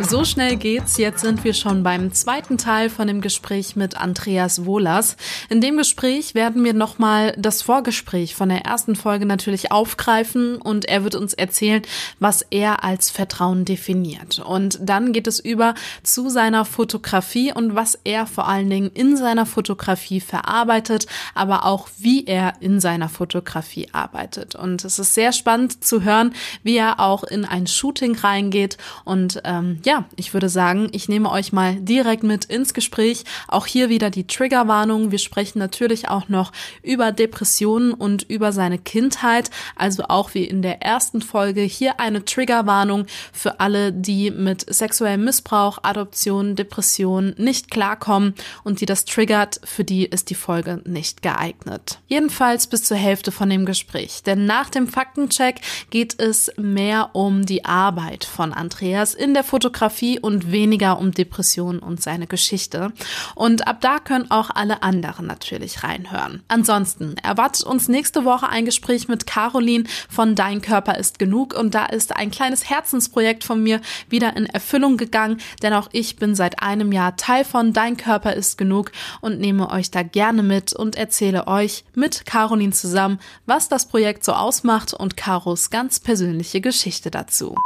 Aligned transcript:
So 0.00 0.24
schnell 0.24 0.56
geht's. 0.56 0.96
Jetzt 0.96 1.20
sind 1.20 1.44
wir 1.44 1.54
schon 1.54 1.84
beim 1.84 2.12
zweiten 2.12 2.58
Teil 2.58 2.90
von 2.90 3.06
dem 3.06 3.20
Gespräch 3.20 3.76
mit 3.76 3.96
Andreas 3.96 4.64
Wohlers. 4.64 5.16
In 5.48 5.60
dem 5.60 5.76
Gespräch 5.76 6.34
werden 6.34 6.64
wir 6.64 6.74
nochmal 6.74 7.32
das 7.38 7.62
Vorgespräch 7.62 8.34
von 8.34 8.48
der 8.48 8.62
ersten 8.62 8.96
Folge 8.96 9.24
natürlich 9.24 9.70
aufgreifen 9.70 10.56
und 10.56 10.86
er 10.86 11.04
wird 11.04 11.14
uns 11.14 11.32
erzählen, 11.32 11.82
was 12.18 12.42
er 12.50 12.82
als 12.82 13.10
Vertrauen 13.10 13.64
definiert. 13.64 14.40
Und 14.40 14.78
dann 14.82 15.12
geht 15.12 15.28
es 15.28 15.38
über 15.38 15.74
zu 16.02 16.28
seiner 16.28 16.64
Fotografie 16.64 17.52
und 17.52 17.76
was 17.76 17.96
er 18.02 18.26
vor 18.26 18.48
allen 18.48 18.68
Dingen 18.68 18.90
in 18.92 19.16
seiner 19.16 19.46
Fotografie 19.46 20.20
verarbeitet, 20.20 21.06
aber 21.34 21.64
auch 21.64 21.88
wie 21.98 22.24
er 22.26 22.54
in 22.60 22.80
seiner 22.80 23.08
Fotografie 23.08 23.88
arbeitet. 23.92 24.56
Und 24.56 24.84
es 24.84 24.98
ist 24.98 25.14
sehr 25.14 25.32
spannend 25.32 25.84
zu 25.84 26.02
hören, 26.02 26.34
wie 26.64 26.76
er 26.76 26.98
auch 26.98 27.22
in 27.22 27.44
ein 27.44 27.68
Shooting 27.68 28.16
reingeht 28.16 28.76
und 29.04 29.40
ähm, 29.44 29.78
ja, 29.84 30.06
ich 30.16 30.32
würde 30.32 30.48
sagen, 30.48 30.88
ich 30.92 31.08
nehme 31.08 31.30
euch 31.30 31.52
mal 31.52 31.76
direkt 31.76 32.22
mit 32.22 32.46
ins 32.46 32.72
Gespräch. 32.72 33.24
Auch 33.48 33.66
hier 33.66 33.88
wieder 33.88 34.10
die 34.10 34.26
Triggerwarnung. 34.26 35.10
Wir 35.10 35.18
sprechen 35.18 35.58
natürlich 35.58 36.08
auch 36.08 36.28
noch 36.28 36.52
über 36.82 37.12
Depressionen 37.12 37.92
und 37.92 38.22
über 38.24 38.52
seine 38.52 38.78
Kindheit. 38.78 39.50
Also 39.76 40.04
auch 40.08 40.32
wie 40.34 40.44
in 40.44 40.62
der 40.62 40.82
ersten 40.82 41.20
Folge 41.20 41.60
hier 41.60 42.00
eine 42.00 42.24
Triggerwarnung 42.24 43.06
für 43.32 43.60
alle, 43.60 43.92
die 43.92 44.30
mit 44.30 44.64
sexuellem 44.72 45.24
Missbrauch, 45.24 45.78
Adoption, 45.82 46.56
Depression 46.56 47.34
nicht 47.36 47.70
klarkommen 47.70 48.34
und 48.64 48.80
die 48.80 48.86
das 48.86 49.04
triggert. 49.04 49.60
Für 49.64 49.84
die 49.84 50.06
ist 50.06 50.30
die 50.30 50.34
Folge 50.34 50.80
nicht 50.86 51.20
geeignet. 51.20 52.00
Jedenfalls 52.06 52.66
bis 52.68 52.84
zur 52.84 52.96
Hälfte 52.96 53.32
von 53.32 53.50
dem 53.50 53.66
Gespräch. 53.66 54.22
Denn 54.22 54.46
nach 54.46 54.70
dem 54.70 54.88
Faktencheck 54.88 55.60
geht 55.90 56.18
es 56.18 56.50
mehr 56.56 57.10
um 57.12 57.44
die 57.44 57.66
Arbeit 57.66 58.24
von 58.24 58.54
Andreas 58.54 59.12
in 59.12 59.34
der 59.34 59.44
Fotografie 59.44 59.73
Fotografie 59.74 60.20
und 60.20 60.52
weniger 60.52 60.98
um 60.98 61.10
Depressionen 61.10 61.80
und 61.80 62.00
seine 62.00 62.28
Geschichte. 62.28 62.92
Und 63.34 63.66
ab 63.66 63.80
da 63.80 63.98
können 63.98 64.30
auch 64.30 64.50
alle 64.54 64.82
anderen 64.84 65.26
natürlich 65.26 65.82
reinhören. 65.82 66.42
Ansonsten 66.46 67.16
erwartet 67.22 67.64
uns 67.64 67.88
nächste 67.88 68.24
Woche 68.24 68.48
ein 68.48 68.64
Gespräch 68.64 69.08
mit 69.08 69.26
Caroline 69.26 69.84
von 70.08 70.36
Dein 70.36 70.62
Körper 70.62 70.96
ist 70.96 71.18
genug 71.18 71.54
und 71.54 71.74
da 71.74 71.86
ist 71.86 72.14
ein 72.14 72.30
kleines 72.30 72.70
Herzensprojekt 72.70 73.42
von 73.42 73.62
mir 73.62 73.80
wieder 74.08 74.36
in 74.36 74.46
Erfüllung 74.46 74.96
gegangen, 74.96 75.38
denn 75.62 75.72
auch 75.72 75.88
ich 75.90 76.16
bin 76.16 76.36
seit 76.36 76.62
einem 76.62 76.92
Jahr 76.92 77.16
Teil 77.16 77.44
von 77.44 77.72
Dein 77.72 77.96
Körper 77.96 78.34
ist 78.34 78.56
genug 78.56 78.92
und 79.20 79.40
nehme 79.40 79.70
euch 79.70 79.90
da 79.90 80.04
gerne 80.04 80.44
mit 80.44 80.72
und 80.72 80.94
erzähle 80.94 81.48
euch 81.48 81.84
mit 81.94 82.26
Caroline 82.26 82.72
zusammen, 82.72 83.18
was 83.46 83.68
das 83.68 83.88
Projekt 83.88 84.24
so 84.24 84.32
ausmacht 84.32 84.94
und 84.94 85.16
Caros 85.16 85.70
ganz 85.70 85.98
persönliche 85.98 86.60
Geschichte 86.60 87.10
dazu. 87.10 87.56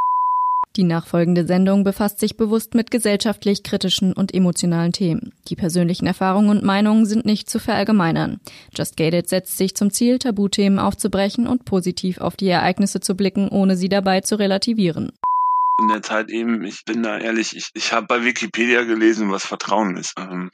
Die 0.75 0.83
nachfolgende 0.83 1.47
Sendung 1.47 1.83
befasst 1.83 2.19
sich 2.19 2.37
bewusst 2.37 2.75
mit 2.75 2.91
gesellschaftlich 2.91 3.63
kritischen 3.63 4.13
und 4.13 4.33
emotionalen 4.33 4.91
Themen. 4.91 5.33
Die 5.47 5.55
persönlichen 5.55 6.05
Erfahrungen 6.05 6.49
und 6.49 6.63
Meinungen 6.63 7.05
sind 7.05 7.25
nicht 7.25 7.49
zu 7.49 7.59
verallgemeinern. 7.59 8.39
Just 8.77 8.95
Gated 8.95 9.27
setzt 9.27 9.57
sich 9.57 9.75
zum 9.75 9.89
Ziel, 9.89 10.19
Tabuthemen 10.19 10.77
aufzubrechen 10.77 11.47
und 11.47 11.65
positiv 11.65 12.19
auf 12.19 12.35
die 12.35 12.49
Ereignisse 12.49 12.99
zu 12.99 13.15
blicken, 13.15 13.49
ohne 13.49 13.75
sie 13.75 13.89
dabei 13.89 14.21
zu 14.21 14.37
relativieren. 14.37 15.11
In 15.81 15.87
der 15.87 16.03
Zeit 16.03 16.29
eben, 16.29 16.63
ich 16.63 16.85
bin 16.85 17.01
da 17.01 17.17
ehrlich, 17.17 17.55
ich, 17.55 17.69
ich 17.73 17.91
habe 17.91 18.05
bei 18.05 18.23
Wikipedia 18.23 18.83
gelesen, 18.83 19.31
was 19.31 19.45
Vertrauen 19.45 19.97
ist. 19.97 20.13
Ähm, 20.19 20.51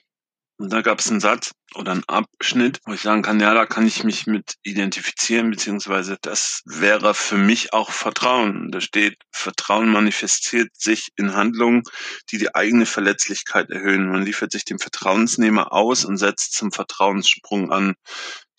und 0.58 0.72
da 0.72 0.82
gab 0.82 1.00
es 1.00 1.09
einen 1.09 1.20
Satz 1.20 1.52
oder 1.74 1.92
einen 1.92 2.03
Abschnitt, 2.08 2.80
wo 2.86 2.94
ich 2.94 3.02
sagen 3.02 3.22
kann, 3.22 3.40
ja, 3.40 3.53
da 3.53 3.66
kann 3.66 3.88
ich 3.88 4.03
mich 4.03 4.28
mit 4.28 4.56
identifizieren, 4.64 5.50
beziehungsweise 5.50 6.18
das 6.22 6.62
wäre 6.66 7.14
für 7.14 7.38
mich 7.38 7.74
auch 7.74 7.92
Vertrauen. 7.92 8.72
Da 8.72 8.80
steht, 8.81 9.18
Vertrauen 9.31 9.90
manifestiert 9.90 10.70
sich 10.74 11.09
in 11.16 11.34
Handlungen, 11.34 11.84
die 12.31 12.38
die 12.38 12.56
eigene 12.56 12.86
Verletzlichkeit 12.86 13.70
erhöhen. 13.70 14.09
Man 14.09 14.24
liefert 14.24 14.52
sich 14.52 14.66
dem 14.66 14.80
Vertrauensnehmer 14.80 15.74
aus 15.74 16.06
und 16.06 16.18
setzt 16.18 16.53
zum 16.53 16.72
Vertrauenssprung 16.72 17.72
an. 17.72 17.96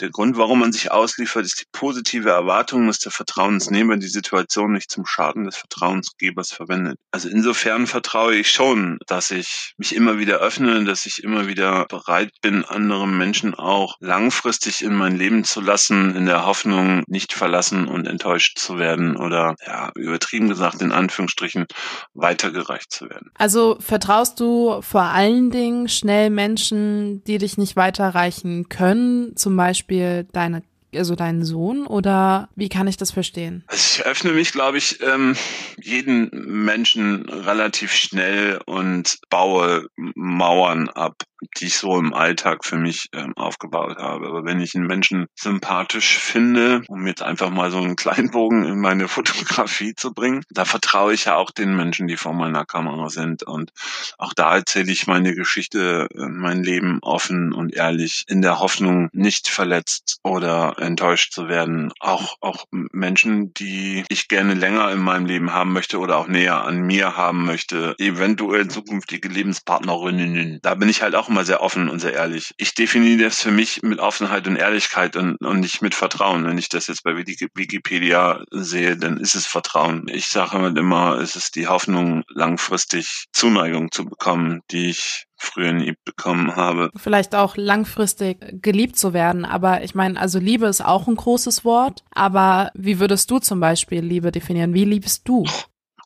Der 0.01 0.11
Grund, 0.11 0.37
warum 0.37 0.59
man 0.59 0.73
sich 0.73 0.91
ausliefert, 0.91 1.47
ist 1.47 1.61
die 1.61 1.67
positive 1.73 2.29
Erwartung, 2.29 2.87
dass 2.87 2.99
der 2.99 3.13
Vertrauensnehmer 3.13 3.97
die 3.97 4.09
Situation 4.09 4.73
nicht 4.73 4.91
zum 4.91 5.07
Schaden 5.07 5.45
des 5.45 5.57
Vertrauensgebers 5.57 6.53
verwendet. 6.53 6.99
Also 7.13 7.31
insofern 7.31 7.87
vertraue 7.87 8.37
ich 8.37 8.51
schon, 8.51 8.99
dass 9.07 9.31
ich 9.31 9.73
mich 9.79 9.95
immer 9.95 10.19
wieder 10.19 10.37
öffne, 10.37 10.85
dass 10.85 11.07
ich 11.07 11.25
immer 11.25 11.47
wieder 11.47 11.87
bereit 11.87 12.31
bin, 12.43 12.67
andere 12.67 12.96
Menschen 13.05 13.55
auch 13.55 13.97
langfristig 14.01 14.83
in 14.83 14.95
mein 14.95 15.17
Leben 15.17 15.45
zu 15.45 15.61
lassen, 15.61 16.17
in 16.17 16.25
der 16.25 16.47
Hoffnung, 16.47 17.03
nicht 17.07 17.35
verlassen 17.35 17.89
und 17.89 18.07
enttäuscht 18.07 18.59
zu 18.59 18.79
werden 18.79 19.17
oder, 19.17 19.55
ja, 19.67 19.91
übertrieben 19.95 20.49
gesagt, 20.49 20.81
in 20.81 20.93
Anführungsstrichen, 20.93 21.67
weitergereicht 22.15 22.91
zu 22.91 23.11
werden. 23.11 23.31
Also 23.35 23.77
vertraust 23.81 24.41
du 24.41 24.81
vor 24.81 25.03
allen 25.03 25.51
Dingen 25.51 25.89
schnell 25.89 26.31
Menschen, 26.31 27.23
die 27.25 27.39
dich 27.39 27.59
nicht 27.59 27.77
weiterreichen 27.77 28.69
können, 28.69 29.37
zum 29.37 29.57
Beispiel 29.57 29.67
Beispiel 29.67 30.27
deine 30.33 30.63
also 30.95 31.15
deinen 31.17 31.45
Sohn 31.45 31.87
oder 31.87 32.49
wie 32.55 32.71
kann 32.71 32.87
ich 32.87 32.97
das 32.97 33.11
verstehen? 33.11 33.65
Also 33.67 34.01
ich 34.01 34.07
öffne 34.07 34.33
mich, 34.33 34.53
glaube 34.53 34.79
ich, 34.79 35.03
ähm, 35.03 35.37
jeden 35.77 36.31
Menschen 36.65 37.29
relativ 37.29 37.93
schnell 37.93 38.61
und 38.65 39.19
baue 39.29 39.89
Mauern 39.97 40.89
ab 40.89 41.17
die 41.59 41.67
ich 41.67 41.79
so 41.79 41.99
im 41.99 42.15
Alltag 42.15 42.65
für 42.65 42.77
mich 42.77 43.09
ähm, 43.13 43.37
aufgebaut 43.37 43.99
habe. 43.99 44.27
Aber 44.27 44.45
wenn 44.45 44.61
ich 44.61 44.75
einen 44.75 44.87
Menschen 44.87 45.27
sympathisch 45.35 46.19
finde, 46.19 46.83
um 46.89 47.07
jetzt 47.07 47.23
einfach 47.23 47.51
mal 47.51 47.71
so 47.71 47.79
einen 47.79 47.97
kleinen 47.97 48.31
Bogen 48.31 48.65
in 48.65 48.81
meine 48.81 49.09
Fotografie 49.17 49.95
zu 49.95 50.13
bringen, 50.13 50.43
da 50.51 50.65
vertraue 50.65 51.15
ich 51.15 51.27
ja 51.27 51.37
auch 51.37 51.51
den 51.51 51.77
Menschen, 51.77 52.07
die 52.07 52.17
vor 52.17 52.33
meiner 52.33 52.65
Kamera 52.65 53.09
sind. 53.09 53.43
Und 53.43 53.73
auch 54.19 54.33
da 54.35 54.57
erzähle 54.57 54.93
ich 54.93 55.07
meine 55.07 55.35
Geschichte, 55.35 56.09
äh, 56.15 56.27
mein 56.27 56.63
Leben 56.63 56.99
offen 57.03 57.53
und 57.53 57.75
ehrlich, 57.75 58.25
in 58.29 58.43
der 58.43 58.59
Hoffnung, 58.61 59.09
nicht 59.13 59.49
verletzt 59.49 60.19
oder 60.23 60.77
enttäuscht 60.79 61.33
zu 61.33 61.49
werden. 61.49 61.93
Auch, 62.01 62.37
auch 62.41 62.65
Menschen, 62.71 63.53
die 63.55 64.05
ich 64.09 64.29
gerne 64.29 64.55
länger 64.55 64.91
in 64.91 65.01
meinem 65.01 65.27
Leben 65.27 65.53
haben 65.53 65.73
möchte 65.73 65.99
oder 65.99 66.17
auch 66.17 66.29
näher 66.29 66.65
an 66.65 66.83
mir 66.83 67.17
haben 67.17 67.45
möchte, 67.45 67.95
eventuell 67.99 68.69
zukünftige 68.69 69.29
Lebenspartnerinnen. 69.29 70.61
Da 70.63 70.75
bin 70.75 70.89
ich 70.89 71.03
halt 71.03 71.15
auch 71.15 71.29
immer 71.37 71.45
sehr 71.45 71.61
offen 71.61 71.91
und 71.91 72.01
sehr 72.01 72.15
ehrlich. 72.15 72.55
Ich 72.57 72.73
definiere 72.73 73.25
das 73.25 73.43
für 73.43 73.51
mich 73.51 73.83
mit 73.83 73.99
Offenheit 73.99 74.49
und 74.49 74.57
Ehrlichkeit 74.57 75.17
und, 75.17 75.37
und 75.45 75.61
nicht 75.61 75.83
mit 75.83 75.95
Vertrauen. 75.95 76.47
Wenn 76.47 76.57
ich 76.57 76.71
das 76.71 76.87
jetzt 76.87 77.03
bei 77.03 77.15
Wikipedia 77.15 78.43
sehe, 78.53 78.97
dann 78.97 79.19
ist 79.19 79.35
es 79.35 79.45
Vertrauen. 79.47 80.07
Ich 80.09 80.29
sage 80.29 80.67
immer, 80.69 81.19
es 81.21 81.37
ist 81.37 81.57
die 81.57 81.67
Hoffnung, 81.67 82.25
langfristig 82.29 83.27
Zuneigung 83.35 83.93
zu 83.93 84.07
bekommen, 84.07 84.63
die 84.71 84.89
ich 84.89 85.27
früher 85.37 85.75
nie 85.75 85.93
bekommen 86.07 86.57
habe. 86.57 86.91
Vielleicht 86.97 87.35
auch 87.35 87.59
langfristig 87.59 88.39
geliebt 88.63 88.97
zu 88.97 89.13
werden. 89.13 89.45
Aber 89.45 89.83
ich 89.83 89.95
meine, 89.95 90.19
also 90.19 90.39
Liebe 90.39 90.65
ist 90.65 90.83
auch 90.83 91.07
ein 91.07 91.17
großes 91.17 91.67
Wort. 91.67 92.03
Aber 92.13 92.71
wie 92.73 92.99
würdest 92.99 93.31
du 93.31 93.41
zum 93.41 93.61
Beispiel 93.61 94.01
Liebe 94.01 94.33
definieren? 94.33 94.73
Wie 94.73 94.87
liebst 94.87 95.29
du? 95.29 95.45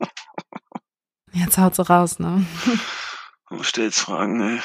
Jetzt 1.32 1.56
haut 1.56 1.76
sie 1.76 1.86
raus, 1.86 2.18
ne? 2.18 2.44
Du 3.50 3.64
stellst 3.64 4.00
Fragen, 4.00 4.40
ey. 4.40 4.60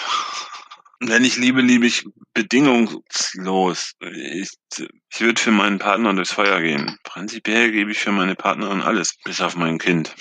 Wenn 0.99 1.25
ich 1.25 1.37
liebe, 1.37 1.61
liebe 1.61 1.85
ich 1.85 2.05
bedingungslos. 2.33 3.93
Ich, 3.99 4.49
ich 4.77 5.21
würde 5.21 5.41
für 5.41 5.51
meinen 5.51 5.79
Partner 5.79 6.13
durchs 6.13 6.33
Feuer 6.33 6.61
gehen. 6.61 6.97
Prinzipiell 7.03 7.71
gebe 7.71 7.91
ich 7.91 7.99
für 7.99 8.11
meine 8.11 8.35
Partnerin 8.35 8.81
alles, 8.81 9.15
bis 9.23 9.41
auf 9.41 9.55
mein 9.55 9.77
Kind. 9.77 10.15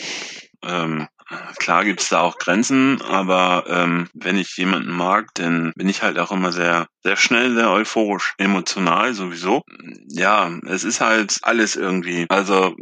Ähm, 0.63 1.09
klar 1.57 1.85
gibt's 1.85 2.09
da 2.09 2.21
auch 2.21 2.39
Grenzen, 2.39 3.01
aber 3.03 3.65
ähm, 3.69 4.09
wenn 4.15 4.39
ich 4.39 4.57
jemanden 4.57 4.91
mag, 4.91 5.29
dann 5.35 5.73
bin 5.77 5.89
ich 5.89 6.03
halt 6.03 6.19
auch 6.19 6.33
immer 6.33 6.53
sehr, 6.53 6.87
sehr 7.03 7.17
schnell, 7.17 7.55
sehr 7.55 7.71
euphorisch, 7.71 8.35
emotional 8.39 9.15
sowieso. 9.15 9.63
Ja, 10.09 10.51
es 10.67 10.85
ist 10.85 11.01
halt 11.01 11.39
alles 11.43 11.77
irgendwie. 11.77 12.27
Also 12.29 12.75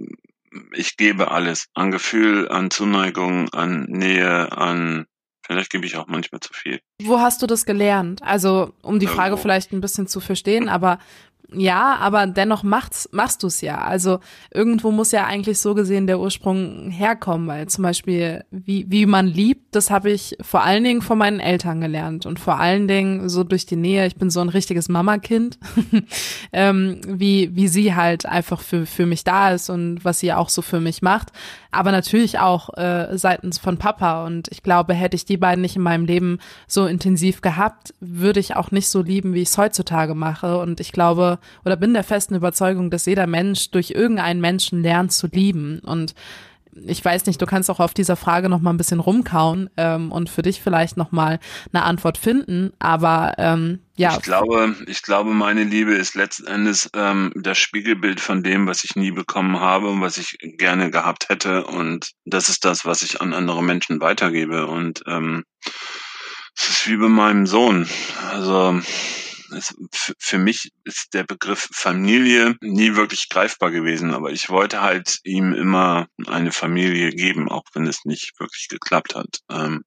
ich 0.73 0.97
gebe 0.97 1.31
alles. 1.31 1.67
An 1.75 1.91
Gefühl, 1.91 2.49
an 2.49 2.71
Zuneigung, 2.71 3.49
an 3.51 3.85
Nähe, 3.89 4.53
an 4.53 5.07
Vielleicht 5.53 5.71
gebe 5.71 5.87
ich 5.87 5.97
auch 5.97 6.07
manchmal 6.07 6.41
zu 6.41 6.53
viel. 6.53 6.81
Wo 7.03 7.21
hast 7.21 7.43
du 7.43 7.47
das 7.47 7.67
gelernt? 7.67 8.23
Also, 8.23 8.73
um 8.83 8.99
die 8.99 9.07
Frage 9.07 9.31
Irgendwo. 9.31 9.43
vielleicht 9.43 9.73
ein 9.73 9.81
bisschen 9.81 10.07
zu 10.07 10.21
verstehen, 10.21 10.69
aber 10.69 10.99
ja, 11.55 11.97
aber 11.97 12.27
dennoch 12.27 12.63
macht's, 12.63 13.09
machst 13.13 13.43
du 13.43 13.47
es 13.47 13.61
ja. 13.61 13.79
Also 13.79 14.21
irgendwo 14.53 14.91
muss 14.91 15.13
ja 15.13 15.27
eigentlich 15.27 15.59
so 15.59 15.75
gesehen 15.75 16.07
der 16.07 16.21
Ursprung 16.21 16.91
herkommen, 16.91 17.47
weil 17.47 17.69
zum 17.69 17.83
Beispiel, 17.83 18.45
wie, 18.51 18.87
wie 18.89 19.07
man 19.07 19.27
liebt, 19.27 19.75
das 19.75 19.91
habe 19.91 20.11
ich 20.11 20.37
vor 20.41 20.63
allen 20.63 20.85
Dingen 20.85 21.03
von 21.03 21.19
meinen 21.19 21.41
Eltern 21.41 21.81
gelernt 21.81 22.27
und 22.27 22.41
vor 22.41 22.59
allen 22.59 22.89
Dingen 22.89 23.29
so 23.29 23.45
durch 23.45 23.67
die 23.67 23.77
Nähe. 23.77 24.07
Ich 24.07 24.17
bin 24.17 24.31
so 24.31 24.41
ein 24.41 24.49
richtiges 24.49 24.89
Mamakind, 24.89 25.59
ähm, 26.53 27.01
wie, 27.07 27.55
wie 27.55 27.69
sie 27.69 27.95
halt 27.95 28.27
einfach 28.27 28.61
für, 28.61 28.87
für 28.87 29.07
mich 29.07 29.25
da 29.25 29.53
ist 29.53 29.71
und 29.71 30.05
was 30.05 30.21
sie 30.21 30.33
auch 30.33 30.49
so 30.49 30.63
für 30.63 30.81
mich 30.81 31.03
macht. 31.03 31.33
Aber 31.73 31.91
natürlich 31.91 32.39
auch 32.39 32.77
äh, 32.77 33.17
seitens 33.17 33.59
von 33.59 33.79
Papa. 33.79 34.27
Und 34.27 34.49
ich 34.49 34.63
glaube, 34.63 34.93
hätte 34.93 35.17
ich 35.17 35.25
die 35.25 35.39
beiden 35.39 35.63
nicht 35.63 35.77
in 35.77 35.83
meinem 35.83 36.05
Leben 36.05 36.39
so 36.67 36.87
intensiv 36.87 37.41
gehabt, 37.41 37.95
würde 37.99 38.41
ich 38.41 38.55
auch 38.57 38.71
nicht 38.71 38.89
so 38.89 39.01
lieben, 39.03 39.33
wie 39.33 39.41
ich 39.41 39.49
es 39.49 39.59
heutzutage 39.59 40.15
mache. 40.15 40.59
Und 40.59 40.81
ich 40.81 40.93
glaube, 40.93 41.39
oder 41.65 41.77
bin 41.77 41.95
der 41.95 42.05
festen 42.05 42.35
Überzeugung, 42.35 42.91
dass 42.91 43.07
jeder 43.07 43.27
Mensch 43.27 43.71
durch 43.71 43.91
irgendeinen 43.91 44.43
Menschen 44.43 44.83
lernt 44.83 45.13
zu 45.13 45.27
lieben. 45.29 45.81
Und 45.81 46.15
ich 46.75 47.05
weiß 47.05 47.27
nicht, 47.27 47.41
du 47.41 47.47
kannst 47.47 47.71
auch 47.71 47.81
auf 47.81 47.95
dieser 47.95 48.17
Frage 48.17 48.49
noch 48.49 48.61
mal 48.61 48.71
ein 48.71 48.77
bisschen 48.77 49.01
rumkauen 49.01 49.69
ähm, 49.77 50.11
und 50.11 50.31
für 50.31 50.43
dich 50.43 50.63
vielleicht 50.63 50.97
noch 50.97 51.13
mal 51.13 51.39
eine 51.73 51.85
Antwort 51.85 52.17
finden. 52.17 52.73
Aber 52.79 53.35
ähm, 53.39 53.81
ja, 53.97 54.17
Ich 54.17 54.23
glaube, 54.23 54.75
ich 54.87 55.03
glaube, 55.03 55.31
meine 55.31 55.65
Liebe 55.65 55.93
ist 55.93 56.15
letzten 56.15 56.47
Endes 56.47 56.89
ähm, 56.95 57.33
das 57.37 57.59
Spiegelbild 57.59 58.21
von 58.21 58.43
dem, 58.43 58.67
was 58.67 58.85
ich 58.85 58.97
nie 58.97 59.11
bekommen 59.11 59.61
habe 59.61 59.91
und 59.91 60.01
was 60.01 60.17
ich 60.17 60.39
gerne 60.41 60.91
gehabt 60.91 61.29
hätte. 61.29 61.67
Und 61.67 62.13
das 62.25 62.49
ist 62.49 62.65
das, 62.65 62.85
was 62.85 63.03
ich 63.03 63.21
an 63.21 63.35
andere 63.35 63.63
Menschen 63.63 64.01
weitergebe. 64.01 64.67
Und 64.67 65.03
ähm, 65.07 65.45
es 66.57 66.69
ist 66.71 66.89
wie 66.89 66.97
bei 66.97 67.09
meinem 67.09 67.47
Sohn. 67.47 67.87
Also 68.31 68.81
es, 69.53 69.75
für 70.19 70.39
mich 70.39 70.71
ist 70.85 71.15
der 71.15 71.25
Begriff 71.25 71.69
Familie 71.73 72.57
nie 72.61 72.95
wirklich 72.95 73.29
greifbar 73.29 73.71
gewesen, 73.71 74.13
aber 74.13 74.31
ich 74.31 74.49
wollte 74.49 74.81
halt 74.81 75.19
ihm 75.25 75.53
immer 75.53 76.07
eine 76.27 76.53
Familie 76.53 77.11
geben, 77.11 77.51
auch 77.51 77.65
wenn 77.75 77.87
es 77.87 78.05
nicht 78.05 78.33
wirklich 78.39 78.69
geklappt 78.69 79.15
hat. 79.15 79.39
Ähm, 79.51 79.85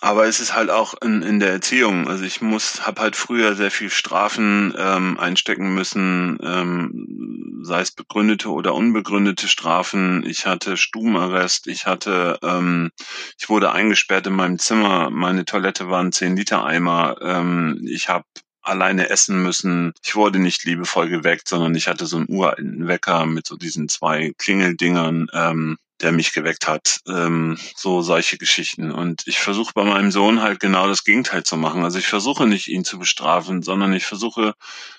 aber 0.00 0.26
es 0.26 0.40
ist 0.40 0.54
halt 0.54 0.70
auch 0.70 0.94
in, 1.02 1.22
in 1.22 1.40
der 1.40 1.50
Erziehung. 1.50 2.08
Also 2.08 2.24
ich 2.24 2.40
muss, 2.40 2.86
habe 2.86 3.02
halt 3.02 3.16
früher 3.16 3.54
sehr 3.54 3.70
viel 3.70 3.90
Strafen 3.90 4.74
ähm, 4.78 5.18
einstecken 5.18 5.74
müssen, 5.74 6.38
ähm, 6.42 7.60
sei 7.62 7.80
es 7.80 7.90
begründete 7.90 8.50
oder 8.50 8.74
unbegründete 8.74 9.46
Strafen. 9.46 10.24
Ich 10.24 10.46
hatte 10.46 10.76
Stubenarrest, 10.76 11.66
ich 11.66 11.86
hatte, 11.86 12.38
ähm, 12.42 12.90
ich 13.38 13.48
wurde 13.48 13.72
eingesperrt 13.72 14.26
in 14.26 14.34
meinem 14.34 14.58
Zimmer. 14.58 15.10
Meine 15.10 15.44
Toilette 15.44 15.90
war 15.90 16.02
ein 16.02 16.12
10 16.12 16.36
Liter 16.36 16.64
Eimer. 16.64 17.16
Ähm, 17.20 17.86
ich 17.86 18.08
habe 18.08 18.24
alleine 18.62 19.10
essen 19.10 19.42
müssen. 19.42 19.92
Ich 20.02 20.14
wurde 20.16 20.38
nicht 20.38 20.64
liebevoll 20.64 21.08
geweckt, 21.08 21.48
sondern 21.48 21.74
ich 21.74 21.88
hatte 21.88 22.06
so 22.06 22.16
einen 22.16 22.28
uralten 22.28 22.86
Wecker 22.86 23.26
mit 23.26 23.46
so 23.46 23.56
diesen 23.56 23.88
zwei 23.88 24.32
Klingeldingern. 24.38 25.28
Ähm, 25.32 25.76
der 26.02 26.12
mich 26.12 26.32
geweckt 26.32 26.68
hat. 26.68 27.00
Ähm, 27.08 27.58
so 27.76 28.02
solche 28.02 28.38
Geschichten. 28.38 28.90
Und 28.90 29.22
ich 29.26 29.38
versuche 29.38 29.72
bei 29.74 29.84
meinem 29.84 30.10
Sohn 30.10 30.42
halt 30.42 30.60
genau 30.60 30.88
das 30.88 31.04
Gegenteil 31.04 31.42
zu 31.42 31.56
machen. 31.56 31.84
Also 31.84 31.98
ich 31.98 32.06
versuche 32.06 32.46
nicht, 32.46 32.68
ihn 32.68 32.84
zu 32.84 32.98
bestrafen, 32.98 33.62
sondern 33.62 33.92
ich 33.92 34.06
versuche, 34.06 34.54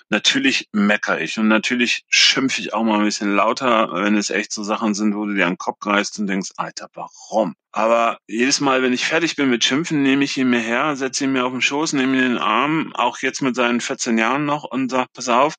natürlich 0.08 0.68
mecker 0.72 1.20
ich 1.20 1.38
und 1.38 1.48
natürlich 1.48 2.04
schimpfe 2.08 2.60
ich 2.60 2.74
auch 2.74 2.84
mal 2.84 2.98
ein 2.98 3.04
bisschen 3.04 3.34
lauter, 3.34 3.90
wenn 3.92 4.16
es 4.16 4.30
echt 4.30 4.52
so 4.52 4.62
Sachen 4.62 4.94
sind, 4.94 5.14
wo 5.16 5.26
du 5.26 5.34
dir 5.34 5.46
an 5.46 5.54
den 5.54 5.58
Kopf 5.58 5.84
reißt 5.84 6.18
und 6.18 6.26
denkst, 6.26 6.50
Alter, 6.56 6.88
warum? 6.94 7.54
Aber 7.72 8.18
jedes 8.28 8.60
Mal, 8.60 8.82
wenn 8.82 8.92
ich 8.92 9.06
fertig 9.06 9.34
bin 9.34 9.48
mit 9.48 9.64
Schimpfen, 9.64 10.02
nehme 10.02 10.24
ich 10.24 10.36
ihn 10.36 10.50
mir 10.50 10.60
her, 10.60 10.94
setze 10.94 11.24
ihn 11.24 11.32
mir 11.32 11.46
auf 11.46 11.52
den 11.52 11.62
Schoß, 11.62 11.94
nehme 11.94 12.16
ihn 12.18 12.22
in 12.22 12.32
den 12.32 12.38
Arm, 12.38 12.92
auch 12.94 13.18
jetzt 13.18 13.40
mit 13.40 13.56
seinen 13.56 13.80
14 13.80 14.18
Jahren 14.18 14.44
noch 14.44 14.64
und 14.64 14.90
sag, 14.90 15.10
pass 15.14 15.28
auf, 15.30 15.54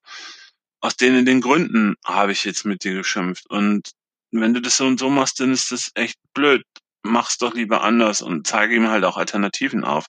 aus 0.80 0.96
denen 0.96 1.25
den 1.25 1.42
Gründen 1.42 1.96
habe 2.06 2.31
ich 2.31 2.44
jetzt 2.46 2.66
mit 2.66 2.84
dir 2.84 2.94
geschimpft. 2.94 3.50
Und 3.50 3.92
wenn 4.42 4.54
du 4.54 4.62
das 4.62 4.78
so 4.78 4.86
und 4.86 5.00
so 5.00 5.10
machst, 5.10 5.40
dann 5.40 5.52
ist 5.52 5.72
das 5.72 5.92
echt 5.96 6.18
blöd. 6.34 6.64
Mach's 7.06 7.38
doch 7.38 7.54
lieber 7.54 7.84
anders 7.84 8.22
und 8.22 8.48
zeige 8.48 8.76
ihm 8.76 8.88
halt 8.90 9.04
auch 9.04 9.18
Alternativen 9.18 9.84
auf. 9.84 10.06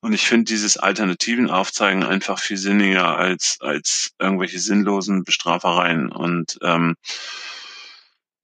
Und 0.00 0.12
ich 0.12 0.26
finde 0.26 0.44
dieses 0.44 0.76
Alternativen 0.76 1.50
aufzeigen 1.50 2.04
einfach 2.04 2.38
viel 2.38 2.56
sinniger 2.56 3.16
als, 3.16 3.56
als 3.60 4.10
irgendwelche 4.20 4.60
sinnlosen 4.60 5.24
Bestrafereien. 5.24 6.12
Und 6.12 6.58
ähm, 6.62 6.94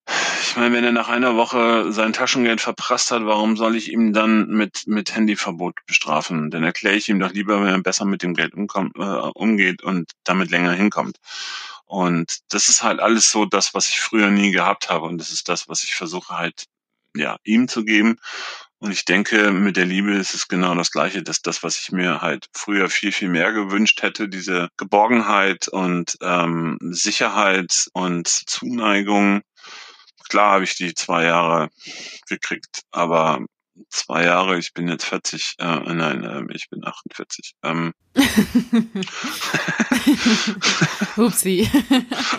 ich 0.07 0.57
meine, 0.57 0.75
wenn 0.75 0.85
er 0.85 0.93
nach 0.93 1.09
einer 1.09 1.37
Woche 1.37 1.91
sein 1.93 2.13
Taschengeld 2.13 2.61
verprasst 2.61 3.11
hat, 3.11 3.25
warum 3.25 3.57
soll 3.57 3.75
ich 3.75 3.91
ihm 3.91 4.13
dann 4.13 4.49
mit, 4.49 4.83
mit 4.87 5.15
Handyverbot 5.15 5.75
bestrafen? 5.87 6.51
Dann 6.51 6.63
erkläre 6.63 6.97
ich 6.97 7.09
ihm 7.09 7.19
doch 7.19 7.33
lieber, 7.33 7.61
wenn 7.61 7.73
er 7.73 7.83
besser 7.83 8.05
mit 8.05 8.23
dem 8.23 8.35
Geld 8.35 8.55
umkommt, 8.55 8.97
äh, 8.97 9.03
umgeht 9.35 9.83
und 9.83 10.11
damit 10.25 10.51
länger 10.51 10.73
hinkommt. 10.73 11.17
Und 11.87 12.41
das 12.51 12.69
ist 12.69 12.83
halt 12.83 13.01
alles 13.01 13.31
so 13.31 13.45
das, 13.45 13.75
was 13.75 13.89
ich 13.89 14.01
früher 14.01 14.31
nie 14.31 14.51
gehabt 14.51 14.89
habe. 14.91 15.07
Und 15.07 15.19
das 15.19 15.31
ist 15.33 15.49
das, 15.49 15.69
was 15.69 15.85
ich 15.85 15.95
versuche 15.95 16.37
halt, 16.37 16.65
ja, 17.17 17.37
ihm 17.45 17.69
zu 17.69 17.85
geben. 17.85 18.19
Und 18.79 18.91
ich 18.93 19.05
denke, 19.05 19.51
mit 19.53 19.77
der 19.77 19.87
Liebe 19.87 20.13
ist 20.15 20.35
es 20.35 20.49
genau 20.49 20.75
das 20.75 20.91
Gleiche, 20.91 21.23
dass 21.23 21.41
das, 21.41 21.63
was 21.63 21.79
ich 21.79 21.93
mir 21.93 22.21
halt 22.21 22.49
früher 22.53 22.91
viel, 22.91 23.13
viel 23.13 23.31
mehr 23.31 23.53
gewünscht 23.53 24.03
hätte, 24.03 24.29
diese 24.29 24.69
Geborgenheit 24.77 25.69
und 25.69 26.19
ähm, 26.21 26.79
Sicherheit 26.91 27.87
und 27.95 28.29
Zuneigung. 28.29 29.43
Klar 30.29 30.53
habe 30.53 30.65
ich 30.65 30.75
die 30.77 30.95
zwei 30.95 31.25
Jahre 31.25 31.71
gekriegt, 32.29 32.83
aber 32.91 33.45
zwei 33.89 34.25
Jahre, 34.25 34.59
ich 34.59 34.73
bin 34.73 34.89
jetzt 34.89 35.05
40, 35.05 35.55
äh, 35.59 35.95
nein, 35.95 36.25
äh, 36.25 36.43
ich 36.55 36.69
bin 36.71 36.85
48. 36.85 37.55
Ähm, 37.63 37.93
Upsi. 41.17 41.69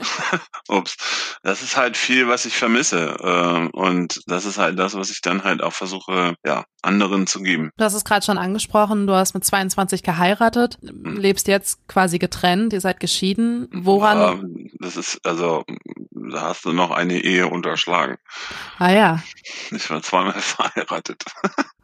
Ups. 0.70 0.96
Das 1.44 1.62
ist 1.62 1.76
halt 1.76 1.98
viel, 1.98 2.28
was 2.28 2.46
ich 2.46 2.56
vermisse. 2.56 3.18
Ähm, 3.22 3.70
und 3.72 4.22
das 4.28 4.46
ist 4.46 4.58
halt 4.58 4.80
das, 4.80 4.96
was 4.96 5.10
ich 5.10 5.22
dann 5.22 5.44
halt 5.44 5.62
auch 5.62 5.74
versuche, 5.74 6.36
ja, 6.46 6.66
anderen 6.82 7.28
zu 7.28 7.42
geben. 7.42 7.72
Du 7.78 7.84
hast 7.84 7.94
es 7.94 8.06
gerade 8.06 8.26
schon 8.26 8.38
angesprochen, 8.38 9.08
du 9.08 9.14
hast 9.14 9.34
mit 9.34 9.44
22 9.44 10.04
geheiratet, 10.04 10.78
lebst 10.82 11.48
jetzt 11.48 11.88
quasi 11.88 12.20
getrennt, 12.20 12.74
ihr 12.74 12.82
seid 12.82 13.00
geschieden. 13.00 13.68
Woran? 13.72 14.40
Ähm, 14.40 14.70
das 14.80 14.96
ist, 14.96 15.20
also, 15.26 15.64
da 16.12 16.42
hast 16.42 16.66
du 16.66 16.72
noch 16.72 16.92
eine 16.92 17.20
Ehe 17.20 17.48
unterschlagen. 17.48 18.18
Ah 18.78 18.92
ja. 18.92 19.24
Ich 19.72 19.90
war 19.90 20.02
zweimal 20.02 20.34
verheiratet. 20.40 21.25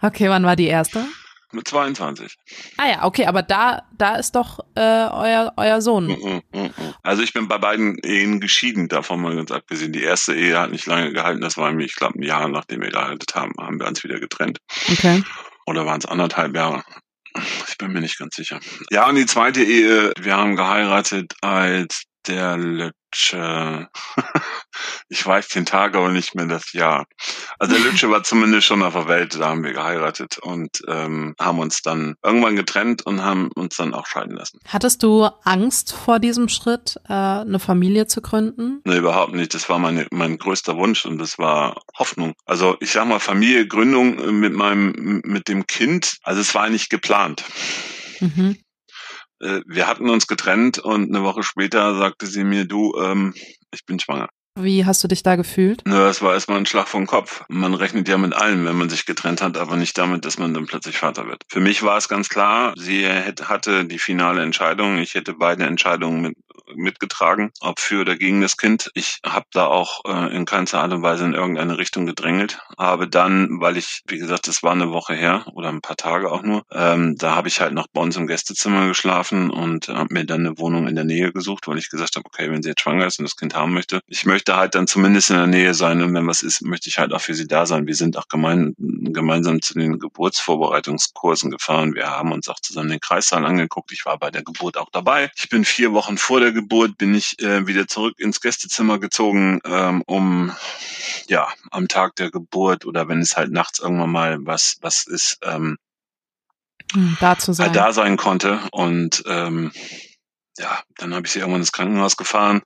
Okay, 0.03 0.29
wann 0.29 0.43
war 0.43 0.55
die 0.55 0.67
erste? 0.67 1.05
Mit 1.53 1.67
22. 1.67 2.37
Ah 2.77 2.87
ja, 2.87 3.03
okay, 3.03 3.25
aber 3.25 3.43
da, 3.43 3.83
da 3.97 4.15
ist 4.15 4.35
doch 4.35 4.59
äh, 4.75 4.79
euer, 4.79 5.53
euer 5.57 5.81
Sohn. 5.81 6.07
Mhm, 6.07 6.41
mhm, 6.53 6.61
mhm. 6.61 6.93
Also 7.03 7.23
ich 7.23 7.33
bin 7.33 7.47
bei 7.47 7.57
beiden 7.57 7.97
Ehen 7.99 8.39
geschieden, 8.39 8.87
davon 8.87 9.21
mal 9.21 9.35
ganz 9.35 9.51
abgesehen. 9.51 9.91
Die 9.91 10.01
erste 10.01 10.33
Ehe 10.33 10.57
hat 10.57 10.71
nicht 10.71 10.85
lange 10.85 11.11
gehalten, 11.11 11.41
das 11.41 11.57
war 11.57 11.69
nämlich, 11.69 11.91
ich 11.91 11.95
glaube, 11.95 12.19
ein 12.19 12.23
Jahr 12.23 12.47
nachdem 12.47 12.81
wir 12.81 12.89
geheiratet 12.89 13.35
haben, 13.35 13.53
haben 13.59 13.79
wir 13.79 13.87
uns 13.87 14.03
wieder 14.03 14.19
getrennt. 14.19 14.59
Okay. 14.89 15.23
Oder 15.65 15.85
waren 15.85 15.99
es 15.99 16.05
anderthalb 16.05 16.55
Jahre? 16.55 16.83
Ich 17.67 17.77
bin 17.77 17.91
mir 17.91 18.01
nicht 18.01 18.17
ganz 18.17 18.35
sicher. 18.35 18.59
Ja, 18.89 19.07
und 19.07 19.15
die 19.15 19.25
zweite 19.25 19.63
Ehe, 19.63 20.13
wir 20.19 20.35
haben 20.35 20.55
geheiratet, 20.55 21.33
als 21.41 22.03
der 22.27 22.91
Lütsche, 23.11 23.89
ich 25.09 25.25
weiß 25.25 25.49
den 25.49 25.65
Tag 25.65 25.95
aber 25.95 26.09
nicht 26.09 26.33
mehr 26.33 26.45
das 26.45 26.71
Jahr. 26.71 27.05
Also 27.59 27.75
der 27.75 27.83
Lütsche 27.83 28.09
war 28.11 28.23
zumindest 28.23 28.67
schon 28.67 28.81
auf 28.83 28.93
der 28.93 29.07
Welt, 29.07 29.37
da 29.37 29.49
haben 29.49 29.63
wir 29.63 29.73
geheiratet 29.73 30.37
und 30.37 30.81
ähm, 30.87 31.35
haben 31.39 31.59
uns 31.59 31.81
dann 31.81 32.15
irgendwann 32.23 32.55
getrennt 32.55 33.05
und 33.05 33.21
haben 33.21 33.51
uns 33.51 33.75
dann 33.75 33.93
auch 33.93 34.07
scheiden 34.07 34.37
lassen. 34.37 34.59
Hattest 34.67 35.03
du 35.03 35.25
Angst 35.43 35.91
vor 35.93 36.19
diesem 36.19 36.47
Schritt, 36.47 36.99
äh, 37.09 37.13
eine 37.13 37.59
Familie 37.59 38.07
zu 38.07 38.21
gründen? 38.21 38.81
Nee, 38.85 38.97
überhaupt 38.97 39.33
nicht. 39.33 39.53
Das 39.53 39.67
war 39.67 39.77
meine, 39.77 40.07
mein 40.11 40.37
größter 40.37 40.77
Wunsch 40.77 41.05
und 41.05 41.17
das 41.17 41.37
war 41.37 41.81
Hoffnung. 41.97 42.33
Also 42.45 42.77
ich 42.79 42.91
sag 42.91 43.07
mal, 43.07 43.19
Familiegründung 43.19 44.39
mit 44.39 44.53
meinem, 44.53 45.21
mit 45.25 45.49
dem 45.49 45.67
Kind, 45.67 46.17
also 46.23 46.39
es 46.39 46.55
war 46.55 46.69
nicht 46.69 46.89
geplant. 46.89 47.43
Mhm. 48.21 48.57
Äh, 49.41 49.61
Wir 49.65 49.87
hatten 49.87 50.09
uns 50.09 50.27
getrennt 50.27 50.79
und 50.79 51.09
eine 51.09 51.23
Woche 51.23 51.43
später 51.43 51.97
sagte 51.97 52.27
sie 52.27 52.43
mir, 52.43 52.65
du, 52.65 52.95
ähm, 52.97 53.33
ich 53.71 53.85
bin 53.85 53.99
schwanger. 53.99 54.29
Wie 54.55 54.85
hast 54.85 55.01
du 55.03 55.07
dich 55.07 55.23
da 55.23 55.37
gefühlt? 55.37 55.81
Na, 55.85 56.03
das 56.03 56.21
war 56.21 56.33
erstmal 56.33 56.57
ein 56.57 56.65
Schlag 56.65 56.89
vom 56.89 57.07
Kopf. 57.07 57.43
Man 57.47 57.73
rechnet 57.73 58.09
ja 58.09 58.17
mit 58.17 58.33
allem, 58.33 58.65
wenn 58.65 58.77
man 58.77 58.89
sich 58.89 59.05
getrennt 59.05 59.41
hat, 59.41 59.57
aber 59.57 59.77
nicht 59.77 59.97
damit, 59.97 60.25
dass 60.25 60.37
man 60.37 60.53
dann 60.53 60.65
plötzlich 60.65 60.97
Vater 60.97 61.25
wird. 61.25 61.43
Für 61.47 61.61
mich 61.61 61.83
war 61.83 61.97
es 61.97 62.09
ganz 62.09 62.27
klar, 62.27 62.73
sie 62.77 63.05
hätte, 63.05 63.47
hatte 63.47 63.85
die 63.85 63.99
finale 63.99 64.43
Entscheidung. 64.43 64.97
Ich 64.97 65.13
hätte 65.13 65.33
beide 65.33 65.65
Entscheidungen 65.65 66.21
mit 66.21 66.37
mitgetragen, 66.75 67.51
ob 67.59 67.79
für 67.79 68.01
oder 68.01 68.15
gegen 68.15 68.41
das 68.41 68.57
Kind. 68.57 68.91
Ich 68.93 69.19
habe 69.25 69.45
da 69.51 69.65
auch 69.65 70.01
äh, 70.05 70.35
in 70.35 70.45
keinster 70.45 70.81
Art 70.81 70.93
und 70.93 71.01
Weise 71.01 71.25
in 71.25 71.33
irgendeine 71.33 71.77
Richtung 71.77 72.05
gedrängelt. 72.05 72.59
Habe 72.77 73.07
dann, 73.07 73.59
weil 73.59 73.77
ich, 73.77 74.01
wie 74.07 74.17
gesagt, 74.17 74.47
das 74.47 74.63
war 74.63 74.71
eine 74.71 74.91
Woche 74.91 75.13
her 75.13 75.45
oder 75.53 75.69
ein 75.69 75.81
paar 75.81 75.97
Tage 75.97 76.31
auch 76.31 76.43
nur, 76.43 76.63
ähm, 76.71 77.15
da 77.17 77.35
habe 77.35 77.47
ich 77.47 77.61
halt 77.61 77.73
noch 77.73 77.87
bei 77.91 78.01
uns 78.01 78.15
im 78.15 78.27
Gästezimmer 78.27 78.87
geschlafen 78.87 79.49
und 79.49 79.89
habe 79.89 80.13
mir 80.13 80.25
dann 80.25 80.45
eine 80.45 80.57
Wohnung 80.57 80.87
in 80.87 80.95
der 80.95 81.03
Nähe 81.03 81.31
gesucht, 81.31 81.67
weil 81.67 81.77
ich 81.77 81.89
gesagt 81.89 82.15
habe, 82.15 82.25
okay, 82.25 82.49
wenn 82.51 82.63
sie 82.63 82.69
jetzt 82.69 82.81
schwanger 82.81 83.07
ist 83.07 83.19
und 83.19 83.25
das 83.25 83.35
Kind 83.35 83.55
haben 83.55 83.73
möchte, 83.73 84.01
ich 84.07 84.25
möchte 84.25 84.40
halt 84.49 84.75
dann 84.75 84.87
zumindest 84.87 85.29
in 85.29 85.37
der 85.37 85.47
Nähe 85.47 85.73
sein 85.73 86.01
und 86.01 86.13
wenn 86.13 86.27
was 86.27 86.43
ist, 86.43 86.61
möchte 86.61 86.89
ich 86.89 86.97
halt 86.97 87.13
auch 87.13 87.21
für 87.21 87.33
sie 87.33 87.47
da 87.47 87.65
sein. 87.65 87.87
Wir 87.87 87.95
sind 87.95 88.17
auch 88.17 88.27
gemein, 88.27 88.75
gemeinsam 88.77 89.61
zu 89.61 89.73
den 89.73 89.99
Geburtsvorbereitungskursen 89.99 91.51
gefahren. 91.51 91.93
Wir 91.95 92.09
haben 92.09 92.31
uns 92.31 92.47
auch 92.49 92.59
zusammen 92.59 92.89
den 92.89 92.99
Kreissaal 92.99 93.45
angeguckt. 93.45 93.91
Ich 93.91 94.05
war 94.05 94.17
bei 94.17 94.31
der 94.31 94.43
Geburt 94.43 94.77
auch 94.77 94.89
dabei. 94.91 95.31
Ich 95.35 95.49
bin 95.49 95.65
vier 95.65 95.93
Wochen 95.93 96.17
vor 96.17 96.39
der 96.39 96.51
Geburt, 96.51 96.97
bin 96.97 97.13
ich 97.15 97.39
äh, 97.41 97.67
wieder 97.67 97.87
zurück 97.87 98.15
ins 98.19 98.41
Gästezimmer 98.41 98.99
gezogen, 98.99 99.59
ähm, 99.65 100.03
um 100.05 100.51
ja 101.27 101.47
am 101.71 101.87
Tag 101.87 102.15
der 102.15 102.31
Geburt 102.31 102.85
oder 102.85 103.07
wenn 103.07 103.19
es 103.19 103.37
halt 103.37 103.51
nachts 103.51 103.79
irgendwann 103.79 104.11
mal 104.11 104.37
was 104.41 104.77
was 104.81 105.07
ist, 105.07 105.39
ähm, 105.43 105.77
hm, 106.93 107.17
da 107.19 107.37
zu 107.37 107.53
sein. 107.53 107.71
da 107.73 107.93
sein 107.93 108.17
konnte 108.17 108.59
und 108.71 109.23
ähm, 109.27 109.71
ja, 110.57 110.81
dann 110.97 111.13
habe 111.13 111.25
ich 111.25 111.31
sie 111.31 111.39
irgendwann 111.39 111.61
ins 111.61 111.71
Krankenhaus 111.71 112.17
gefahren, 112.17 112.61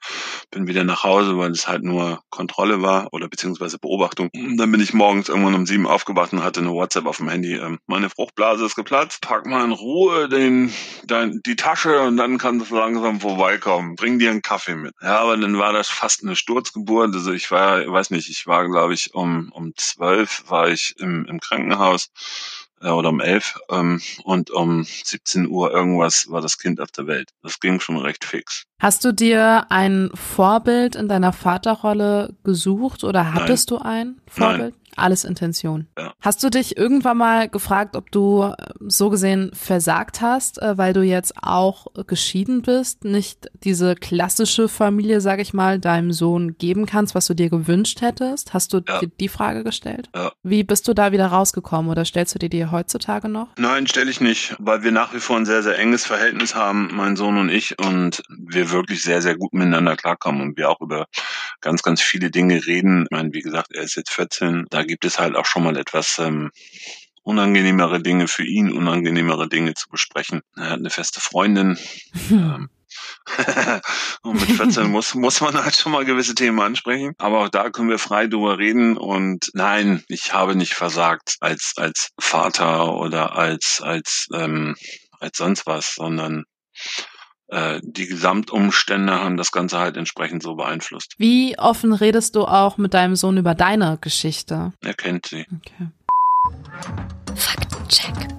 bin 0.51 0.67
wieder 0.67 0.83
nach 0.83 1.03
Hause, 1.03 1.37
weil 1.37 1.51
es 1.51 1.67
halt 1.67 1.83
nur 1.83 2.21
Kontrolle 2.29 2.81
war 2.81 3.13
oder 3.13 3.27
beziehungsweise 3.27 3.77
Beobachtung. 3.77 4.29
Dann 4.33 4.71
bin 4.71 4.81
ich 4.81 4.93
morgens 4.93 5.29
irgendwann 5.29 5.53
um 5.53 5.65
sieben 5.65 5.87
aufgewacht 5.87 6.33
und 6.33 6.43
hatte 6.43 6.61
eine 6.61 6.71
WhatsApp 6.71 7.05
auf 7.05 7.17
dem 7.17 7.29
Handy. 7.29 7.55
Ähm, 7.55 7.79
meine 7.85 8.09
Fruchtblase 8.09 8.65
ist 8.65 8.75
geplatzt. 8.75 9.21
Pack 9.21 9.45
mal 9.45 9.63
in 9.63 9.71
Ruhe 9.71 10.27
den, 10.29 10.73
dein, 11.05 11.41
die 11.45 11.55
Tasche 11.55 12.01
und 12.01 12.17
dann 12.17 12.37
kannst 12.37 12.71
du 12.71 12.75
langsam 12.75 13.21
vorbeikommen. 13.21 13.95
Bring 13.95 14.19
dir 14.19 14.31
einen 14.31 14.41
Kaffee 14.41 14.75
mit. 14.75 14.93
Ja, 15.01 15.19
aber 15.19 15.37
dann 15.37 15.57
war 15.57 15.73
das 15.73 15.87
fast 15.87 16.23
eine 16.23 16.35
Sturzgeburt. 16.35 17.13
Also 17.13 17.31
ich 17.31 17.51
war, 17.51 17.85
weiß 17.85 18.09
nicht, 18.09 18.29
ich 18.29 18.47
war 18.47 18.67
glaube 18.67 18.93
ich 18.93 19.13
um 19.13 19.51
um 19.51 19.73
zwölf 19.75 20.43
war 20.47 20.69
ich 20.69 20.95
im, 20.99 21.25
im 21.25 21.39
Krankenhaus 21.39 22.09
äh, 22.81 22.89
oder 22.89 23.09
um 23.09 23.19
elf 23.19 23.57
ähm, 23.69 24.01
und 24.23 24.51
um 24.51 24.83
17 24.83 25.47
Uhr 25.47 25.71
irgendwas 25.71 26.29
war 26.29 26.41
das 26.41 26.57
Kind 26.57 26.79
auf 26.79 26.91
der 26.91 27.07
Welt. 27.07 27.29
Das 27.41 27.59
ging 27.59 27.79
schon 27.79 27.97
recht 27.97 28.25
fix. 28.25 28.65
Hast 28.79 29.05
du 29.05 29.13
dir 29.13 29.67
ein 29.69 30.09
Vorbild 30.13 30.95
in 30.95 31.07
deiner 31.07 31.33
Vaterrolle 31.33 32.35
gesucht 32.43 33.03
oder 33.03 33.33
hattest 33.33 33.71
Nein. 33.71 33.79
du 33.79 33.85
ein 33.85 34.21
Vorbild? 34.27 34.75
Nein 34.75 34.84
alles 34.97 35.23
Intention. 35.23 35.87
Ja. 35.97 36.13
Hast 36.21 36.43
du 36.43 36.49
dich 36.49 36.77
irgendwann 36.77 37.17
mal 37.17 37.49
gefragt, 37.49 37.95
ob 37.95 38.11
du 38.11 38.43
äh, 38.43 38.55
so 38.87 39.09
gesehen 39.09 39.51
versagt 39.53 40.21
hast, 40.21 40.61
äh, 40.61 40.77
weil 40.77 40.93
du 40.93 41.01
jetzt 41.01 41.33
auch 41.41 41.87
geschieden 42.07 42.61
bist, 42.61 43.05
nicht 43.05 43.49
diese 43.63 43.95
klassische 43.95 44.67
Familie, 44.67 45.21
sag 45.21 45.39
ich 45.39 45.53
mal, 45.53 45.79
deinem 45.79 46.11
Sohn 46.11 46.57
geben 46.57 46.85
kannst, 46.85 47.15
was 47.15 47.27
du 47.27 47.33
dir 47.33 47.49
gewünscht 47.49 48.01
hättest? 48.01 48.53
Hast 48.53 48.73
du 48.73 48.81
ja. 48.87 48.99
dir 48.99 49.07
die 49.19 49.29
Frage 49.29 49.63
gestellt? 49.63 50.09
Ja. 50.15 50.31
Wie 50.43 50.63
bist 50.63 50.87
du 50.87 50.93
da 50.93 51.11
wieder 51.11 51.27
rausgekommen 51.27 51.91
oder 51.91 52.05
stellst 52.05 52.35
du 52.35 52.39
dir 52.39 52.49
die 52.49 52.65
heutzutage 52.65 53.29
noch? 53.29 53.49
Nein, 53.57 53.87
stelle 53.87 54.09
ich 54.09 54.21
nicht, 54.21 54.55
weil 54.59 54.83
wir 54.83 54.91
nach 54.91 55.13
wie 55.13 55.19
vor 55.19 55.37
ein 55.37 55.45
sehr, 55.45 55.63
sehr 55.63 55.77
enges 55.77 56.05
Verhältnis 56.05 56.55
haben, 56.55 56.89
mein 56.93 57.15
Sohn 57.15 57.37
und 57.37 57.49
ich, 57.49 57.77
und 57.79 58.23
wir 58.29 58.71
wirklich 58.71 59.03
sehr, 59.03 59.21
sehr 59.21 59.37
gut 59.37 59.53
miteinander 59.53 59.95
klarkommen 59.95 60.41
und 60.41 60.57
wir 60.57 60.69
auch 60.69 60.81
über 60.81 61.07
ganz, 61.61 61.83
ganz 61.83 62.01
viele 62.01 62.31
Dinge 62.31 62.65
reden. 62.65 63.03
Ich 63.03 63.11
meine, 63.11 63.33
wie 63.33 63.41
gesagt, 63.41 63.73
er 63.73 63.83
ist 63.83 63.95
jetzt 63.95 64.11
14, 64.11 64.65
da 64.69 64.83
gibt 64.85 65.05
es 65.05 65.19
halt 65.19 65.35
auch 65.35 65.45
schon 65.45 65.63
mal 65.63 65.77
etwas 65.77 66.17
ähm, 66.19 66.51
unangenehmere 67.23 68.01
Dinge 68.01 68.27
für 68.27 68.45
ihn, 68.45 68.71
unangenehmere 68.71 69.49
Dinge 69.49 69.73
zu 69.73 69.89
besprechen. 69.89 70.41
Er 70.55 70.69
hat 70.69 70.79
eine 70.79 70.89
feste 70.89 71.19
Freundin. 71.19 71.77
ähm, 72.31 72.69
und 74.21 74.39
mit 74.39 74.51
14 74.51 74.89
muss, 74.89 75.15
muss 75.15 75.41
man 75.41 75.55
halt 75.55 75.75
schon 75.75 75.91
mal 75.91 76.05
gewisse 76.05 76.35
Themen 76.35 76.59
ansprechen. 76.59 77.13
Aber 77.17 77.39
auch 77.39 77.49
da 77.49 77.69
können 77.69 77.89
wir 77.89 77.99
frei 77.99 78.27
drüber 78.27 78.57
reden. 78.57 78.97
Und 78.97 79.49
nein, 79.53 80.03
ich 80.07 80.33
habe 80.33 80.55
nicht 80.55 80.73
versagt 80.73 81.37
als, 81.39 81.73
als 81.75 82.11
Vater 82.19 82.93
oder 82.93 83.35
als, 83.35 83.81
als, 83.81 84.27
ähm, 84.33 84.75
als 85.19 85.37
sonst 85.37 85.65
was, 85.65 85.95
sondern 85.95 86.45
die 87.81 88.07
Gesamtumstände 88.07 89.13
haben 89.13 89.37
das 89.37 89.51
Ganze 89.51 89.77
halt 89.77 89.97
entsprechend 89.97 90.43
so 90.43 90.55
beeinflusst. 90.55 91.15
Wie 91.17 91.57
offen 91.57 91.93
redest 91.93 92.35
du 92.35 92.45
auch 92.45 92.77
mit 92.77 92.93
deinem 92.93 93.15
Sohn 93.15 93.37
über 93.37 93.55
deine 93.55 93.97
Geschichte? 94.01 94.73
Er 94.81 94.93
kennt 94.93 95.27
sie. 95.27 95.45
Okay. 95.61 95.89
Faktencheck. 97.35 98.34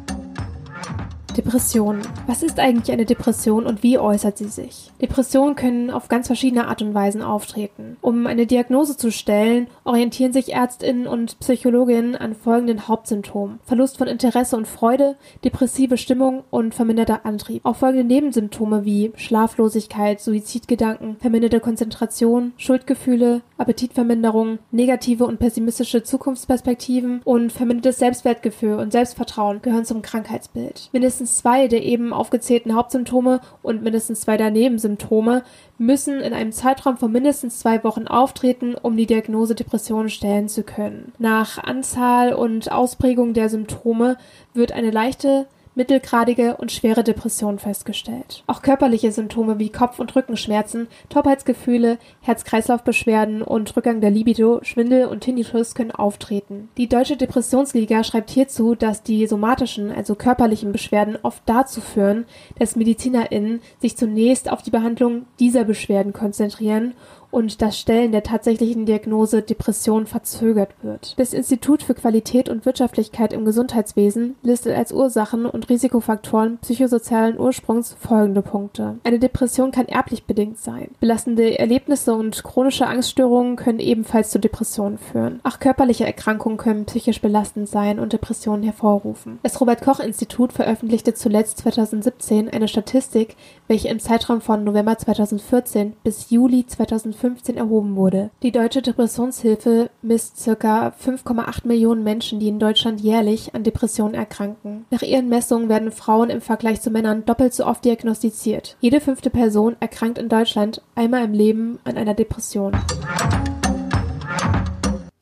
Depression. 1.36 2.00
Was 2.26 2.42
ist 2.42 2.58
eigentlich 2.58 2.90
eine 2.90 3.04
Depression 3.04 3.66
und 3.66 3.82
wie 3.82 3.98
äußert 3.98 4.38
sie 4.38 4.48
sich? 4.48 4.90
Depressionen 5.02 5.54
können 5.54 5.90
auf 5.90 6.08
ganz 6.08 6.28
verschiedene 6.28 6.66
Art 6.66 6.80
und 6.80 6.94
Weisen 6.94 7.20
auftreten. 7.20 7.98
Um 8.00 8.26
eine 8.26 8.46
Diagnose 8.46 8.96
zu 8.96 9.12
stellen, 9.12 9.66
orientieren 9.84 10.32
sich 10.32 10.54
Ärztinnen 10.54 11.06
und 11.06 11.38
Psychologinnen 11.40 12.16
an 12.16 12.34
folgenden 12.34 12.88
Hauptsymptomen. 12.88 13.60
Verlust 13.64 13.98
von 13.98 14.08
Interesse 14.08 14.56
und 14.56 14.66
Freude, 14.66 15.16
depressive 15.44 15.98
Stimmung 15.98 16.44
und 16.50 16.74
verminderter 16.74 17.26
Antrieb. 17.26 17.66
Auch 17.66 17.76
folgende 17.76 18.06
Nebensymptome 18.06 18.86
wie 18.86 19.12
Schlaflosigkeit, 19.16 20.20
Suizidgedanken, 20.20 21.16
verminderte 21.20 21.60
Konzentration, 21.60 22.54
Schuldgefühle, 22.56 23.42
Appetitverminderung, 23.58 24.58
negative 24.70 25.26
und 25.26 25.38
pessimistische 25.38 26.02
Zukunftsperspektiven 26.02 27.20
und 27.24 27.52
vermindertes 27.52 27.98
Selbstwertgefühl 27.98 28.76
und 28.76 28.92
Selbstvertrauen 28.92 29.60
gehören 29.60 29.84
zum 29.84 30.00
Krankheitsbild. 30.00 30.88
Mindestens 30.92 31.25
mindestens 31.26 31.38
zwei 31.38 31.66
der 31.66 31.82
eben 31.82 32.12
aufgezählten 32.12 32.74
Hauptsymptome 32.74 33.40
und 33.62 33.82
mindestens 33.82 34.20
zwei 34.20 34.36
der 34.36 34.50
Nebensymptome 34.50 35.42
müssen 35.76 36.20
in 36.20 36.32
einem 36.32 36.52
Zeitraum 36.52 36.96
von 36.96 37.10
mindestens 37.10 37.58
zwei 37.58 37.82
Wochen 37.82 38.06
auftreten, 38.06 38.76
um 38.80 38.96
die 38.96 39.06
Diagnose 39.06 39.54
Depression 39.54 40.08
stellen 40.08 40.48
zu 40.48 40.62
können. 40.62 41.12
Nach 41.18 41.58
Anzahl 41.58 42.32
und 42.32 42.70
Ausprägung 42.70 43.34
der 43.34 43.48
Symptome 43.48 44.16
wird 44.54 44.72
eine 44.72 44.90
leichte 44.90 45.46
mittelgradige 45.76 46.56
und 46.56 46.72
schwere 46.72 47.04
Depression 47.04 47.60
festgestellt. 47.60 48.42
Auch 48.48 48.62
körperliche 48.62 49.12
Symptome 49.12 49.60
wie 49.60 49.68
Kopf- 49.68 50.00
und 50.00 50.16
Rückenschmerzen, 50.16 50.88
Taubheitsgefühle, 51.10 51.98
Herz-Kreislauf-Beschwerden 52.22 53.42
und 53.42 53.76
Rückgang 53.76 54.00
der 54.00 54.10
Libido, 54.10 54.60
Schwindel 54.62 55.06
und 55.06 55.20
Tinnitus 55.20 55.74
können 55.74 55.92
auftreten. 55.92 56.70
Die 56.78 56.88
Deutsche 56.88 57.16
Depressionsliga 57.16 58.02
schreibt 58.02 58.30
hierzu, 58.30 58.74
dass 58.74 59.02
die 59.02 59.26
somatischen, 59.26 59.92
also 59.92 60.14
körperlichen 60.14 60.72
Beschwerden 60.72 61.18
oft 61.22 61.42
dazu 61.46 61.80
führen, 61.80 62.24
dass 62.58 62.74
MedizinerInnen 62.74 63.60
sich 63.78 63.96
zunächst 63.96 64.50
auf 64.50 64.62
die 64.62 64.70
Behandlung 64.70 65.26
dieser 65.38 65.64
Beschwerden 65.64 66.12
konzentrieren 66.12 66.94
und 67.30 67.62
das 67.62 67.78
Stellen 67.78 68.12
der 68.12 68.22
tatsächlichen 68.22 68.86
Diagnose 68.86 69.42
Depression 69.42 70.06
verzögert 70.06 70.70
wird. 70.82 71.14
Das 71.18 71.32
Institut 71.32 71.82
für 71.82 71.94
Qualität 71.94 72.48
und 72.48 72.66
Wirtschaftlichkeit 72.66 73.32
im 73.32 73.44
Gesundheitswesen 73.44 74.36
listet 74.42 74.76
als 74.76 74.92
Ursachen 74.92 75.46
und 75.46 75.68
Risikofaktoren 75.68 76.58
psychosozialen 76.58 77.38
Ursprungs 77.38 77.96
folgende 77.98 78.42
Punkte. 78.42 78.98
Eine 79.04 79.18
Depression 79.18 79.70
kann 79.70 79.86
erblich 79.86 80.24
bedingt 80.24 80.58
sein. 80.58 80.90
Belastende 81.00 81.58
Erlebnisse 81.58 82.14
und 82.14 82.42
chronische 82.42 82.86
Angststörungen 82.86 83.56
können 83.56 83.78
ebenfalls 83.78 84.30
zu 84.30 84.38
Depressionen 84.38 84.98
führen. 84.98 85.40
Auch 85.42 85.58
körperliche 85.58 86.06
Erkrankungen 86.06 86.58
können 86.58 86.86
psychisch 86.86 87.20
belastend 87.20 87.68
sein 87.68 87.98
und 87.98 88.12
Depressionen 88.12 88.62
hervorrufen. 88.62 89.38
Das 89.42 89.60
Robert 89.60 89.82
Koch 89.82 90.00
Institut 90.00 90.52
veröffentlichte 90.52 91.14
zuletzt 91.14 91.58
2017 91.58 92.48
eine 92.50 92.68
Statistik, 92.68 93.36
welche 93.68 93.88
im 93.88 94.00
Zeitraum 94.00 94.40
von 94.40 94.64
November 94.64 94.96
2014 94.96 95.94
bis 96.02 96.30
Juli 96.30 96.66
2015 96.66 96.86
2015 96.86 97.56
erhoben 97.56 97.96
wurde. 97.96 98.30
Die 98.42 98.52
Deutsche 98.52 98.82
Depressionshilfe 98.82 99.90
misst 100.02 100.44
ca. 100.44 100.88
5,8 100.88 101.66
Millionen 101.66 102.04
Menschen, 102.04 102.40
die 102.40 102.48
in 102.48 102.58
Deutschland 102.58 103.00
jährlich 103.00 103.54
an 103.54 103.64
Depressionen 103.64 104.14
erkranken. 104.14 104.84
Nach 104.90 105.02
ihren 105.02 105.28
Messungen 105.28 105.68
werden 105.68 105.92
Frauen 105.92 106.30
im 106.30 106.40
Vergleich 106.40 106.80
zu 106.80 106.90
Männern 106.90 107.24
doppelt 107.24 107.54
so 107.54 107.66
oft 107.66 107.84
diagnostiziert. 107.84 108.76
Jede 108.80 109.00
fünfte 109.00 109.30
Person 109.30 109.76
erkrankt 109.80 110.18
in 110.18 110.28
Deutschland 110.28 110.82
einmal 110.94 111.24
im 111.24 111.32
Leben 111.32 111.78
an 111.84 111.96
einer 111.96 112.14
Depression 112.14 112.72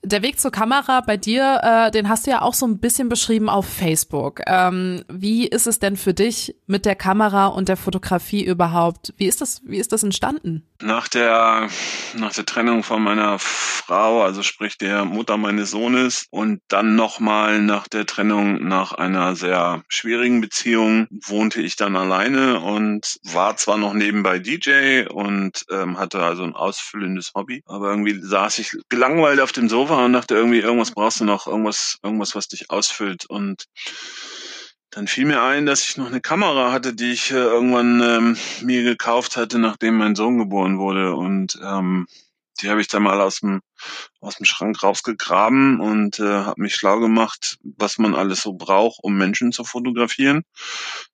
der 0.04 0.22
Weg 0.22 0.38
zur 0.38 0.50
Kamera 0.50 1.00
bei 1.00 1.16
dir, 1.16 1.60
äh, 1.62 1.90
den 1.90 2.08
hast 2.08 2.26
du 2.26 2.30
ja 2.30 2.42
auch 2.42 2.54
so 2.54 2.66
ein 2.66 2.78
bisschen 2.78 3.08
beschrieben 3.08 3.48
auf 3.48 3.66
Facebook. 3.66 4.40
Ähm, 4.46 5.04
wie 5.08 5.46
ist 5.46 5.66
es 5.66 5.78
denn 5.78 5.96
für 5.96 6.14
dich 6.14 6.54
mit 6.66 6.84
der 6.84 6.94
Kamera 6.94 7.46
und 7.46 7.68
der 7.68 7.76
Fotografie 7.76 8.44
überhaupt? 8.44 9.14
Wie 9.16 9.26
ist 9.26 9.40
das, 9.40 9.62
wie 9.64 9.78
ist 9.78 9.92
das 9.92 10.02
entstanden? 10.02 10.66
Nach 10.82 11.08
der, 11.08 11.68
nach 12.16 12.32
der 12.32 12.44
Trennung 12.44 12.82
von 12.82 13.02
meiner 13.02 13.38
Frau, 13.38 14.22
also 14.22 14.42
sprich 14.42 14.76
der 14.76 15.04
Mutter 15.04 15.36
meines 15.36 15.70
Sohnes 15.70 16.26
und 16.30 16.60
dann 16.68 16.94
nochmal 16.94 17.60
nach 17.60 17.88
der 17.88 18.06
Trennung 18.06 18.66
nach 18.66 18.92
einer 18.92 19.34
sehr 19.36 19.82
schwierigen 19.88 20.40
Beziehung 20.40 21.06
wohnte 21.10 21.62
ich 21.62 21.76
dann 21.76 21.96
alleine 21.96 22.60
und 22.60 23.18
war 23.22 23.56
zwar 23.56 23.78
noch 23.78 23.94
nebenbei 23.94 24.38
DJ 24.38 25.06
und 25.08 25.64
ähm, 25.70 25.98
hatte 25.98 26.22
also 26.22 26.42
ein 26.42 26.54
ausfüllendes 26.54 27.32
Hobby, 27.34 27.62
aber 27.66 27.90
irgendwie 27.90 28.20
saß 28.20 28.58
ich 28.58 28.72
gelangweilt 28.88 29.40
auf 29.40 29.52
dem 29.52 29.68
Sofa 29.68 29.93
und 30.02 30.14
dachte 30.14 30.34
irgendwie, 30.34 30.60
irgendwas 30.60 30.92
brauchst 30.92 31.20
du 31.20 31.24
noch, 31.24 31.46
irgendwas, 31.46 31.98
irgendwas, 32.02 32.34
was 32.34 32.48
dich 32.48 32.70
ausfüllt 32.70 33.26
und 33.26 33.66
dann 34.94 35.08
fiel 35.08 35.24
mir 35.24 35.42
ein, 35.42 35.66
dass 35.66 35.88
ich 35.88 35.96
noch 35.96 36.06
eine 36.06 36.20
Kamera 36.20 36.70
hatte, 36.70 36.94
die 36.94 37.12
ich 37.12 37.32
äh, 37.32 37.34
irgendwann 37.34 38.00
ähm, 38.00 38.36
mir 38.62 38.84
gekauft 38.84 39.36
hatte, 39.36 39.58
nachdem 39.58 39.96
mein 39.96 40.14
Sohn 40.14 40.38
geboren 40.38 40.78
wurde. 40.78 41.16
Und 41.16 41.58
ähm, 41.64 42.06
die 42.60 42.70
habe 42.70 42.80
ich 42.80 42.88
dann 42.88 43.02
mal 43.02 43.20
aus 43.20 43.40
dem 43.40 43.60
aus 44.20 44.36
dem 44.36 44.46
Schrank 44.46 44.82
rausgegraben 44.82 45.80
und 45.80 46.18
äh, 46.18 46.22
habe 46.22 46.62
mich 46.62 46.74
schlau 46.74 46.98
gemacht, 47.00 47.58
was 47.62 47.98
man 47.98 48.14
alles 48.14 48.40
so 48.40 48.54
braucht, 48.54 49.00
um 49.02 49.16
Menschen 49.16 49.52
zu 49.52 49.64
fotografieren. 49.64 50.44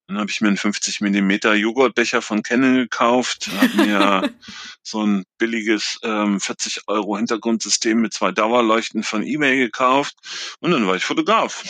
Dann 0.07 0.19
habe 0.19 0.31
ich 0.31 0.41
mir 0.41 0.49
einen 0.49 0.57
50 0.57 1.01
Millimeter 1.01 1.55
Joghurtbecher 1.55 2.23
von 2.23 2.43
Canon 2.43 2.77
gekauft, 2.77 3.49
habe 3.61 3.77
mir 3.77 4.35
so 4.83 5.05
ein 5.05 5.25
billiges 5.39 5.99
ähm, 6.03 6.39
40 6.39 6.83
Euro 6.87 7.17
Hintergrundsystem 7.17 8.01
mit 8.01 8.13
zwei 8.13 8.31
Dauerleuchten 8.31 9.03
von 9.03 9.23
eBay 9.23 9.57
gekauft 9.57 10.15
und 10.61 10.71
dann 10.71 10.87
war 10.87 10.95
ich 10.95 11.05
Fotograf. 11.05 11.65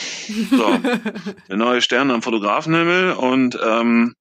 So, 0.50 0.78
der 1.48 1.56
neue 1.56 1.80
Stern 1.80 2.10
am 2.10 2.22
Fotografenhimmel 2.22 3.12
und 3.12 3.58
ähm, 3.62 4.14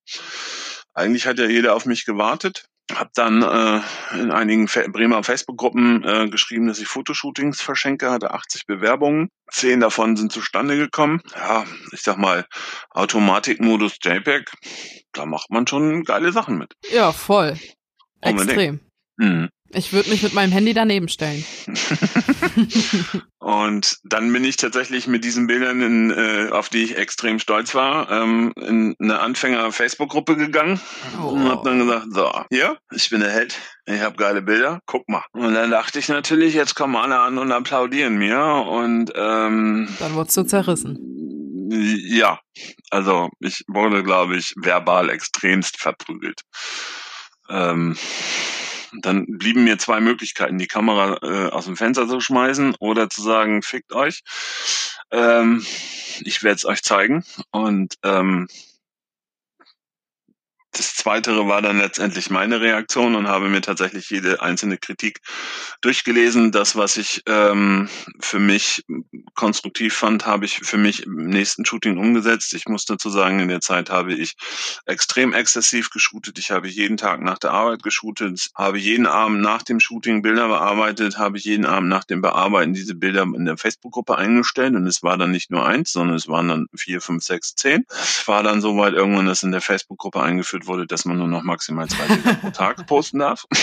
eigentlich 0.93 1.27
hat 1.27 1.39
ja 1.39 1.47
jeder 1.47 1.75
auf 1.75 1.85
mich 1.85 2.05
gewartet 2.05 2.65
habe 2.93 3.11
dann 3.13 3.41
äh, 3.41 4.19
in 4.19 4.31
einigen 4.31 4.65
Bremer 4.65 5.23
Facebook-Gruppen 5.23 6.03
äh, 6.03 6.29
geschrieben, 6.29 6.67
dass 6.67 6.79
ich 6.79 6.87
Fotoshootings 6.87 7.61
verschenke, 7.61 8.11
hatte 8.11 8.31
80 8.31 8.65
Bewerbungen. 8.65 9.29
Zehn 9.51 9.79
davon 9.79 10.15
sind 10.15 10.31
zustande 10.31 10.77
gekommen. 10.77 11.21
Ja, 11.35 11.65
ich 11.91 12.01
sag 12.01 12.17
mal, 12.17 12.45
Automatikmodus 12.91 13.97
JPEG, 14.01 14.51
da 15.13 15.25
macht 15.25 15.49
man 15.49 15.67
schon 15.67 16.03
geile 16.03 16.31
Sachen 16.31 16.57
mit. 16.57 16.73
Ja, 16.91 17.11
voll. 17.11 17.57
Extrem. 18.21 18.79
Mhm. 19.17 19.49
Ich 19.71 19.93
würde 19.93 20.09
mich 20.09 20.23
mit 20.23 20.33
meinem 20.33 20.51
Handy 20.51 20.73
daneben 20.73 21.07
stellen. 21.09 21.45
und 23.39 23.97
dann 24.03 24.33
bin 24.33 24.43
ich 24.43 24.57
tatsächlich 24.57 25.05
mit 25.05 25.23
diesen 25.23 25.45
Bildern, 25.45 25.81
in, 25.81 26.11
äh, 26.11 26.49
auf 26.51 26.69
die 26.69 26.83
ich 26.83 26.97
extrem 26.97 27.37
stolz 27.37 27.75
war, 27.75 28.09
ähm, 28.11 28.51
in 28.55 28.95
eine 28.99 29.19
Anfänger-Facebook-Gruppe 29.19 30.37
gegangen 30.37 30.79
oh. 31.21 31.27
und 31.27 31.49
habe 31.49 31.69
dann 31.69 31.79
gesagt, 31.79 32.07
so, 32.11 32.31
hier, 32.49 32.77
ich 32.91 33.11
bin 33.11 33.21
der 33.21 33.31
Held, 33.31 33.59
ich 33.85 34.01
habe 34.01 34.15
geile 34.15 34.41
Bilder, 34.41 34.79
guck 34.87 35.07
mal. 35.07 35.23
Und 35.33 35.53
dann 35.53 35.69
dachte 35.69 35.99
ich 35.99 36.09
natürlich, 36.09 36.55
jetzt 36.55 36.73
kommen 36.73 36.95
alle 36.95 37.19
an 37.19 37.37
und 37.37 37.51
applaudieren 37.51 38.17
mir 38.17 38.39
und 38.39 39.11
ähm, 39.15 39.87
dann 39.99 40.13
wurdest 40.15 40.37
du 40.37 40.43
zerrissen. 40.43 40.97
Ja, 41.71 42.39
also 42.89 43.29
ich 43.39 43.63
wurde, 43.67 44.03
glaube 44.03 44.37
ich, 44.37 44.55
verbal 44.57 45.11
extremst 45.11 45.77
verprügelt. 45.77 46.41
Ähm, 47.49 47.95
dann 48.93 49.25
blieben 49.27 49.63
mir 49.63 49.77
zwei 49.77 49.99
Möglichkeiten, 49.99 50.57
die 50.57 50.67
Kamera 50.67 51.17
äh, 51.21 51.49
aus 51.49 51.65
dem 51.65 51.77
Fenster 51.77 52.07
zu 52.07 52.19
schmeißen 52.19 52.75
oder 52.79 53.09
zu 53.09 53.21
sagen, 53.21 53.61
fickt 53.61 53.93
euch. 53.93 54.23
Ähm, 55.11 55.65
ich 56.21 56.43
werde 56.43 56.55
es 56.55 56.65
euch 56.65 56.83
zeigen. 56.83 57.23
Und 57.51 57.95
ähm, 58.03 58.47
das 60.71 60.95
Zweitere 60.95 61.47
war 61.47 61.61
dann 61.61 61.79
letztendlich 61.79 62.29
meine 62.29 62.61
Reaktion 62.61 63.15
und 63.15 63.27
habe 63.27 63.49
mir 63.49 63.61
tatsächlich 63.61 64.09
jede 64.09 64.41
einzelne 64.41 64.77
Kritik 64.77 65.19
durchgelesen. 65.81 66.51
Das, 66.51 66.75
was 66.75 66.97
ich 66.97 67.23
ähm, 67.25 67.89
für 68.19 68.39
mich 68.39 68.85
konstruktiv 69.33 69.95
fand, 69.95 70.25
habe 70.25 70.45
ich 70.45 70.57
für 70.57 70.77
mich 70.77 71.03
im 71.03 71.27
nächsten 71.27 71.65
Shooting 71.65 71.97
umgesetzt. 71.97 72.53
Ich 72.53 72.67
muss 72.67 72.85
dazu 72.85 73.09
sagen, 73.09 73.39
in 73.39 73.47
der 73.47 73.61
Zeit 73.61 73.89
habe 73.89 74.13
ich 74.13 74.35
extrem 74.85 75.33
exzessiv 75.33 75.89
geshootet. 75.89 76.37
Ich 76.37 76.51
habe 76.51 76.67
jeden 76.67 76.97
Tag 76.97 77.21
nach 77.21 77.39
der 77.39 77.51
Arbeit 77.51 77.81
geshootet, 77.81 78.49
habe 78.55 78.77
jeden 78.77 79.07
Abend 79.07 79.41
nach 79.41 79.63
dem 79.63 79.79
Shooting 79.79 80.21
Bilder 80.21 80.49
bearbeitet, 80.49 81.17
habe 81.17 81.39
jeden 81.39 81.65
Abend 81.65 81.89
nach 81.89 82.03
dem 82.03 82.21
Bearbeiten 82.21 82.73
diese 82.73 82.93
Bilder 82.93 83.23
in 83.23 83.45
der 83.45 83.57
Facebook-Gruppe 83.57 84.17
eingestellt. 84.17 84.75
Und 84.75 84.85
es 84.85 85.01
war 85.01 85.17
dann 85.17 85.31
nicht 85.31 85.49
nur 85.49 85.65
eins, 85.65 85.91
sondern 85.91 86.15
es 86.15 86.27
waren 86.27 86.47
dann 86.47 86.67
vier, 86.75 87.01
fünf, 87.01 87.23
sechs, 87.23 87.55
zehn. 87.55 87.85
Es 87.89 88.27
war 88.27 88.43
dann 88.43 88.61
soweit 88.61 88.93
irgendwann 88.93 89.25
das 89.25 89.41
in 89.41 89.51
der 89.51 89.61
Facebook-Gruppe 89.61 90.21
eingeführt 90.59 90.67
wurde, 90.67 90.87
dass 90.87 91.05
man 91.05 91.17
nur 91.17 91.27
noch 91.27 91.43
maximal 91.43 91.87
zwei 91.87 92.07
Bilder 92.07 92.33
pro 92.35 92.49
Tag 92.51 92.85
posten 92.87 93.19
darf. 93.19 93.45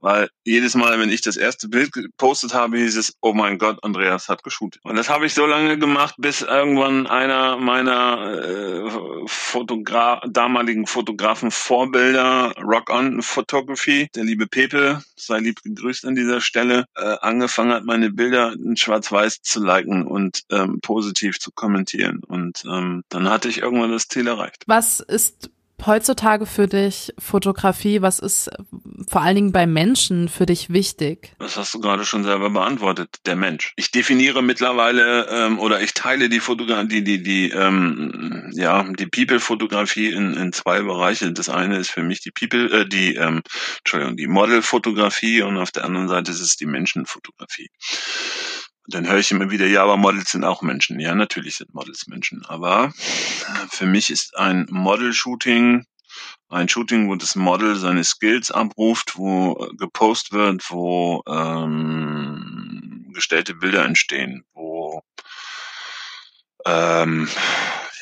Weil 0.00 0.28
jedes 0.44 0.74
Mal, 0.74 0.98
wenn 0.98 1.10
ich 1.10 1.22
das 1.22 1.36
erste 1.36 1.68
Bild 1.68 1.92
gepostet 1.92 2.54
habe, 2.54 2.78
hieß 2.78 2.96
es, 2.96 3.14
oh 3.20 3.32
mein 3.32 3.58
Gott, 3.58 3.82
Andreas 3.82 4.28
hat 4.28 4.42
geshootet. 4.42 4.80
Und 4.84 4.96
das 4.96 5.08
habe 5.08 5.26
ich 5.26 5.34
so 5.34 5.46
lange 5.46 5.78
gemacht, 5.78 6.14
bis 6.18 6.42
irgendwann 6.42 7.06
einer 7.06 7.56
meiner 7.56 8.42
äh, 8.42 8.90
Fotogra 9.26 10.20
damaligen 10.28 10.86
Fotografen 10.86 11.50
Vorbilder, 11.50 12.54
Rock 12.60 12.90
On 12.90 13.22
Photography, 13.22 14.08
der 14.14 14.24
liebe 14.24 14.46
Pepe, 14.46 15.02
sei 15.16 15.38
lieb 15.38 15.62
gegrüßt 15.62 16.06
an 16.06 16.16
dieser 16.16 16.40
Stelle, 16.40 16.84
äh, 16.96 17.16
angefangen 17.20 17.72
hat, 17.72 17.84
meine 17.84 18.10
Bilder 18.10 18.52
in 18.52 18.76
Schwarz-Weiß 18.76 19.42
zu 19.42 19.64
liken 19.64 20.06
und 20.06 20.42
ähm, 20.50 20.80
positiv 20.80 21.38
zu 21.38 21.50
kommentieren. 21.52 22.20
Und 22.26 22.64
ähm, 22.66 23.04
dann 23.08 23.28
hatte 23.28 23.48
ich 23.48 23.58
irgendwann 23.58 23.92
das 23.92 24.08
Ziel 24.08 24.26
erreicht. 24.26 24.64
Was 24.66 25.00
ist 25.00 25.50
heutzutage 25.86 26.46
für 26.46 26.66
dich 26.66 27.12
Fotografie? 27.18 28.02
Was 28.02 28.18
ist 28.18 28.50
vor 29.08 29.22
allen 29.22 29.34
Dingen 29.34 29.52
bei 29.52 29.66
Menschen 29.66 30.28
für 30.28 30.46
dich 30.46 30.70
wichtig? 30.70 31.34
Das 31.38 31.56
hast 31.56 31.74
du 31.74 31.80
gerade 31.80 32.04
schon 32.04 32.24
selber 32.24 32.50
beantwortet, 32.50 33.20
der 33.26 33.36
Mensch. 33.36 33.72
Ich 33.76 33.90
definiere 33.90 34.42
mittlerweile 34.42 35.26
ähm, 35.30 35.58
oder 35.58 35.80
ich 35.80 35.94
teile 35.94 36.28
die 36.28 36.40
Fotografie, 36.40 36.88
die, 36.88 37.04
die, 37.04 37.22
die, 37.22 37.50
ähm, 37.50 38.50
ja, 38.52 38.82
die 38.84 39.06
People-Fotografie 39.06 40.10
in, 40.10 40.34
in 40.34 40.52
zwei 40.52 40.82
Bereiche. 40.82 41.32
Das 41.32 41.48
eine 41.48 41.78
ist 41.78 41.90
für 41.90 42.02
mich 42.02 42.20
die 42.20 42.30
People, 42.30 42.70
äh, 42.72 42.88
die, 42.88 43.14
ähm, 43.16 43.42
Entschuldigung, 43.78 44.16
die 44.16 44.26
Model-Fotografie 44.26 45.42
und 45.42 45.56
auf 45.58 45.70
der 45.70 45.84
anderen 45.84 46.08
Seite 46.08 46.30
ist 46.30 46.40
es 46.40 46.56
die 46.56 46.66
Menschenfotografie. 46.66 47.70
Dann 48.86 49.08
höre 49.08 49.18
ich 49.18 49.30
immer 49.30 49.50
wieder, 49.50 49.66
ja, 49.66 49.82
aber 49.82 49.96
Models 49.96 50.32
sind 50.32 50.44
auch 50.44 50.62
Menschen. 50.62 50.98
Ja, 50.98 51.14
natürlich 51.14 51.56
sind 51.56 51.72
Models 51.72 52.06
Menschen. 52.08 52.44
Aber 52.46 52.92
für 53.70 53.86
mich 53.86 54.10
ist 54.10 54.36
ein 54.36 54.66
Model-Shooting 54.70 55.86
ein 56.52 56.68
Shooting, 56.68 57.08
wo 57.08 57.16
das 57.16 57.34
Model 57.34 57.76
seine 57.76 58.04
Skills 58.04 58.50
abruft, 58.50 59.16
wo 59.16 59.54
gepostet 59.78 60.32
wird, 60.32 60.70
wo 60.70 61.22
ähm, 61.26 63.10
gestellte 63.14 63.54
Bilder 63.54 63.84
entstehen, 63.84 64.44
wo 64.52 65.02
ähm, 66.66 67.28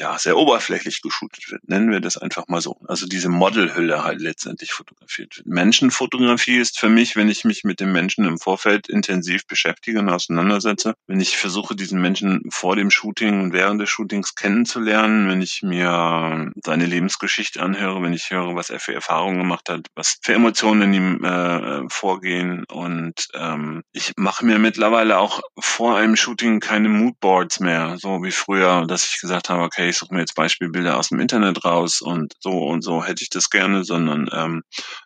ja, 0.01 0.19
sehr 0.19 0.37
oberflächlich 0.37 1.03
geshootet 1.03 1.51
wird. 1.51 1.69
Nennen 1.69 1.91
wir 1.91 2.01
das 2.01 2.17
einfach 2.17 2.49
mal 2.49 2.63
so. 2.63 2.79
Also 2.89 3.07
diese 3.07 3.29
Modelhülle 3.29 4.03
halt 4.03 4.21
letztendlich 4.21 4.73
fotografiert 4.73 5.37
wird. 5.37 5.47
Menschenfotografie 5.47 6.57
ist 6.57 6.79
für 6.79 6.89
mich, 6.89 7.17
wenn 7.17 7.29
ich 7.29 7.45
mich 7.45 7.65
mit 7.65 7.81
dem 7.81 7.93
Menschen 7.93 8.25
im 8.25 8.39
Vorfeld 8.39 8.89
intensiv 8.89 9.47
beschäftige 9.47 9.99
und 10.01 10.09
auseinandersetze, 10.09 10.95
wenn 11.07 11.21
ich 11.21 11.37
versuche, 11.37 11.77
diesen 11.77 12.01
Menschen 12.01 12.43
vor 12.51 12.77
dem 12.77 12.91
Shooting 12.91 13.43
und 13.43 13.53
während 13.53 13.81
des 13.81 13.91
Shootings 13.91 14.35
kennenzulernen, 14.35 15.29
wenn 15.29 15.43
ich 15.43 15.63
mir 15.63 16.51
seine 16.65 16.87
Lebensgeschichte 16.87 17.63
anhöre, 17.63 18.03
wenn 18.03 18.15
ich 18.15 18.31
höre, 18.31 18.57
was 18.57 18.71
er 18.71 18.81
für 18.81 18.95
Erfahrungen 18.95 19.39
gemacht 19.39 19.69
hat, 19.69 19.87
was 19.95 20.19
für 20.23 20.33
Emotionen 20.33 20.83
in 20.83 20.95
ihm 20.95 21.25
äh, 21.25 21.83
vorgehen 21.91 22.65
und 22.65 23.29
ähm, 23.35 23.83
ich 23.93 24.13
mache 24.17 24.47
mir 24.47 24.59
mittlerweile 24.59 25.19
auch 25.19 25.41
vor 25.59 25.99
einem 25.99 26.17
Shooting 26.17 26.61
keine 26.61 26.89
Moodboards 26.89 27.61
mehr, 27.61 27.97
so 27.99 28.23
wie 28.23 28.31
früher, 28.31 28.87
dass 28.87 29.05
ich 29.05 29.21
gesagt 29.21 29.51
habe, 29.51 29.63
okay, 29.63 29.90
ich 29.91 29.99
suche 29.99 30.15
mir 30.15 30.21
jetzt 30.21 30.35
Beispielbilder 30.35 30.97
aus 30.97 31.09
dem 31.09 31.21
Internet 31.21 31.65
raus 31.65 32.01
und 32.01 32.35
so 32.41 32.67
und 32.67 32.83
so 32.83 33.05
hätte 33.05 33.23
ich 33.23 33.31
das 33.31 33.51
gerne, 33.51 33.85
sondern 33.85 34.29
ähm, 34.33 34.63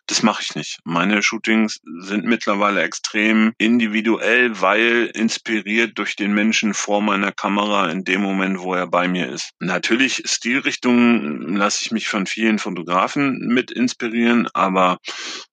das 0.07 0.23
mache 0.23 0.41
ich 0.41 0.55
nicht. 0.55 0.79
Meine 0.85 1.21
Shootings 1.21 1.81
sind 1.99 2.25
mittlerweile 2.25 2.81
extrem 2.83 3.53
individuell, 3.57 4.61
weil 4.61 5.11
inspiriert 5.13 5.97
durch 5.97 6.15
den 6.15 6.33
Menschen 6.33 6.73
vor 6.73 7.01
meiner 7.01 7.31
Kamera 7.31 7.89
in 7.89 8.03
dem 8.03 8.21
Moment, 8.21 8.59
wo 8.59 8.73
er 8.73 8.87
bei 8.87 9.07
mir 9.07 9.29
ist. 9.29 9.51
Natürlich 9.59 10.23
Stilrichtungen 10.25 11.55
lasse 11.57 11.79
ich 11.83 11.91
mich 11.91 12.07
von 12.07 12.25
vielen 12.25 12.59
Fotografen 12.59 13.39
mit 13.39 13.71
inspirieren, 13.71 14.47
aber 14.53 14.99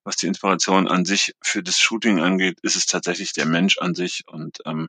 was 0.04 0.16
die 0.16 0.26
Inspiration 0.26 0.88
an 0.88 1.04
sich 1.04 1.32
für 1.42 1.62
das 1.62 1.78
Shooting 1.78 2.20
angeht, 2.20 2.58
ist 2.62 2.76
es 2.76 2.86
tatsächlich 2.86 3.32
der 3.32 3.46
Mensch 3.46 3.78
an 3.78 3.94
sich. 3.94 4.22
Und 4.26 4.58
ähm, 4.66 4.88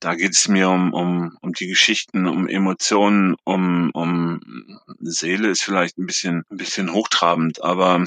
da 0.00 0.14
geht 0.14 0.34
es 0.34 0.48
mir 0.48 0.68
um, 0.68 0.92
um, 0.92 1.36
um 1.40 1.52
die 1.52 1.66
Geschichten, 1.66 2.26
um 2.26 2.48
Emotionen, 2.48 3.36
um, 3.44 3.90
um 3.92 4.40
Seele 5.00 5.48
ist 5.48 5.62
vielleicht 5.62 5.98
ein 5.98 6.06
bisschen, 6.06 6.44
ein 6.50 6.56
bisschen 6.56 6.92
hochtrabend, 6.92 7.62
aber 7.62 8.04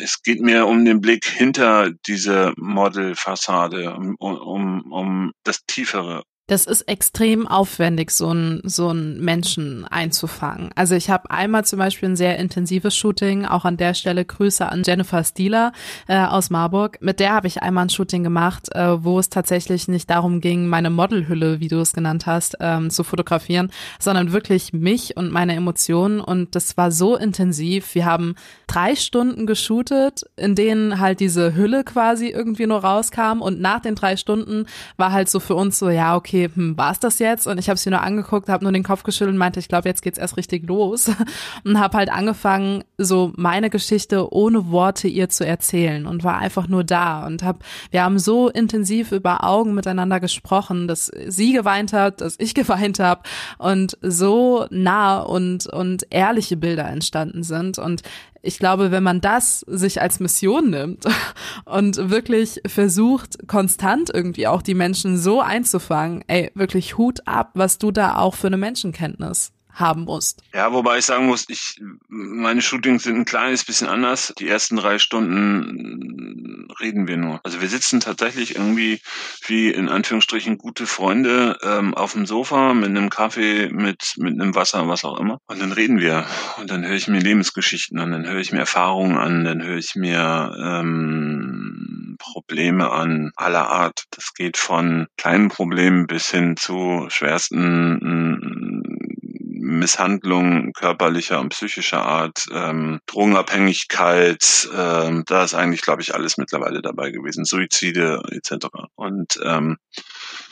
es 0.00 0.22
geht 0.22 0.40
mir 0.40 0.66
um 0.66 0.84
den 0.84 1.00
Blick 1.00 1.26
hinter 1.26 1.90
diese 2.06 2.52
Modelfassade, 2.56 3.94
um, 3.94 4.16
um, 4.16 4.92
um 4.92 5.32
das 5.44 5.64
Tiefere, 5.66 6.22
das 6.48 6.66
ist 6.66 6.82
extrem 6.82 7.46
aufwendig, 7.46 8.10
so 8.10 8.28
einen 8.28 8.60
so 8.64 8.88
einen 8.88 9.20
Menschen 9.24 9.86
einzufangen. 9.86 10.70
Also 10.74 10.96
ich 10.96 11.08
habe 11.08 11.30
einmal 11.30 11.64
zum 11.64 11.78
Beispiel 11.78 12.10
ein 12.10 12.16
sehr 12.16 12.38
intensives 12.38 12.96
Shooting, 12.96 13.44
auch 13.46 13.64
an 13.64 13.76
der 13.76 13.94
Stelle 13.94 14.24
Grüße 14.24 14.68
an 14.68 14.82
Jennifer 14.84 15.22
Stieler 15.22 15.72
äh, 16.08 16.18
aus 16.18 16.50
Marburg. 16.50 16.98
Mit 17.00 17.20
der 17.20 17.32
habe 17.32 17.46
ich 17.46 17.62
einmal 17.62 17.86
ein 17.86 17.90
Shooting 17.90 18.24
gemacht, 18.24 18.74
äh, 18.74 19.02
wo 19.04 19.20
es 19.20 19.30
tatsächlich 19.30 19.86
nicht 19.86 20.10
darum 20.10 20.40
ging, 20.40 20.66
meine 20.66 20.90
Modelhülle, 20.90 21.60
wie 21.60 21.68
du 21.68 21.78
es 21.78 21.92
genannt 21.92 22.26
hast, 22.26 22.56
ähm, 22.60 22.90
zu 22.90 23.04
fotografieren, 23.04 23.70
sondern 24.00 24.32
wirklich 24.32 24.72
mich 24.72 25.16
und 25.16 25.30
meine 25.30 25.54
Emotionen. 25.54 26.20
Und 26.20 26.56
das 26.56 26.76
war 26.76 26.90
so 26.90 27.16
intensiv. 27.16 27.94
Wir 27.94 28.04
haben 28.04 28.34
drei 28.66 28.96
Stunden 28.96 29.46
geshootet, 29.46 30.24
in 30.36 30.56
denen 30.56 30.98
halt 30.98 31.20
diese 31.20 31.54
Hülle 31.54 31.84
quasi 31.84 32.28
irgendwie 32.28 32.66
nur 32.66 32.80
rauskam. 32.80 33.40
Und 33.40 33.60
nach 33.60 33.80
den 33.80 33.94
drei 33.94 34.16
Stunden 34.16 34.66
war 34.96 35.12
halt 35.12 35.30
so 35.30 35.38
für 35.38 35.54
uns 35.54 35.78
so, 35.78 35.88
ja, 35.88 36.16
okay, 36.16 36.31
okay, 36.32 36.48
hm, 36.54 36.76
war 36.76 36.92
es 36.92 36.98
das 36.98 37.18
jetzt? 37.18 37.46
Und 37.46 37.58
ich 37.58 37.68
habe 37.68 37.78
sie 37.78 37.90
nur 37.90 38.00
angeguckt, 38.00 38.48
habe 38.48 38.64
nur 38.64 38.72
den 38.72 38.82
Kopf 38.82 39.02
geschüttelt 39.02 39.32
und 39.32 39.38
meinte, 39.38 39.60
ich 39.60 39.68
glaube, 39.68 39.88
jetzt 39.88 40.02
geht's 40.02 40.18
erst 40.18 40.36
richtig 40.36 40.66
los. 40.66 41.10
Und 41.64 41.78
habe 41.78 41.96
halt 41.96 42.10
angefangen, 42.10 42.84
so 42.98 43.32
meine 43.36 43.70
Geschichte 43.70 44.32
ohne 44.32 44.70
Worte 44.70 45.08
ihr 45.08 45.28
zu 45.28 45.46
erzählen 45.46 46.06
und 46.06 46.24
war 46.24 46.38
einfach 46.38 46.68
nur 46.68 46.84
da 46.84 47.26
und 47.26 47.42
hab, 47.42 47.64
wir 47.90 48.02
haben 48.02 48.18
so 48.18 48.48
intensiv 48.48 49.12
über 49.12 49.44
Augen 49.44 49.74
miteinander 49.74 50.20
gesprochen, 50.20 50.88
dass 50.88 51.10
sie 51.26 51.52
geweint 51.52 51.92
hat, 51.92 52.20
dass 52.20 52.36
ich 52.38 52.54
geweint 52.54 52.98
habe 52.98 53.22
und 53.58 53.98
so 54.00 54.66
nah 54.70 55.20
und 55.20 55.66
und 55.66 56.06
ehrliche 56.10 56.56
Bilder 56.56 56.88
entstanden 56.88 57.42
sind 57.42 57.78
und 57.78 58.02
ich 58.42 58.58
glaube, 58.58 58.90
wenn 58.90 59.02
man 59.02 59.20
das 59.20 59.60
sich 59.60 60.02
als 60.02 60.20
Mission 60.20 60.70
nimmt 60.70 61.04
und 61.64 62.10
wirklich 62.10 62.60
versucht, 62.66 63.46
konstant 63.46 64.10
irgendwie 64.12 64.46
auch 64.48 64.62
die 64.62 64.74
Menschen 64.74 65.16
so 65.16 65.40
einzufangen, 65.40 66.24
ey, 66.26 66.50
wirklich 66.54 66.98
Hut 66.98 67.20
ab, 67.26 67.52
was 67.54 67.78
du 67.78 67.90
da 67.90 68.16
auch 68.16 68.34
für 68.34 68.48
eine 68.48 68.56
Menschenkenntnis 68.56 69.52
haben 69.72 70.02
musst. 70.04 70.42
Ja, 70.52 70.72
wobei 70.72 70.98
ich 70.98 71.06
sagen 71.06 71.26
muss, 71.26 71.46
ich, 71.48 71.80
meine 72.08 72.62
Shootings 72.62 73.04
sind 73.04 73.16
ein 73.16 73.24
kleines 73.24 73.64
bisschen 73.64 73.88
anders. 73.88 74.32
Die 74.38 74.48
ersten 74.48 74.76
drei 74.76 74.98
Stunden 74.98 76.68
reden 76.80 77.08
wir 77.08 77.16
nur. 77.16 77.40
Also 77.44 77.60
wir 77.60 77.68
sitzen 77.68 78.00
tatsächlich 78.00 78.56
irgendwie 78.56 79.00
wie 79.46 79.70
in 79.70 79.88
Anführungsstrichen 79.88 80.58
gute 80.58 80.86
Freunde 80.86 81.58
ähm, 81.62 81.94
auf 81.94 82.12
dem 82.12 82.26
Sofa 82.26 82.74
mit 82.74 82.90
einem 82.90 83.10
Kaffee, 83.10 83.68
mit, 83.70 84.14
mit 84.16 84.40
einem 84.40 84.54
Wasser, 84.54 84.88
was 84.88 85.04
auch 85.04 85.18
immer. 85.18 85.38
Und 85.46 85.60
dann 85.60 85.72
reden 85.72 86.00
wir. 86.00 86.26
Und 86.58 86.70
dann 86.70 86.86
höre 86.86 86.96
ich 86.96 87.08
mir 87.08 87.20
Lebensgeschichten 87.20 87.98
an, 87.98 88.12
dann 88.12 88.26
höre 88.26 88.40
ich 88.40 88.52
mir 88.52 88.60
Erfahrungen 88.60 89.16
an, 89.16 89.44
dann 89.44 89.62
höre 89.62 89.78
ich 89.78 89.94
mir 89.94 90.54
ähm, 90.62 92.16
Probleme 92.18 92.90
an 92.90 93.32
aller 93.36 93.68
Art. 93.68 94.04
Das 94.10 94.34
geht 94.34 94.56
von 94.56 95.06
kleinen 95.16 95.48
Problemen 95.48 96.06
bis 96.06 96.30
hin 96.30 96.56
zu 96.56 97.06
schwersten 97.08 97.98
Misshandlung 99.72 100.72
körperlicher 100.72 101.40
und 101.40 101.50
psychischer 101.50 102.04
Art, 102.04 102.46
ähm, 102.52 103.00
Drogenabhängigkeit, 103.06 104.68
ähm, 104.76 105.24
da 105.26 105.44
ist 105.44 105.54
eigentlich, 105.54 105.82
glaube 105.82 106.02
ich, 106.02 106.14
alles 106.14 106.36
mittlerweile 106.36 106.82
dabei 106.82 107.10
gewesen, 107.10 107.44
Suizide 107.44 108.22
etc. 108.30 108.66
Und 108.94 109.40
ähm, 109.44 109.78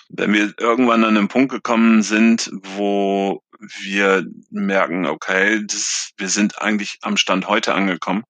wenn 0.09 0.33
wir 0.33 0.53
irgendwann 0.59 1.05
an 1.05 1.17
einen 1.17 1.29
Punkt 1.29 1.53
gekommen 1.53 2.03
sind, 2.03 2.51
wo 2.53 3.43
wir 3.83 4.27
merken, 4.51 5.07
okay, 5.07 5.65
das, 5.67 6.11
wir 6.17 6.29
sind 6.29 6.61
eigentlich 6.61 6.99
am 7.03 7.17
Stand 7.17 7.47
heute 7.47 7.75
angekommen, 7.75 8.25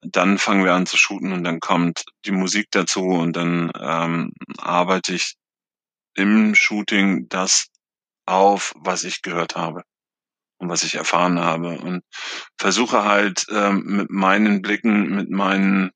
dann 0.00 0.38
fangen 0.38 0.64
wir 0.64 0.74
an 0.74 0.86
zu 0.86 0.96
shooten 0.96 1.32
und 1.32 1.44
dann 1.44 1.60
kommt 1.60 2.04
die 2.24 2.32
Musik 2.32 2.68
dazu 2.70 3.02
und 3.02 3.34
dann 3.36 3.70
ähm, 3.78 4.32
arbeite 4.58 5.14
ich 5.14 5.34
im 6.14 6.54
Shooting 6.54 7.28
das 7.28 7.68
auf, 8.26 8.72
was 8.76 9.04
ich 9.04 9.22
gehört 9.22 9.56
habe 9.56 9.82
und 10.62 10.68
was 10.68 10.84
ich 10.84 10.94
erfahren 10.94 11.40
habe 11.40 11.78
und 11.80 12.02
versuche 12.56 13.04
halt 13.04 13.44
ähm, 13.50 13.82
mit 13.84 14.10
meinen 14.10 14.62
Blicken, 14.62 15.14
mit 15.14 15.28
meinen 15.28 15.90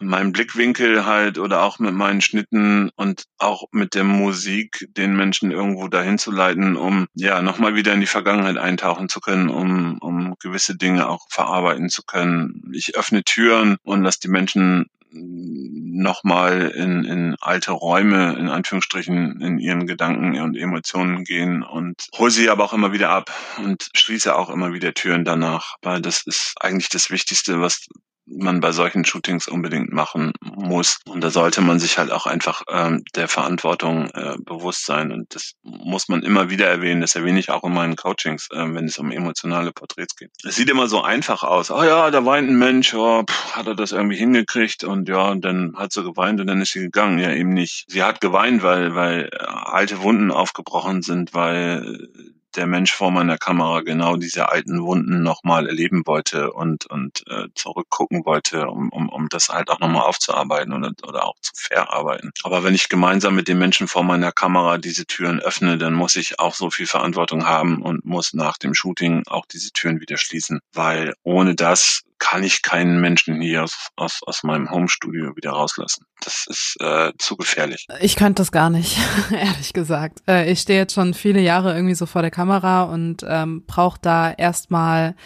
meinem 0.00 0.32
Blickwinkel 0.32 1.06
halt 1.06 1.38
oder 1.38 1.62
auch 1.62 1.78
mit 1.78 1.94
meinen 1.94 2.20
Schnitten 2.20 2.90
und 2.96 3.24
auch 3.38 3.64
mit 3.72 3.94
der 3.94 4.04
Musik 4.04 4.86
den 4.90 5.16
Menschen 5.16 5.50
irgendwo 5.50 5.88
dahin 5.88 6.18
zu 6.18 6.30
leiten, 6.30 6.76
um 6.76 7.06
ja 7.14 7.40
nochmal 7.42 7.74
wieder 7.74 7.92
in 7.92 8.00
die 8.00 8.06
Vergangenheit 8.06 8.58
eintauchen 8.58 9.08
zu 9.08 9.20
können, 9.20 9.48
um, 9.48 9.98
um 9.98 10.34
gewisse 10.40 10.76
Dinge 10.76 11.08
auch 11.08 11.26
verarbeiten 11.30 11.88
zu 11.88 12.02
können. 12.02 12.70
Ich 12.74 12.96
öffne 12.96 13.24
Türen 13.24 13.76
und 13.82 14.02
lasse 14.02 14.20
die 14.20 14.28
Menschen 14.28 14.86
nochmal 15.14 16.72
in, 16.74 17.04
in 17.04 17.36
alte 17.40 17.72
Räume, 17.72 18.36
in 18.38 18.48
Anführungsstrichen, 18.48 19.40
in 19.40 19.58
ihren 19.58 19.86
Gedanken 19.86 20.40
und 20.40 20.56
Emotionen 20.56 21.24
gehen 21.24 21.62
und 21.62 22.08
hole 22.18 22.30
sie 22.30 22.50
aber 22.50 22.64
auch 22.64 22.72
immer 22.72 22.92
wieder 22.92 23.10
ab 23.10 23.32
und 23.58 23.88
schließe 23.94 24.34
auch 24.34 24.50
immer 24.50 24.72
wieder 24.72 24.92
Türen 24.94 25.24
danach, 25.24 25.76
weil 25.82 26.00
das 26.00 26.22
ist 26.26 26.54
eigentlich 26.60 26.88
das 26.88 27.10
Wichtigste, 27.10 27.60
was 27.60 27.86
man 28.26 28.60
bei 28.60 28.72
solchen 28.72 29.04
Shootings 29.04 29.48
unbedingt 29.48 29.92
machen 29.92 30.32
muss. 30.40 30.98
Und 31.06 31.22
da 31.22 31.30
sollte 31.30 31.60
man 31.60 31.78
sich 31.78 31.98
halt 31.98 32.10
auch 32.10 32.26
einfach 32.26 32.62
ähm, 32.70 33.04
der 33.14 33.28
Verantwortung 33.28 34.08
äh, 34.10 34.36
bewusst 34.38 34.86
sein. 34.86 35.12
Und 35.12 35.34
das 35.34 35.52
muss 35.62 36.08
man 36.08 36.22
immer 36.22 36.50
wieder 36.50 36.66
erwähnen. 36.66 37.00
Das 37.00 37.14
erwähne 37.14 37.38
ich 37.38 37.50
auch 37.50 37.64
in 37.64 37.74
meinen 37.74 37.96
Coachings, 37.96 38.48
äh, 38.50 38.74
wenn 38.74 38.86
es 38.86 38.98
um 38.98 39.10
emotionale 39.10 39.72
Porträts 39.72 40.16
geht. 40.16 40.30
Es 40.44 40.56
sieht 40.56 40.70
immer 40.70 40.88
so 40.88 41.02
einfach 41.02 41.42
aus. 41.42 41.70
Oh 41.70 41.82
ja, 41.82 42.10
da 42.10 42.24
weint 42.24 42.48
ein 42.48 42.58
Mensch, 42.58 42.94
oh, 42.94 43.22
pff, 43.24 43.56
hat 43.56 43.66
er 43.66 43.74
das 43.74 43.92
irgendwie 43.92 44.16
hingekriegt 44.16 44.84
und 44.84 45.08
ja, 45.08 45.34
dann 45.34 45.74
hat 45.76 45.92
sie 45.92 46.02
geweint 46.02 46.40
und 46.40 46.46
dann 46.46 46.60
ist 46.60 46.72
sie 46.72 46.80
gegangen. 46.80 47.18
Ja, 47.18 47.32
eben 47.32 47.52
nicht. 47.52 47.84
Sie 47.88 48.02
hat 48.02 48.20
geweint, 48.20 48.62
weil, 48.62 48.94
weil 48.94 49.30
alte 49.34 50.02
Wunden 50.02 50.30
aufgebrochen 50.30 51.02
sind, 51.02 51.34
weil 51.34 52.08
der 52.56 52.66
Mensch 52.66 52.92
vor 52.92 53.10
meiner 53.10 53.38
Kamera 53.38 53.80
genau 53.80 54.16
diese 54.16 54.48
alten 54.50 54.82
Wunden 54.82 55.22
nochmal 55.22 55.66
erleben 55.66 56.02
wollte 56.06 56.52
und, 56.52 56.86
und 56.86 57.24
äh, 57.28 57.48
zurückgucken 57.54 58.24
wollte, 58.24 58.68
um, 58.68 58.90
um, 58.90 59.08
um 59.08 59.28
das 59.28 59.48
halt 59.48 59.70
auch 59.70 59.80
nochmal 59.80 60.02
aufzuarbeiten 60.02 60.72
oder, 60.72 60.92
oder 61.06 61.26
auch 61.26 61.36
zu 61.40 61.52
verarbeiten. 61.54 62.32
Aber 62.42 62.64
wenn 62.64 62.74
ich 62.74 62.88
gemeinsam 62.88 63.34
mit 63.34 63.48
den 63.48 63.58
Menschen 63.58 63.88
vor 63.88 64.04
meiner 64.04 64.32
Kamera 64.32 64.78
diese 64.78 65.06
Türen 65.06 65.40
öffne, 65.40 65.78
dann 65.78 65.94
muss 65.94 66.16
ich 66.16 66.38
auch 66.38 66.54
so 66.54 66.70
viel 66.70 66.86
Verantwortung 66.86 67.46
haben 67.46 67.82
und 67.82 68.04
muss 68.04 68.34
nach 68.34 68.58
dem 68.58 68.74
Shooting 68.74 69.24
auch 69.26 69.46
diese 69.46 69.72
Türen 69.72 70.00
wieder 70.00 70.16
schließen, 70.16 70.60
weil 70.72 71.14
ohne 71.22 71.54
das 71.54 72.02
kann 72.24 72.42
ich 72.42 72.62
keinen 72.62 73.02
Menschen 73.02 73.38
hier 73.42 73.64
aus, 73.64 73.90
aus, 73.96 74.20
aus 74.24 74.42
meinem 74.44 74.70
Homestudio 74.70 75.36
wieder 75.36 75.50
rauslassen. 75.50 76.06
Das 76.22 76.46
ist 76.48 76.76
äh, 76.80 77.12
zu 77.18 77.36
gefährlich. 77.36 77.86
Ich 78.00 78.16
könnte 78.16 78.40
das 78.40 78.50
gar 78.50 78.70
nicht, 78.70 78.96
ehrlich 79.30 79.74
gesagt. 79.74 80.22
Äh, 80.26 80.50
ich 80.50 80.60
stehe 80.60 80.78
jetzt 80.78 80.94
schon 80.94 81.12
viele 81.12 81.40
Jahre 81.40 81.74
irgendwie 81.74 81.94
so 81.94 82.06
vor 82.06 82.22
der 82.22 82.30
Kamera 82.30 82.84
und 82.84 83.22
ähm, 83.28 83.64
brauche 83.66 83.98
da 84.00 84.32
erstmal 84.32 85.16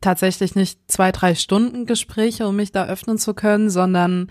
tatsächlich 0.00 0.56
nicht 0.56 0.80
zwei, 0.88 1.12
drei 1.12 1.36
Stunden 1.36 1.86
Gespräche, 1.86 2.48
um 2.48 2.56
mich 2.56 2.72
da 2.72 2.86
öffnen 2.86 3.16
zu 3.16 3.32
können, 3.32 3.70
sondern 3.70 4.28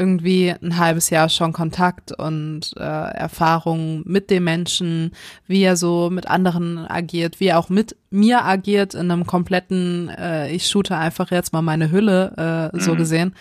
irgendwie 0.00 0.48
ein 0.50 0.78
halbes 0.78 1.10
Jahr 1.10 1.28
schon 1.28 1.52
Kontakt 1.52 2.10
und 2.18 2.72
äh, 2.76 2.80
Erfahrung 2.82 4.02
mit 4.06 4.30
dem 4.30 4.44
Menschen, 4.44 5.12
wie 5.46 5.62
er 5.62 5.76
so 5.76 6.08
mit 6.10 6.26
anderen 6.26 6.78
agiert, 6.78 7.38
wie 7.38 7.48
er 7.48 7.58
auch 7.58 7.68
mit 7.68 7.96
mir 8.08 8.44
agiert 8.44 8.94
in 8.94 9.10
einem 9.10 9.26
kompletten, 9.26 10.08
äh, 10.08 10.50
ich 10.50 10.66
shoote 10.66 10.96
einfach 10.96 11.30
jetzt 11.30 11.52
mal 11.52 11.60
meine 11.60 11.90
Hülle, 11.90 12.70
äh, 12.72 12.80
so 12.80 12.94
mhm. 12.94 12.96
gesehen. 12.98 13.34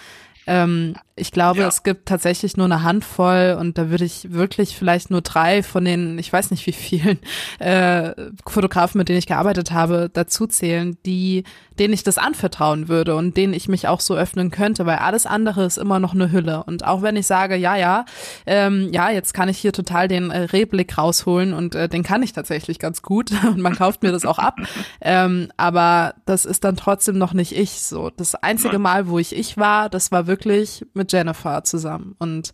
Ähm, 0.49 0.95
ich 1.15 1.31
glaube, 1.31 1.59
ja. 1.59 1.67
es 1.67 1.83
gibt 1.83 2.07
tatsächlich 2.07 2.57
nur 2.57 2.65
eine 2.65 2.81
Handvoll 2.81 3.57
und 3.59 3.77
da 3.77 3.89
würde 3.89 4.05
ich 4.05 4.31
wirklich 4.31 4.75
vielleicht 4.75 5.12
nur 5.12 5.21
drei 5.21 5.62
von 5.62 5.85
den, 5.85 6.17
ich 6.17 6.31
weiß 6.31 6.49
nicht 6.49 6.65
wie 6.65 6.71
vielen 6.71 7.19
äh, 7.59 8.13
Fotografen, 8.47 8.97
mit 8.97 9.09
denen 9.09 9.19
ich 9.19 9.27
gearbeitet 9.27 9.71
habe, 9.71 10.09
dazu 10.12 10.47
zählen, 10.47 10.97
die, 11.05 11.43
denen 11.77 11.93
ich 11.93 12.03
das 12.03 12.17
anvertrauen 12.17 12.88
würde 12.88 13.15
und 13.15 13.38
denen 13.38 13.53
ich 13.53 13.67
mich 13.67 13.88
auch 13.88 13.99
so 13.99 14.15
öffnen 14.15 14.49
könnte, 14.49 14.85
weil 14.85 14.97
alles 14.97 15.25
andere 15.27 15.65
ist 15.65 15.77
immer 15.77 15.99
noch 15.99 16.13
eine 16.13 16.31
Hülle. 16.31 16.63
Und 16.63 16.83
auch 16.83 17.01
wenn 17.03 17.15
ich 17.15 17.27
sage, 17.27 17.55
ja, 17.55 17.75
ja, 17.75 18.05
ähm, 18.47 18.89
ja, 18.91 19.12
jetzt 19.12 19.33
kann 19.33 19.49
ich 19.49 19.59
hier 19.59 19.73
total 19.73 20.07
den 20.07 20.31
äh, 20.31 20.39
Rehblick 20.39 20.97
rausholen 20.97 21.53
und 21.53 21.75
äh, 21.75 21.89
den 21.89 22.01
kann 22.01 22.23
ich 22.23 22.33
tatsächlich 22.33 22.79
ganz 22.79 23.03
gut 23.03 23.31
und 23.43 23.59
man 23.59 23.75
kauft 23.75 24.01
mir 24.01 24.12
das 24.12 24.25
auch 24.25 24.39
ab. 24.39 24.55
Ähm, 25.01 25.51
aber 25.57 26.15
das 26.25 26.45
ist 26.45 26.63
dann 26.63 26.75
trotzdem 26.77 27.17
noch 27.17 27.33
nicht 27.33 27.55
ich 27.55 27.81
so. 27.81 28.09
Das 28.09 28.35
einzige 28.35 28.79
Mal, 28.79 29.09
wo 29.09 29.19
ich 29.19 29.35
ich 29.35 29.57
war, 29.57 29.89
das 29.89 30.12
war 30.12 30.25
wirklich 30.25 30.38
mit 30.45 31.12
Jennifer 31.12 31.63
zusammen. 31.63 32.15
Und 32.19 32.54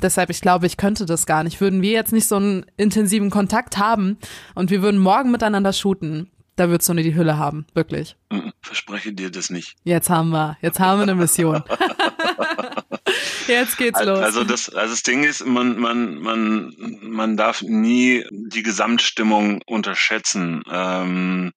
deshalb, 0.00 0.30
ich 0.30 0.40
glaube, 0.40 0.66
ich 0.66 0.76
könnte 0.76 1.06
das 1.06 1.26
gar 1.26 1.44
nicht. 1.44 1.60
Würden 1.60 1.82
wir 1.82 1.92
jetzt 1.92 2.12
nicht 2.12 2.26
so 2.28 2.36
einen 2.36 2.66
intensiven 2.76 3.30
Kontakt 3.30 3.78
haben 3.78 4.18
und 4.54 4.70
wir 4.70 4.82
würden 4.82 5.00
morgen 5.00 5.30
miteinander 5.30 5.72
shooten, 5.72 6.30
da 6.56 6.68
würdest 6.68 6.88
du 6.88 6.94
nur 6.94 7.02
die 7.02 7.16
Hülle 7.16 7.36
haben, 7.36 7.66
wirklich. 7.74 8.16
Verspreche 8.62 9.12
dir 9.12 9.30
das 9.30 9.50
nicht. 9.50 9.76
Jetzt 9.82 10.08
haben 10.08 10.30
wir, 10.30 10.56
jetzt 10.62 10.78
haben 10.78 11.00
wir 11.00 11.02
eine 11.02 11.16
Mission. 11.16 11.64
jetzt 13.48 13.76
geht's 13.76 14.02
los. 14.02 14.20
Also 14.20 14.44
das, 14.44 14.72
also 14.72 14.94
das 14.94 15.02
Ding 15.02 15.24
ist, 15.24 15.44
man, 15.44 15.78
man, 15.78 16.18
man, 16.18 16.72
man 17.02 17.36
darf 17.36 17.62
nie 17.62 18.24
die 18.30 18.62
Gesamtstimmung 18.62 19.62
unterschätzen. 19.66 20.62
Ähm, 20.70 21.52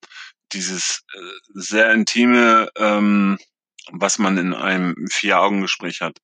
dieses 0.52 1.04
äh, 1.14 1.18
sehr 1.54 1.92
intime 1.92 2.70
ähm, 2.76 3.38
was 3.92 4.18
man 4.18 4.36
in 4.38 4.54
einem 4.54 4.94
Vier-Augen-Gespräch 5.10 6.00
hat. 6.00 6.18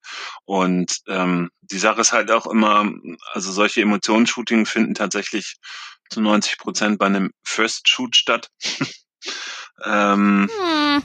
Und 0.44 0.98
ähm, 1.09 1.50
die 1.62 1.79
Sache 1.79 2.00
ist 2.00 2.12
halt 2.12 2.31
auch 2.31 2.46
immer, 2.46 2.90
also 3.33 3.53
solche 3.53 3.83
Emotionsshootings 3.83 4.70
finden 4.70 4.94
tatsächlich 4.94 5.57
zu 6.11 6.20
90 6.20 6.59
Prozent 6.59 6.98
bei 6.98 7.07
einem 7.07 7.31
First 7.44 7.88
Shoot 7.88 8.16
statt. 8.16 8.48
ähm, 9.85 10.50
hm. 10.57 11.03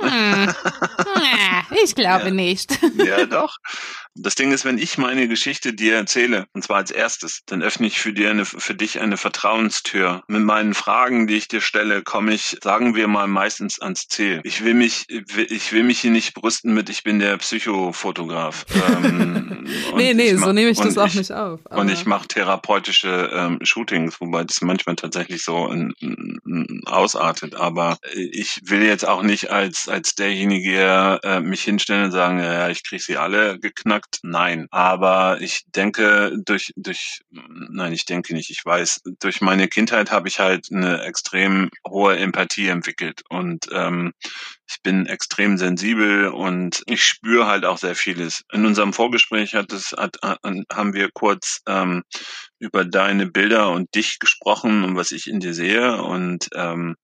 Hm. 0.00 0.54
Ich 1.84 1.94
glaube 1.94 2.26
Ja. 2.26 2.30
nicht. 2.30 2.78
Ja, 2.96 3.26
doch. 3.26 3.56
Das 4.16 4.34
Ding 4.34 4.50
ist, 4.50 4.64
wenn 4.64 4.78
ich 4.78 4.98
meine 4.98 5.28
Geschichte 5.28 5.72
dir 5.72 5.94
erzähle, 5.94 6.46
und 6.52 6.64
zwar 6.64 6.78
als 6.78 6.90
erstes, 6.90 7.40
dann 7.46 7.62
öffne 7.62 7.86
ich 7.86 8.00
für, 8.00 8.12
dir 8.12 8.30
eine, 8.30 8.44
für 8.44 8.74
dich 8.74 9.00
eine 9.00 9.16
Vertrauenstür. 9.16 10.22
Mit 10.26 10.42
meinen 10.42 10.74
Fragen, 10.74 11.26
die 11.28 11.36
ich 11.36 11.46
dir 11.46 11.60
stelle, 11.60 12.02
komme 12.02 12.34
ich, 12.34 12.58
sagen 12.62 12.96
wir 12.96 13.06
mal, 13.06 13.28
meistens 13.28 13.78
ans 13.78 14.08
Ziel. 14.08 14.40
Ich 14.42 14.64
will 14.64 14.74
mich, 14.74 15.06
ich 15.08 15.72
will 15.72 15.84
mich 15.84 16.00
hier 16.00 16.10
nicht 16.10 16.34
brüsten 16.34 16.74
mit, 16.74 16.90
ich 16.90 17.04
bin 17.04 17.18
der 17.20 17.36
Psychofotograf. 17.38 18.66
Ähm, 18.90 19.66
nee, 19.94 20.14
nee, 20.14 20.32
mach- 20.34 20.46
so 20.46 20.52
nehme 20.52 20.70
ich 20.70 20.78
das 20.78 20.98
auch 20.98 21.06
ich, 21.06 21.14
nicht 21.14 21.32
auf. 21.32 21.60
Und 21.66 21.90
ich 21.90 22.06
mache 22.06 22.26
therapeutische 22.26 23.30
ähm, 23.32 23.58
Shootings, 23.62 24.20
wobei 24.20 24.42
das 24.42 24.60
manchmal 24.62 24.96
tatsächlich 24.96 25.44
so 25.44 25.68
in, 25.70 25.92
in, 26.00 26.82
ausartet. 26.86 27.54
Aber 27.54 27.98
ich 28.14 28.60
will 28.64 28.82
jetzt 28.82 29.06
auch 29.06 29.22
nicht 29.22 29.50
als 29.50 29.88
als 29.88 30.14
derjenige 30.14 31.20
äh, 31.22 31.40
mich 31.40 31.62
hinstellen 31.62 32.06
und 32.06 32.10
sagen, 32.12 32.38
ja, 32.40 32.68
ich 32.68 32.82
kriege 32.82 33.02
sie 33.02 33.16
alle 33.16 33.58
geknackt. 33.60 33.99
Nein, 34.22 34.66
aber 34.70 35.40
ich 35.40 35.64
denke 35.74 36.36
durch 36.44 36.72
durch 36.76 37.20
nein, 37.30 37.92
ich 37.92 38.04
denke 38.04 38.34
nicht. 38.34 38.50
Ich 38.50 38.64
weiß, 38.64 39.02
durch 39.20 39.40
meine 39.40 39.68
Kindheit 39.68 40.10
habe 40.10 40.28
ich 40.28 40.38
halt 40.40 40.68
eine 40.70 41.02
extrem 41.02 41.70
hohe 41.88 42.16
Empathie 42.16 42.68
entwickelt 42.68 43.22
und 43.28 43.66
ähm, 43.72 44.12
ich 44.68 44.82
bin 44.82 45.06
extrem 45.06 45.58
sensibel 45.58 46.28
und 46.28 46.82
ich 46.86 47.04
spüre 47.04 47.46
halt 47.46 47.64
auch 47.64 47.78
sehr 47.78 47.96
vieles. 47.96 48.44
In 48.52 48.64
unserem 48.64 48.92
Vorgespräch 48.92 49.54
hat 49.54 49.72
es, 49.72 49.92
hat, 49.92 50.18
haben 50.22 50.94
wir 50.94 51.10
kurz 51.12 51.60
ähm, 51.66 52.04
über 52.60 52.84
deine 52.84 53.26
Bilder 53.26 53.70
und 53.70 53.94
dich 53.94 54.18
gesprochen 54.20 54.84
und 54.84 54.96
was 54.96 55.10
ich 55.10 55.26
in 55.26 55.40
dir 55.40 55.54
sehe 55.54 56.02
und 56.02 56.48
ähm, 56.54 56.96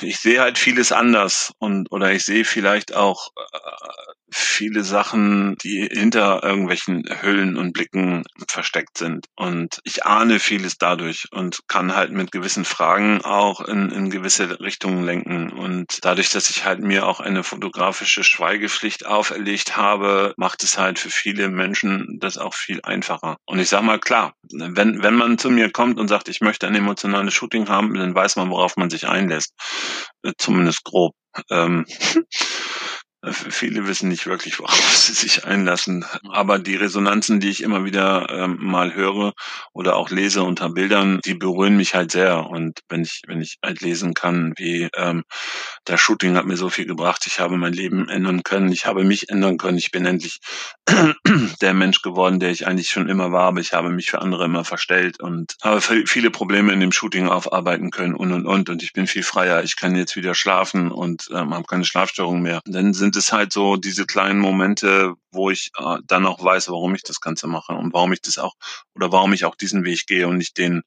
ich 0.00 0.18
sehe 0.18 0.40
halt 0.40 0.58
vieles 0.58 0.92
anders 0.92 1.52
und 1.58 1.90
oder 1.90 2.12
ich 2.12 2.24
sehe 2.24 2.44
vielleicht 2.44 2.94
auch 2.94 3.30
äh, 3.36 4.12
viele 4.34 4.82
Sachen, 4.82 5.56
die 5.58 5.88
hinter 5.90 6.42
irgendwelchen 6.42 7.04
Hüllen 7.20 7.56
und 7.56 7.72
Blicken 7.72 8.24
versteckt 8.48 8.98
sind. 8.98 9.26
Und 9.36 9.80
ich 9.84 10.04
ahne 10.06 10.38
vieles 10.38 10.78
dadurch 10.78 11.28
und 11.32 11.60
kann 11.68 11.94
halt 11.94 12.12
mit 12.12 12.32
gewissen 12.32 12.64
Fragen 12.64 13.22
auch 13.22 13.60
in, 13.60 13.90
in 13.90 14.10
gewisse 14.10 14.60
Richtungen 14.60 15.04
lenken. 15.04 15.50
Und 15.52 15.98
dadurch, 16.02 16.30
dass 16.30 16.50
ich 16.50 16.64
halt 16.64 16.80
mir 16.80 17.06
auch 17.06 17.20
eine 17.20 17.44
fotografische 17.44 18.24
Schweigepflicht 18.24 19.06
auferlegt 19.06 19.76
habe, 19.76 20.34
macht 20.36 20.62
es 20.64 20.78
halt 20.78 20.98
für 20.98 21.10
viele 21.10 21.48
Menschen 21.48 22.18
das 22.20 22.38
auch 22.38 22.54
viel 22.54 22.80
einfacher. 22.82 23.36
Und 23.44 23.58
ich 23.58 23.68
sag 23.68 23.82
mal 23.82 24.00
klar, 24.00 24.34
wenn, 24.50 25.02
wenn 25.02 25.14
man 25.14 25.38
zu 25.38 25.50
mir 25.50 25.70
kommt 25.70 25.98
und 25.98 26.08
sagt, 26.08 26.28
ich 26.28 26.40
möchte 26.40 26.66
ein 26.66 26.74
emotionales 26.74 27.34
Shooting 27.34 27.68
haben, 27.68 27.94
dann 27.94 28.14
weiß 28.14 28.36
man, 28.36 28.50
worauf 28.50 28.76
man 28.76 28.90
sich 28.90 29.08
einlässt. 29.08 29.51
Zumindest 30.38 30.84
grob. 30.84 31.14
Ähm, 31.50 31.86
Viele 33.24 33.86
wissen 33.86 34.08
nicht 34.08 34.26
wirklich, 34.26 34.58
worauf 34.58 34.74
sie 34.96 35.12
sich 35.12 35.44
einlassen. 35.44 36.04
Aber 36.28 36.58
die 36.58 36.74
Resonanzen, 36.74 37.38
die 37.38 37.50
ich 37.50 37.62
immer 37.62 37.84
wieder 37.84 38.26
ähm, 38.30 38.58
mal 38.60 38.94
höre 38.94 39.32
oder 39.72 39.94
auch 39.94 40.10
lese 40.10 40.42
unter 40.42 40.70
Bildern, 40.70 41.20
die 41.24 41.34
berühren 41.34 41.76
mich 41.76 41.94
halt 41.94 42.10
sehr. 42.10 42.46
Und 42.46 42.80
wenn 42.88 43.02
ich, 43.02 43.22
wenn 43.28 43.40
ich 43.40 43.58
halt 43.64 43.80
lesen 43.80 44.14
kann, 44.14 44.54
wie 44.56 44.88
ähm, 44.96 45.22
das 45.84 46.00
Shooting 46.00 46.34
hat 46.36 46.46
mir 46.46 46.56
so 46.56 46.68
viel 46.68 46.86
gebracht, 46.86 47.24
ich 47.26 47.38
habe 47.38 47.56
mein 47.56 47.72
Leben 47.72 48.08
ändern 48.08 48.42
können, 48.42 48.72
ich 48.72 48.86
habe 48.86 49.04
mich 49.04 49.28
ändern 49.28 49.56
können, 49.56 49.78
ich 49.78 49.92
bin 49.92 50.04
endlich 50.04 50.40
der 51.60 51.74
Mensch 51.74 52.02
geworden, 52.02 52.40
der 52.40 52.50
ich 52.50 52.66
eigentlich 52.66 52.88
schon 52.88 53.08
immer 53.08 53.30
war, 53.30 53.46
aber 53.46 53.60
ich 53.60 53.72
habe 53.72 53.90
mich 53.90 54.10
für 54.10 54.20
andere 54.20 54.46
immer 54.46 54.64
verstellt 54.64 55.20
und 55.20 55.54
habe 55.62 55.80
viele 55.80 56.30
Probleme 56.32 56.72
in 56.72 56.80
dem 56.80 56.92
Shooting 56.92 57.28
aufarbeiten 57.28 57.92
können 57.92 58.16
und 58.16 58.32
und 58.32 58.46
und 58.46 58.68
und 58.68 58.82
ich 58.82 58.92
bin 58.92 59.06
viel 59.06 59.22
freier. 59.22 59.62
Ich 59.62 59.76
kann 59.76 59.94
jetzt 59.94 60.16
wieder 60.16 60.34
schlafen 60.34 60.90
und 60.90 61.28
ähm, 61.30 61.54
habe 61.54 61.64
keine 61.64 61.84
Schlafstörung 61.84 62.42
mehr. 62.42 62.60
Dann 62.64 62.92
sind 62.92 63.11
es 63.16 63.32
halt 63.32 63.52
so 63.52 63.76
diese 63.76 64.06
kleinen 64.06 64.38
Momente, 64.38 65.14
wo 65.30 65.50
ich 65.50 65.70
äh, 65.78 65.98
dann 66.06 66.26
auch 66.26 66.42
weiß, 66.42 66.68
warum 66.68 66.94
ich 66.94 67.02
das 67.02 67.20
Ganze 67.20 67.46
mache 67.46 67.72
und 67.72 67.92
warum 67.92 68.12
ich 68.12 68.22
das 68.22 68.38
auch 68.38 68.54
oder 68.94 69.12
warum 69.12 69.32
ich 69.32 69.44
auch 69.44 69.54
diesen 69.54 69.84
Weg 69.84 70.06
gehe 70.06 70.28
und 70.28 70.38
nicht 70.38 70.58
den 70.58 70.82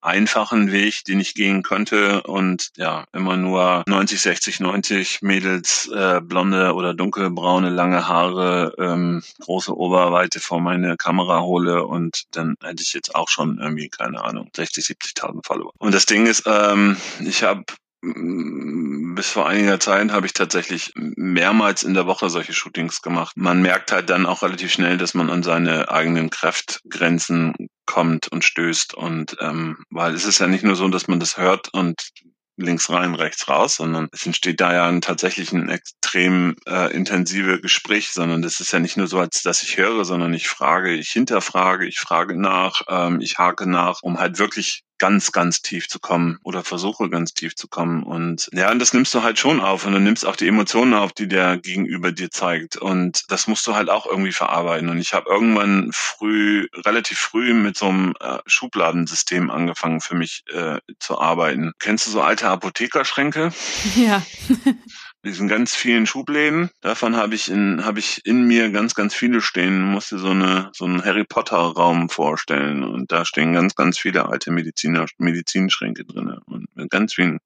einfachen 0.00 0.70
Weg, 0.70 1.04
den 1.04 1.20
ich 1.20 1.34
gehen 1.34 1.62
könnte 1.62 2.22
und 2.22 2.70
ja, 2.76 3.04
immer 3.12 3.36
nur 3.36 3.82
90, 3.86 4.20
60, 4.20 4.60
90 4.60 5.22
Mädels, 5.22 5.88
äh, 5.88 6.20
blonde 6.22 6.74
oder 6.74 6.94
dunkelbraune, 6.94 7.70
lange 7.70 8.06
Haare, 8.06 8.74
ähm, 8.78 9.22
große 9.40 9.76
Oberweite 9.76 10.40
vor 10.40 10.60
meine 10.60 10.96
Kamera 10.96 11.40
hole 11.40 11.84
und 11.84 12.24
dann 12.32 12.54
hätte 12.62 12.82
ich 12.82 12.92
jetzt 12.92 13.14
auch 13.14 13.28
schon 13.28 13.58
irgendwie, 13.58 13.88
keine 13.88 14.22
Ahnung, 14.22 14.50
60, 14.54 14.84
70.000 14.84 15.44
Follower. 15.44 15.72
Und 15.78 15.94
das 15.94 16.06
Ding 16.06 16.26
ist, 16.26 16.44
ähm, 16.46 16.96
ich 17.20 17.42
habe 17.42 17.64
bis 18.00 19.30
vor 19.30 19.48
einiger 19.48 19.80
Zeit 19.80 20.12
habe 20.12 20.26
ich 20.26 20.32
tatsächlich 20.32 20.92
mehrmals 20.94 21.82
in 21.82 21.94
der 21.94 22.06
Woche 22.06 22.30
solche 22.30 22.52
Shootings 22.52 23.02
gemacht. 23.02 23.36
Man 23.36 23.60
merkt 23.60 23.90
halt 23.90 24.08
dann 24.08 24.26
auch 24.26 24.42
relativ 24.42 24.72
schnell, 24.72 24.98
dass 24.98 25.14
man 25.14 25.30
an 25.30 25.42
seine 25.42 25.90
eigenen 25.90 26.30
Kraftgrenzen 26.30 27.54
kommt 27.86 28.28
und 28.28 28.44
stößt. 28.44 28.94
Und 28.94 29.36
ähm, 29.40 29.82
weil 29.90 30.14
es 30.14 30.24
ist 30.24 30.38
ja 30.38 30.46
nicht 30.46 30.62
nur 30.62 30.76
so, 30.76 30.86
dass 30.88 31.08
man 31.08 31.18
das 31.18 31.38
hört 31.38 31.74
und 31.74 32.10
links 32.56 32.90
rein, 32.90 33.14
rechts 33.14 33.48
raus, 33.48 33.76
sondern 33.76 34.08
es 34.12 34.26
entsteht 34.26 34.60
da 34.60 34.72
ja 34.72 34.86
ein 34.88 35.00
tatsächlich 35.00 35.52
ein 35.52 35.68
extrem 35.68 36.56
äh, 36.66 36.92
intensive 36.92 37.60
Gespräch, 37.60 38.10
sondern 38.12 38.42
das 38.42 38.60
ist 38.60 38.72
ja 38.72 38.80
nicht 38.80 38.96
nur 38.96 39.06
so, 39.06 39.18
als 39.18 39.42
dass 39.42 39.62
ich 39.62 39.76
höre, 39.76 40.04
sondern 40.04 40.34
ich 40.34 40.48
frage, 40.48 40.92
ich 40.92 41.08
hinterfrage, 41.08 41.86
ich 41.86 41.98
frage 41.98 42.38
nach, 42.38 42.82
ähm, 42.88 43.20
ich 43.20 43.38
hake 43.38 43.68
nach, 43.68 44.02
um 44.02 44.18
halt 44.18 44.38
wirklich 44.38 44.82
ganz, 44.98 45.32
ganz 45.32 45.62
tief 45.62 45.88
zu 45.88 45.98
kommen 45.98 46.38
oder 46.42 46.62
versuche 46.64 47.08
ganz 47.08 47.34
tief 47.34 47.56
zu 47.56 47.68
kommen. 47.68 48.02
Und 48.02 48.50
ja, 48.52 48.70
und 48.70 48.78
das 48.78 48.92
nimmst 48.92 49.14
du 49.14 49.22
halt 49.22 49.38
schon 49.38 49.60
auf 49.60 49.86
und 49.86 49.92
du 49.92 50.00
nimmst 50.00 50.26
auch 50.26 50.36
die 50.36 50.48
Emotionen 50.48 50.94
auf, 50.94 51.12
die 51.12 51.28
der 51.28 51.58
gegenüber 51.58 52.12
dir 52.12 52.30
zeigt. 52.30 52.76
Und 52.76 53.30
das 53.30 53.46
musst 53.46 53.66
du 53.66 53.74
halt 53.74 53.88
auch 53.88 54.06
irgendwie 54.06 54.32
verarbeiten. 54.32 54.88
Und 54.88 54.98
ich 54.98 55.14
habe 55.14 55.30
irgendwann 55.30 55.90
früh, 55.92 56.68
relativ 56.84 57.18
früh 57.18 57.54
mit 57.54 57.76
so 57.76 57.88
einem 57.88 58.14
äh, 58.20 58.38
Schubladensystem 58.46 59.50
angefangen 59.50 60.00
für 60.00 60.14
mich 60.14 60.44
äh, 60.52 60.78
zu 60.98 61.20
arbeiten. 61.20 61.72
Kennst 61.78 62.06
du 62.06 62.10
so 62.10 62.20
alte 62.20 62.48
Apothekerschränke? 62.48 63.52
Ja. 63.96 64.22
diesen 65.28 65.48
ganz 65.48 65.74
vielen 65.74 66.06
Schubläden. 66.06 66.70
Davon 66.80 67.16
habe 67.16 67.34
ich 67.34 67.50
in 67.50 67.84
habe 67.84 67.98
ich 67.98 68.24
in 68.24 68.46
mir 68.46 68.70
ganz 68.70 68.94
ganz 68.94 69.14
viele 69.14 69.40
stehen. 69.40 69.82
Musste 69.82 70.18
so 70.18 70.30
eine 70.30 70.70
so 70.74 70.84
einen 70.84 71.04
Harry 71.04 71.24
Potter 71.24 71.56
Raum 71.56 72.08
vorstellen 72.08 72.82
und 72.82 73.12
da 73.12 73.24
stehen 73.24 73.52
ganz 73.52 73.74
ganz 73.74 73.98
viele 73.98 74.28
alte 74.28 74.50
Mediziner 74.50 75.06
Medizinschränke 75.18 76.04
drinne 76.04 76.40
und 76.46 76.66
mit 76.74 76.90
ganz 76.90 77.14
vielen 77.14 77.38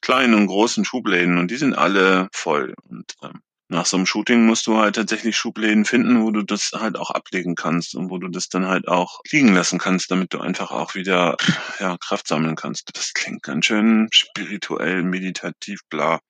kleinen 0.00 0.34
und 0.34 0.46
großen 0.46 0.84
Schubläden 0.84 1.38
und 1.38 1.50
die 1.50 1.56
sind 1.56 1.74
alle 1.74 2.28
voll 2.32 2.74
und 2.88 3.14
ähm, 3.22 3.40
nach 3.68 3.86
so 3.86 3.96
einem 3.96 4.06
Shooting 4.06 4.44
musst 4.46 4.66
du 4.66 4.76
halt 4.76 4.96
tatsächlich 4.96 5.36
Schubläden 5.36 5.84
finden, 5.84 6.22
wo 6.22 6.30
du 6.30 6.42
das 6.42 6.72
halt 6.74 6.98
auch 6.98 7.10
ablegen 7.10 7.54
kannst 7.54 7.94
und 7.94 8.10
wo 8.10 8.18
du 8.18 8.28
das 8.28 8.48
dann 8.48 8.66
halt 8.66 8.88
auch 8.88 9.20
liegen 9.30 9.54
lassen 9.54 9.78
kannst, 9.78 10.10
damit 10.10 10.34
du 10.34 10.40
einfach 10.40 10.70
auch 10.70 10.94
wieder 10.94 11.36
ja, 11.80 11.96
Kraft 11.98 12.28
sammeln 12.28 12.56
kannst. 12.56 12.90
Das 12.94 13.12
klingt 13.14 13.42
ganz 13.42 13.66
schön 13.66 14.08
spirituell, 14.10 15.02
meditativ, 15.02 15.80
bla, 15.88 16.20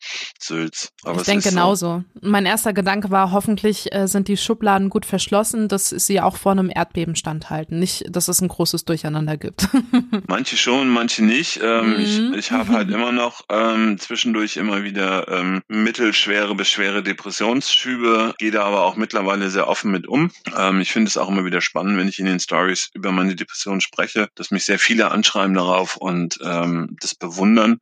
Sülz. 0.41 0.91
Aber 1.05 1.21
ich 1.21 1.27
denke 1.27 1.49
genauso. 1.49 2.05
Mein 2.21 2.47
erster 2.47 2.73
Gedanke 2.73 3.11
war, 3.11 3.33
hoffentlich 3.33 3.93
äh, 3.93 4.07
sind 4.07 4.29
die 4.29 4.37
Schubladen 4.37 4.89
gut 4.89 5.07
verschlossen, 5.07 5.69
dass 5.69 5.89
sie 5.91 6.21
auch 6.21 6.37
vor 6.37 6.53
einem 6.53 6.71
Erdbeben 6.75 7.17
standhalten. 7.17 7.79
Nicht, 7.79 8.05
dass 8.09 8.29
es 8.29 8.41
ein 8.41 8.49
großes 8.49 8.85
Durcheinander 8.85 9.37
gibt. 9.37 9.63
So. 9.63 9.69
Manche 10.27 10.57
schon, 10.57 10.89
manche 10.89 11.25
nicht. 11.25 11.61
Ähm, 11.63 11.89
Mhm. 11.89 12.01
Ich, 12.01 12.39
ich 12.39 12.53
habe 12.53 12.73
halt 12.73 12.91
immer 12.93 13.13
noch 13.13 13.43
ähm, 13.51 13.99
zwischendurch 13.99 14.57
immer 14.57 14.83
wieder 14.85 15.29
ähm, 15.29 15.63
mittelschwere 15.69 16.55
bis 16.55 16.69
schwere 16.69 17.03
Depressionsschübe, 17.29 18.35
gehe 18.39 18.51
da 18.51 18.65
aber 18.65 18.85
auch 18.85 18.97
mittlerweile 18.97 19.51
sehr 19.51 19.69
offen 19.69 19.91
mit 19.91 20.07
um. 20.07 20.31
Ähm, 20.57 20.81
ich 20.81 20.93
finde 20.93 21.09
es 21.09 21.19
auch 21.19 21.29
immer 21.29 21.45
wieder 21.45 21.61
spannend, 21.61 21.99
wenn 21.99 22.09
ich 22.09 22.19
in 22.19 22.25
den 22.25 22.41
Stories 22.41 22.89
über 22.95 23.13
meine 23.13 23.37
Depression 23.37 23.83
spreche, 23.83 24.29
dass 24.35 24.51
mich 24.51 24.65
sehr 24.65 24.79
viele 24.79 25.11
anschreiben 25.11 25.55
darauf 25.55 25.99
und 25.99 26.39
ähm, 26.43 26.97
das 27.01 27.15
bewundern. 27.15 27.81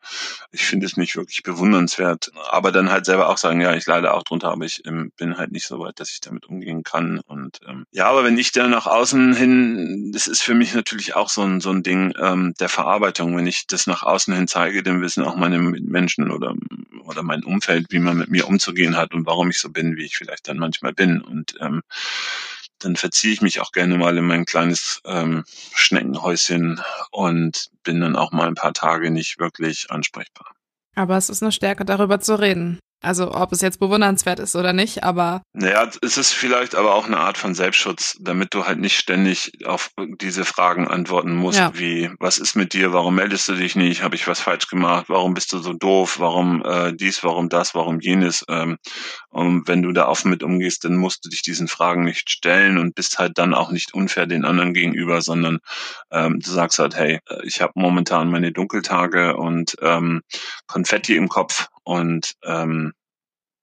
Ich 0.51 0.65
finde 0.65 0.87
es 0.87 0.97
nicht 0.97 1.15
wirklich 1.15 1.45
bewundernswert, 1.45 2.33
aber 2.51 2.73
dann 2.73 2.91
halt 2.91 3.07
selber 3.07 3.29
auch 3.29 3.39
sagen, 3.39 3.61
ja, 3.61 3.75
ich 3.75 3.87
leide 3.87 4.15
auch 4.15 4.25
drunter, 4.25 4.51
aber 4.51 4.65
ich 4.65 4.85
ähm, 4.85 5.13
bin 5.17 5.39
halt 5.39 5.53
nicht 5.53 5.67
so 5.67 5.79
weit, 5.79 6.01
dass 6.01 6.11
ich 6.11 6.21
damit 6.21 6.47
umgehen 6.47 6.83
kann. 6.83 7.21
Und 7.21 7.61
ähm, 7.69 7.85
ja, 7.93 8.09
aber 8.09 8.25
wenn 8.25 8.39
ich 8.39 8.51
da 8.51 8.67
nach 8.67 8.87
außen 8.87 9.33
hin, 9.33 10.11
das 10.13 10.27
ist 10.27 10.43
für 10.43 10.55
mich 10.55 10.75
natürlich 10.75 11.15
auch 11.15 11.29
so 11.29 11.43
ein 11.43 11.61
so 11.61 11.71
ein 11.71 11.85
Ding 11.85 12.13
ähm, 12.21 12.55
der 12.59 12.69
Verarbeitung. 12.69 13.37
Wenn 13.37 13.47
ich 13.47 13.69
das 13.69 13.87
nach 13.87 14.03
außen 14.03 14.35
hin 14.35 14.49
zeige, 14.49 14.83
dann 14.83 15.03
wissen 15.03 15.23
auch 15.23 15.37
meine 15.37 15.59
Menschen 15.61 16.33
oder 16.33 16.55
oder 17.07 17.23
mein 17.23 17.45
Umfeld, 17.45 17.87
wie 17.91 17.99
man 17.99 18.19
mit 18.19 18.29
mir 18.29 18.47
umzugehen 18.47 18.97
hat 18.97 19.15
und 19.15 19.27
warum 19.27 19.51
ich 19.51 19.59
so 19.59 19.71
bin, 19.71 19.97
wie 19.97 20.05
ich 20.05 20.17
vielleicht 20.17 20.49
dann 20.49 20.59
manchmal 20.59 20.93
bin. 20.93 21.21
Und 21.21 21.55
ähm, 21.61 21.83
dann 22.79 22.97
verziehe 22.97 23.33
ich 23.33 23.43
mich 23.43 23.61
auch 23.61 23.73
gerne 23.73 23.97
mal 23.97 24.17
in 24.17 24.27
mein 24.27 24.45
kleines 24.45 25.01
ähm, 25.05 25.45
Schneckenhäuschen 25.75 26.81
und 27.11 27.69
bin 27.83 28.01
dann 28.01 28.17
auch 28.17 28.33
mal 28.33 28.49
ein 28.49 28.55
paar 28.55 28.75
Tage 28.75 29.11
nicht 29.11 29.39
wirklich 29.39 29.91
ansprechbar. 29.91 30.53
Aber 30.95 31.17
es 31.17 31.29
ist 31.29 31.43
eine 31.43 31.53
Stärke, 31.53 31.85
darüber 31.85 32.21
zu 32.21 32.39
reden. 32.39 32.79
Also 33.03 33.33
ob 33.35 33.53
es 33.53 33.61
jetzt 33.61 33.79
bewundernswert 33.79 34.41
ist 34.41 34.57
oder 34.57 34.73
nicht, 34.73 35.05
aber. 35.05 35.43
Naja, 35.53 35.89
es 36.03 36.17
ist 36.17 36.33
vielleicht 36.33 36.75
aber 36.75 36.95
auch 36.95 37.07
eine 37.07 37.19
Art 37.19 37.37
von 37.37 37.55
Selbstschutz, 37.55 38.17
damit 38.21 38.55
du 38.55 38.67
halt 38.67 38.79
nicht 38.79 38.99
ständig 38.99 39.53
auf 39.67 39.91
diese 40.21 40.45
Fragen 40.45 40.89
antworten 40.89 41.35
musst, 41.35 41.59
ja. 41.59 41.73
wie, 41.79 42.11
was 42.19 42.39
ist 42.39 42.57
mit 42.57 42.73
dir, 42.73 42.93
warum 42.93 43.17
meldest 43.17 43.49
du 43.49 43.55
dich 43.55 43.77
nicht, 43.77 44.03
habe 44.03 44.15
ich 44.15 44.27
was 44.27 44.41
falsch 44.41 44.69
gemacht, 44.69 45.07
warum 45.09 45.35
bist 45.35 45.53
du 45.53 45.59
so 45.59 45.75
doof, 45.75 46.19
warum 46.19 46.65
äh, 46.65 46.95
dies, 46.95 47.23
warum 47.23 47.49
das, 47.49 47.75
warum 47.75 48.01
jenes. 48.01 48.45
Ähm, 48.49 48.79
und 49.29 49.69
wenn 49.69 49.83
du 49.83 49.93
da 49.93 50.09
offen 50.09 50.31
mit 50.31 50.43
umgehst, 50.43 50.85
dann 50.85 50.97
musst 50.97 51.25
du 51.25 51.29
dich 51.29 51.43
diesen 51.43 51.69
Fragen 51.69 52.05
nicht 52.05 52.31
stellen 52.31 52.79
und 52.79 52.95
bist 52.95 53.19
halt 53.19 53.37
dann 53.37 53.55
auch 53.55 53.71
nicht 53.71 53.93
unfair 53.93 54.27
den 54.27 54.45
anderen 54.45 54.73
gegenüber, 54.73 55.21
sondern 55.21 55.59
ähm, 56.11 56.41
du 56.41 56.51
sagst 56.51 56.79
halt, 56.79 56.97
hey, 56.97 57.21
ich 57.43 57.61
habe 57.61 57.73
momentan 57.77 58.31
meine 58.31 58.53
Dunkeltage 58.53 59.37
und 59.37 59.77
ähm, 59.83 60.23
Konfetti 60.67 61.17
im 61.17 61.29
Kopf 61.29 61.69
und 61.87 62.35
ähm, 62.45 62.93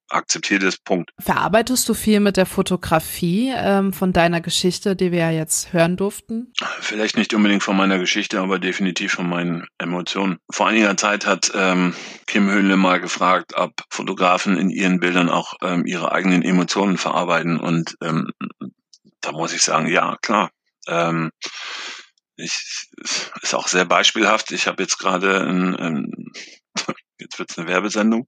akzeptiere 0.09 0.59
das 0.59 0.77
Punkt. 0.77 1.11
Verarbeitest 1.19 1.87
du 1.89 1.93
viel 1.93 2.19
mit 2.19 2.37
der 2.37 2.45
Fotografie 2.45 3.53
ähm, 3.55 3.93
von 3.93 4.13
deiner 4.13 4.41
Geschichte, 4.41 4.95
die 4.95 5.11
wir 5.11 5.19
ja 5.19 5.31
jetzt 5.31 5.73
hören 5.73 5.97
durften? 5.97 6.53
Vielleicht 6.79 7.17
nicht 7.17 7.33
unbedingt 7.33 7.63
von 7.63 7.75
meiner 7.75 7.97
Geschichte, 7.97 8.39
aber 8.39 8.59
definitiv 8.59 9.13
von 9.13 9.27
meinen 9.27 9.67
Emotionen. 9.77 10.37
Vor 10.51 10.67
einiger 10.67 10.95
Zeit 10.97 11.25
hat 11.25 11.51
ähm, 11.55 11.93
Kim 12.27 12.49
Höhle 12.49 12.77
mal 12.77 13.01
gefragt, 13.01 13.53
ob 13.55 13.73
Fotografen 13.89 14.57
in 14.57 14.69
ihren 14.69 14.99
Bildern 14.99 15.29
auch 15.29 15.55
ähm, 15.61 15.85
ihre 15.85 16.11
eigenen 16.11 16.43
Emotionen 16.43 16.97
verarbeiten. 16.97 17.59
Und 17.59 17.95
ähm, 18.01 18.31
da 19.21 19.31
muss 19.31 19.53
ich 19.53 19.63
sagen, 19.63 19.87
ja, 19.87 20.17
klar. 20.21 20.51
Ähm, 20.87 21.31
ich, 22.35 22.87
ist 23.41 23.53
auch 23.53 23.67
sehr 23.67 23.85
beispielhaft. 23.85 24.51
Ich 24.51 24.67
habe 24.67 24.81
jetzt 24.81 24.97
gerade 24.97 25.41
ein, 25.41 25.75
ein 25.75 26.31
jetzt 27.23 27.39
wird's 27.39 27.57
eine 27.57 27.67
Werbesendung. 27.67 28.27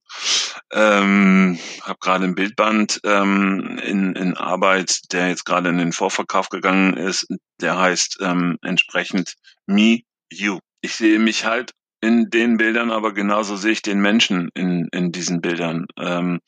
Ähm, 0.74 1.60
habe 1.82 2.00
gerade 2.00 2.26
ein 2.26 2.36
Bildband 2.36 3.00
ähm, 3.04 3.80
in, 3.84 4.16
in 4.16 4.36
Arbeit, 4.36 5.12
der 5.12 5.30
jetzt 5.30 5.46
gerade 5.46 5.70
in 5.70 5.78
den 5.78 5.92
Vorverkauf 5.92 6.50
gegangen 6.50 6.98
ist. 6.98 7.28
Der 7.62 7.78
heißt 7.78 8.18
ähm, 8.22 8.58
entsprechend 8.62 9.36
Me, 9.68 10.00
You. 10.32 10.60
Ich 10.82 10.96
sehe 10.96 11.20
mich 11.20 11.46
halt 11.46 11.72
in 12.02 12.30
den 12.30 12.58
Bildern, 12.58 12.92
aber 12.92 13.14
genauso 13.14 13.56
sehe 13.56 13.72
ich 13.72 13.82
den 13.82 14.00
Menschen 14.00 14.50
in, 14.54 14.88
in 14.92 15.12
diesen 15.12 15.42
Bildern. 15.42 15.86
Ähm, 15.98 16.40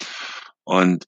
und 0.64 1.06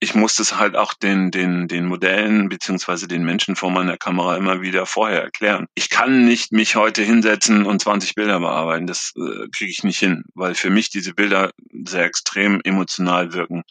ich 0.00 0.14
musste 0.14 0.42
es 0.42 0.56
halt 0.56 0.76
auch 0.76 0.94
den, 0.94 1.30
den, 1.30 1.68
den 1.68 1.86
Modellen 1.86 2.48
beziehungsweise 2.48 3.08
den 3.08 3.24
Menschen 3.24 3.56
vor 3.56 3.70
meiner 3.70 3.96
Kamera 3.96 4.36
immer 4.36 4.60
wieder 4.60 4.86
vorher 4.86 5.22
erklären. 5.22 5.66
Ich 5.74 5.90
kann 5.90 6.24
nicht 6.24 6.52
mich 6.52 6.76
heute 6.76 7.02
hinsetzen 7.02 7.64
und 7.64 7.80
20 7.80 8.14
Bilder 8.14 8.40
bearbeiten. 8.40 8.86
Das 8.86 9.12
äh, 9.16 9.48
kriege 9.56 9.70
ich 9.70 9.84
nicht 9.84 9.98
hin, 9.98 10.24
weil 10.34 10.54
für 10.54 10.70
mich 10.70 10.90
diese 10.90 11.14
Bilder 11.14 11.52
sehr 11.86 12.04
extrem 12.04 12.60
emotional 12.64 13.32
wirken. 13.32 13.62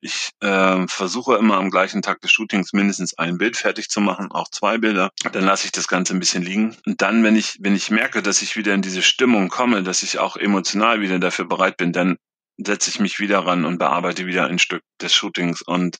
Ich 0.00 0.30
äh, 0.40 0.86
versuche 0.86 1.36
immer 1.36 1.56
am 1.56 1.70
gleichen 1.70 2.02
Tag 2.02 2.20
des 2.20 2.30
Shootings 2.30 2.72
mindestens 2.72 3.18
ein 3.18 3.38
Bild 3.38 3.56
fertig 3.56 3.88
zu 3.88 4.00
machen, 4.00 4.30
auch 4.30 4.48
zwei 4.50 4.78
Bilder. 4.78 5.10
Dann 5.32 5.44
lasse 5.44 5.66
ich 5.66 5.72
das 5.72 5.88
Ganze 5.88 6.14
ein 6.14 6.20
bisschen 6.20 6.42
liegen. 6.42 6.76
Und 6.86 7.02
dann, 7.02 7.24
wenn 7.24 7.34
ich, 7.34 7.56
wenn 7.60 7.74
ich 7.74 7.90
merke, 7.90 8.22
dass 8.22 8.42
ich 8.42 8.56
wieder 8.56 8.74
in 8.74 8.82
diese 8.82 9.02
Stimmung 9.02 9.48
komme, 9.48 9.82
dass 9.82 10.02
ich 10.02 10.18
auch 10.18 10.36
emotional 10.36 11.00
wieder 11.00 11.18
dafür 11.18 11.46
bereit 11.46 11.76
bin, 11.76 11.92
dann 11.92 12.18
setze 12.58 12.90
ich 12.90 13.00
mich 13.00 13.18
wieder 13.18 13.40
ran 13.40 13.64
und 13.64 13.78
bearbeite 13.78 14.26
wieder 14.26 14.46
ein 14.46 14.58
Stück 14.58 14.82
des 15.00 15.14
Shootings 15.14 15.62
und 15.62 15.98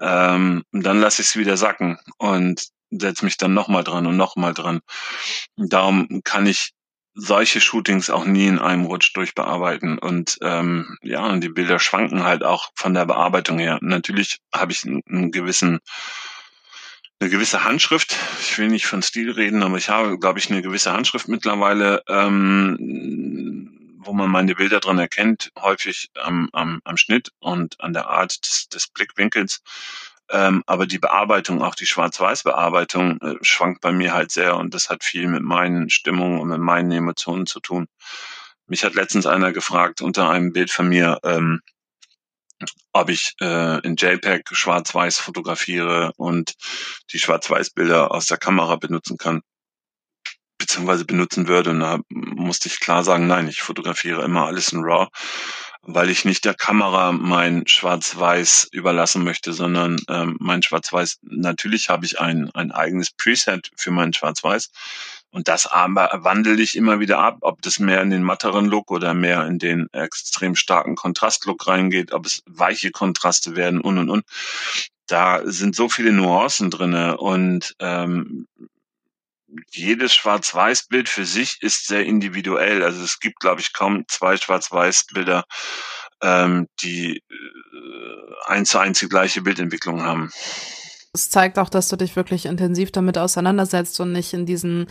ähm, 0.00 0.62
dann 0.72 1.00
lasse 1.00 1.22
ich 1.22 1.28
es 1.28 1.36
wieder 1.36 1.56
sacken 1.56 1.98
und 2.18 2.66
setze 2.90 3.24
mich 3.24 3.36
dann 3.36 3.54
nochmal 3.54 3.84
dran 3.84 4.06
und 4.06 4.16
nochmal 4.16 4.54
dran. 4.54 4.80
Darum 5.56 6.20
kann 6.24 6.46
ich 6.46 6.72
solche 7.16 7.60
Shootings 7.62 8.10
auch 8.10 8.26
nie 8.26 8.46
in 8.46 8.58
einem 8.58 8.84
Rutsch 8.84 9.16
durchbearbeiten. 9.16 9.98
Und 9.98 10.38
ähm, 10.42 10.98
ja, 11.02 11.24
und 11.24 11.40
die 11.40 11.48
Bilder 11.48 11.78
schwanken 11.78 12.24
halt 12.24 12.44
auch 12.44 12.68
von 12.74 12.94
der 12.94 13.06
Bearbeitung 13.06 13.58
her. 13.58 13.78
Natürlich 13.80 14.38
habe 14.54 14.72
ich 14.72 14.84
einen, 14.84 15.32
gewissen 15.32 15.80
eine 17.18 17.30
gewisse 17.30 17.64
Handschrift. 17.64 18.14
Ich 18.42 18.58
will 18.58 18.68
nicht 18.68 18.86
von 18.86 19.02
Stil 19.02 19.30
reden, 19.30 19.62
aber 19.62 19.78
ich 19.78 19.88
habe, 19.88 20.18
glaube 20.18 20.38
ich, 20.38 20.50
eine 20.50 20.60
gewisse 20.60 20.92
Handschrift 20.92 21.28
mittlerweile. 21.28 22.02
Ähm, 22.06 23.75
wo 24.06 24.12
man 24.12 24.30
meine 24.30 24.54
Bilder 24.54 24.80
dran 24.80 24.98
erkennt, 24.98 25.52
häufig 25.58 26.10
am, 26.14 26.48
am, 26.52 26.80
am 26.84 26.96
Schnitt 26.96 27.30
und 27.38 27.80
an 27.80 27.92
der 27.92 28.08
Art 28.08 28.44
des, 28.44 28.68
des 28.68 28.88
Blickwinkels. 28.88 29.62
Ähm, 30.30 30.64
aber 30.66 30.86
die 30.86 30.98
Bearbeitung, 30.98 31.62
auch 31.62 31.74
die 31.74 31.86
Schwarz-Weiß-Bearbeitung, 31.86 33.20
äh, 33.20 33.34
schwankt 33.42 33.80
bei 33.80 33.92
mir 33.92 34.12
halt 34.12 34.32
sehr 34.32 34.56
und 34.56 34.74
das 34.74 34.90
hat 34.90 35.04
viel 35.04 35.28
mit 35.28 35.42
meinen 35.42 35.88
Stimmungen 35.90 36.40
und 36.40 36.48
mit 36.48 36.58
meinen 36.58 36.90
Emotionen 36.90 37.46
zu 37.46 37.60
tun. 37.60 37.86
Mich 38.66 38.82
hat 38.84 38.94
letztens 38.94 39.26
einer 39.26 39.52
gefragt 39.52 40.02
unter 40.02 40.28
einem 40.28 40.52
Bild 40.52 40.70
von 40.72 40.88
mir, 40.88 41.20
ähm, 41.22 41.60
ob 42.92 43.10
ich 43.10 43.34
äh, 43.40 43.80
in 43.86 43.96
JPEG 43.96 44.48
schwarz-weiß 44.50 45.18
fotografiere 45.18 46.12
und 46.16 46.54
die 47.12 47.18
Schwarz-Weiß-Bilder 47.18 48.10
aus 48.10 48.26
der 48.26 48.38
Kamera 48.38 48.76
benutzen 48.76 49.18
kann 49.18 49.42
beziehungsweise 50.66 51.04
benutzen 51.04 51.46
würde. 51.46 51.70
Und 51.70 51.80
da 51.80 52.00
musste 52.08 52.68
ich 52.68 52.80
klar 52.80 53.04
sagen, 53.04 53.26
nein, 53.26 53.48
ich 53.48 53.62
fotografiere 53.62 54.22
immer 54.24 54.46
alles 54.46 54.72
in 54.72 54.82
RAW, 54.82 55.08
weil 55.82 56.10
ich 56.10 56.24
nicht 56.24 56.44
der 56.44 56.54
Kamera 56.54 57.12
mein 57.12 57.66
Schwarz-Weiß 57.66 58.68
überlassen 58.72 59.22
möchte, 59.22 59.52
sondern 59.52 59.98
ähm, 60.08 60.36
mein 60.40 60.62
Schwarz-Weiß, 60.62 61.18
natürlich 61.22 61.88
habe 61.88 62.04
ich 62.04 62.18
ein, 62.20 62.50
ein 62.54 62.72
eigenes 62.72 63.12
Preset 63.12 63.70
für 63.76 63.92
mein 63.92 64.12
Schwarz-Weiß. 64.12 64.70
Und 65.30 65.46
das 65.46 65.66
aber 65.66 66.10
wandle 66.22 66.60
ich 66.60 66.76
immer 66.76 66.98
wieder 66.98 67.18
ab, 67.20 67.38
ob 67.42 67.62
das 67.62 67.78
mehr 67.78 68.02
in 68.02 68.10
den 68.10 68.22
matteren 68.22 68.66
Look 68.66 68.90
oder 68.90 69.14
mehr 69.14 69.46
in 69.46 69.58
den 69.58 69.88
extrem 69.92 70.56
starken 70.56 70.96
Kontrastlook 70.96 71.66
reingeht, 71.68 72.12
ob 72.12 72.26
es 72.26 72.42
weiche 72.46 72.90
Kontraste 72.90 73.54
werden 73.54 73.80
und 73.80 73.98
und 73.98 74.10
und. 74.10 74.24
Da 75.06 75.42
sind 75.44 75.76
so 75.76 75.88
viele 75.88 76.10
Nuancen 76.10 76.70
drinne 76.70 77.18
und 77.18 77.76
ähm, 77.78 78.48
jedes 79.70 80.14
Schwarz-Weiß-Bild 80.14 81.08
für 81.08 81.24
sich 81.24 81.62
ist 81.62 81.86
sehr 81.86 82.04
individuell. 82.04 82.82
Also 82.82 83.02
es 83.02 83.20
gibt, 83.20 83.40
glaube 83.40 83.60
ich, 83.60 83.72
kaum 83.72 84.04
zwei 84.08 84.36
Schwarz-Weiß-Bilder, 84.36 85.44
ähm, 86.22 86.68
die 86.80 87.18
äh, 87.18 88.46
eins 88.46 88.70
zu 88.70 88.78
eins 88.78 88.98
die 88.98 89.08
gleiche 89.08 89.42
Bildentwicklung 89.42 90.02
haben 90.02 90.30
es 91.16 91.30
zeigt 91.30 91.58
auch, 91.58 91.70
dass 91.70 91.88
du 91.88 91.96
dich 91.96 92.14
wirklich 92.14 92.44
intensiv 92.44 92.92
damit 92.92 93.16
auseinandersetzt 93.16 93.98
und 94.00 94.12
nicht 94.12 94.34
in 94.34 94.44
diesen, 94.44 94.86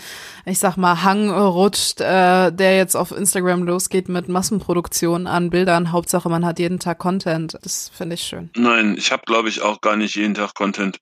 ich 0.45 0.57
sag 0.57 0.75
mal, 0.75 1.03
Hang 1.03 1.29
rutscht, 1.29 2.01
äh, 2.01 2.51
der 2.51 2.77
jetzt 2.77 2.95
auf 2.95 3.11
Instagram 3.11 3.63
losgeht 3.63 4.09
mit 4.09 4.27
Massenproduktion 4.27 5.27
an 5.27 5.51
Bildern. 5.51 5.91
Hauptsache, 5.91 6.27
man 6.27 6.45
hat 6.45 6.57
jeden 6.59 6.79
Tag 6.79 6.97
Content. 6.97 7.57
Das 7.61 7.91
finde 7.95 8.15
ich 8.15 8.21
schön. 8.21 8.49
Nein, 8.55 8.95
ich 8.97 9.11
habe, 9.11 9.23
glaube 9.25 9.49
ich, 9.49 9.61
auch 9.61 9.81
gar 9.81 9.95
nicht 9.95 10.15
jeden 10.15 10.33
Tag 10.33 10.55
Content. 10.55 10.97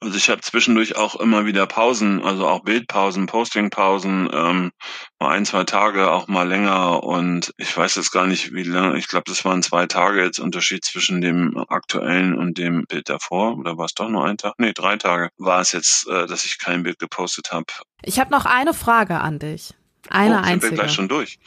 Also 0.00 0.16
ich 0.16 0.28
habe 0.28 0.40
zwischendurch 0.40 0.96
auch 0.96 1.14
immer 1.14 1.46
wieder 1.46 1.66
Pausen, 1.66 2.22
also 2.22 2.48
auch 2.48 2.64
Bildpausen, 2.64 3.26
Postingpausen, 3.26 4.28
ähm, 4.32 4.72
mal 5.20 5.30
ein, 5.30 5.46
zwei 5.46 5.62
Tage, 5.64 6.10
auch 6.10 6.26
mal 6.26 6.48
länger. 6.48 7.04
Und 7.04 7.52
ich 7.58 7.76
weiß 7.76 7.94
jetzt 7.94 8.10
gar 8.10 8.26
nicht, 8.26 8.52
wie 8.52 8.64
lange. 8.64 8.98
Ich 8.98 9.06
glaube, 9.06 9.24
das 9.28 9.44
waren 9.44 9.62
zwei 9.62 9.86
Tage 9.86 10.24
jetzt 10.24 10.40
Unterschied 10.40 10.84
zwischen 10.84 11.20
dem 11.20 11.56
aktuellen 11.68 12.34
und 12.34 12.58
dem 12.58 12.84
Bild 12.88 13.08
davor. 13.08 13.56
Oder 13.56 13.78
war 13.78 13.86
es 13.86 13.94
doch 13.94 14.08
nur 14.08 14.24
ein 14.24 14.36
Tag? 14.36 14.54
Nee, 14.64 14.72
drei 14.72 14.96
Tage 14.96 15.30
war 15.38 15.60
es 15.60 15.72
jetzt, 15.72 16.08
äh, 16.08 16.26
dass 16.26 16.44
ich 16.44 16.58
kein 16.58 16.82
Bild 16.82 16.98
gepostet 16.98 17.52
habe. 17.52 17.66
Ich 18.02 18.18
habe 18.18 18.30
noch 18.30 18.46
eine 18.46 18.74
Frage 18.74 19.20
an 19.20 19.38
dich. 19.38 19.74
Eine 20.10 20.34
oh, 20.34 20.38
einzige. 20.38 20.60
Sind 20.60 20.70
wir 20.70 20.76
gleich 20.82 20.92
schon 20.92 21.08
durch. 21.08 21.38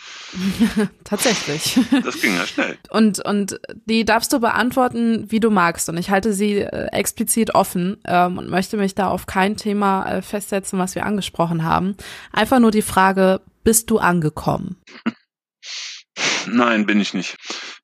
Tatsächlich. 1.04 1.80
Das 2.04 2.20
ging 2.20 2.36
ja 2.36 2.48
schnell. 2.48 2.78
Und, 2.90 3.24
und 3.24 3.60
die 3.86 4.04
darfst 4.04 4.34
du 4.34 4.40
beantworten, 4.40 5.30
wie 5.30 5.40
du 5.40 5.52
magst. 5.52 5.90
Und 5.90 5.98
ich 5.98 6.10
halte 6.10 6.34
sie 6.34 6.62
äh, 6.62 6.88
explizit 6.88 7.54
offen 7.54 7.98
ähm, 8.06 8.40
und 8.40 8.50
möchte 8.50 8.78
mich 8.78 8.96
da 8.96 9.10
auf 9.10 9.28
kein 9.28 9.58
Thema 9.58 10.10
äh, 10.10 10.22
festsetzen, 10.24 10.80
was 10.80 10.96
wir 10.96 11.06
angesprochen 11.06 11.64
haben. 11.64 11.96
Einfach 12.32 12.60
nur 12.60 12.72
die 12.72 12.82
Frage, 12.82 13.42
bist 13.64 13.92
du 13.92 14.00
angekommen? 14.00 14.78
Nein, 16.48 16.88
bin 16.88 17.00
ich 17.00 17.14
nicht. 17.14 17.38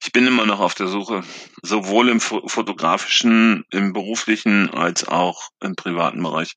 Ich 0.05 0.11
bin 0.11 0.27
immer 0.27 0.45
noch 0.45 0.59
auf 0.59 0.75
der 0.75 0.87
Suche, 0.87 1.23
sowohl 1.61 2.09
im 2.09 2.19
fotografischen, 2.19 3.63
im 3.71 3.93
beruflichen 3.93 4.69
als 4.69 5.07
auch 5.07 5.47
im 5.61 5.77
privaten 5.77 6.21
Bereich. 6.21 6.55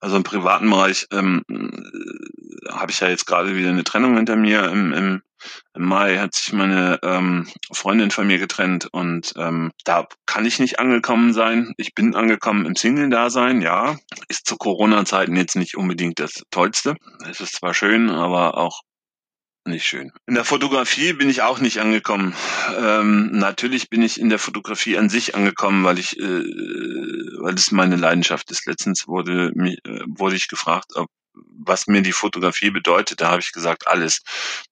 Also 0.00 0.16
im 0.16 0.24
privaten 0.24 0.68
Bereich 0.68 1.06
ähm, 1.12 1.44
äh, 1.48 2.72
habe 2.72 2.90
ich 2.90 2.98
ja 2.98 3.08
jetzt 3.08 3.26
gerade 3.26 3.54
wieder 3.54 3.68
eine 3.68 3.84
Trennung 3.84 4.16
hinter 4.16 4.34
mir. 4.34 4.64
Im, 4.64 4.92
im, 4.92 5.22
im 5.74 5.84
Mai 5.84 6.18
hat 6.18 6.34
sich 6.34 6.52
meine 6.52 6.98
ähm, 7.04 7.48
Freundin 7.72 8.10
von 8.10 8.26
mir 8.26 8.38
getrennt 8.38 8.88
und 8.90 9.34
ähm, 9.36 9.70
da 9.84 10.08
kann 10.26 10.44
ich 10.44 10.58
nicht 10.58 10.80
angekommen 10.80 11.32
sein. 11.32 11.72
Ich 11.76 11.94
bin 11.94 12.16
angekommen 12.16 12.66
im 12.66 12.74
Single-Dasein, 12.74 13.62
ja. 13.62 13.98
Ist 14.26 14.46
zu 14.46 14.56
Corona-Zeiten 14.56 15.36
jetzt 15.36 15.54
nicht 15.54 15.76
unbedingt 15.76 16.18
das 16.18 16.42
Tollste. 16.50 16.96
Es 17.30 17.38
ist 17.38 17.54
zwar 17.54 17.72
schön, 17.72 18.10
aber 18.10 18.58
auch 18.58 18.82
nicht 19.66 19.86
schön. 19.86 20.12
In 20.26 20.34
der 20.34 20.44
Fotografie 20.44 21.12
bin 21.12 21.28
ich 21.28 21.42
auch 21.42 21.60
nicht 21.60 21.80
angekommen. 21.80 22.34
Ähm, 22.78 23.30
natürlich 23.32 23.90
bin 23.90 24.02
ich 24.02 24.20
in 24.20 24.28
der 24.28 24.38
Fotografie 24.38 24.96
an 24.96 25.08
sich 25.08 25.34
angekommen, 25.34 25.84
weil 25.84 25.98
ich, 25.98 26.18
äh, 26.18 26.22
weil 26.22 27.54
es 27.54 27.70
meine 27.70 27.96
Leidenschaft 27.96 28.50
ist. 28.50 28.66
Letztens 28.66 29.06
wurde, 29.06 29.52
mich, 29.54 29.78
äh, 29.84 30.00
wurde 30.06 30.36
ich 30.36 30.48
gefragt, 30.48 30.92
ob 30.94 31.08
was 31.64 31.86
mir 31.86 32.02
die 32.02 32.12
Fotografie 32.12 32.70
bedeutet, 32.70 33.20
da 33.20 33.30
habe 33.30 33.40
ich 33.40 33.52
gesagt, 33.52 33.86
alles. 33.86 34.22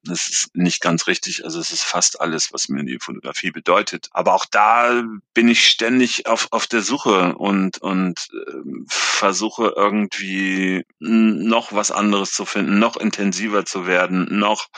Das 0.03 0.29
ist 0.29 0.51
nicht 0.55 0.81
ganz 0.81 1.07
richtig. 1.07 1.45
Also 1.45 1.61
es 1.61 1.73
ist 1.73 1.85
fast 1.85 2.21
alles, 2.21 2.53
was 2.53 2.69
mir 2.69 2.85
die 2.85 2.99
Fotografie 3.01 3.51
bedeutet. 3.51 4.09
Aber 4.13 4.35
auch 4.35 4.47
da 4.47 5.03
bin 5.35 5.49
ich 5.49 5.69
ständig 5.69 6.27
auf, 6.27 6.49
auf 6.51 6.67
der 6.67 6.83
Suche 6.83 7.35
und, 7.37 7.79
und 7.79 8.29
äh, 8.33 8.85
versuche 8.89 9.73
irgendwie 9.77 10.85
noch 10.99 11.73
was 11.73 11.91
anderes 11.91 12.33
zu 12.33 12.45
finden, 12.45 12.79
noch 12.79 12.97
intensiver 12.97 13.65
zu 13.65 13.87
werden, 13.87 14.27
noch 14.39 14.69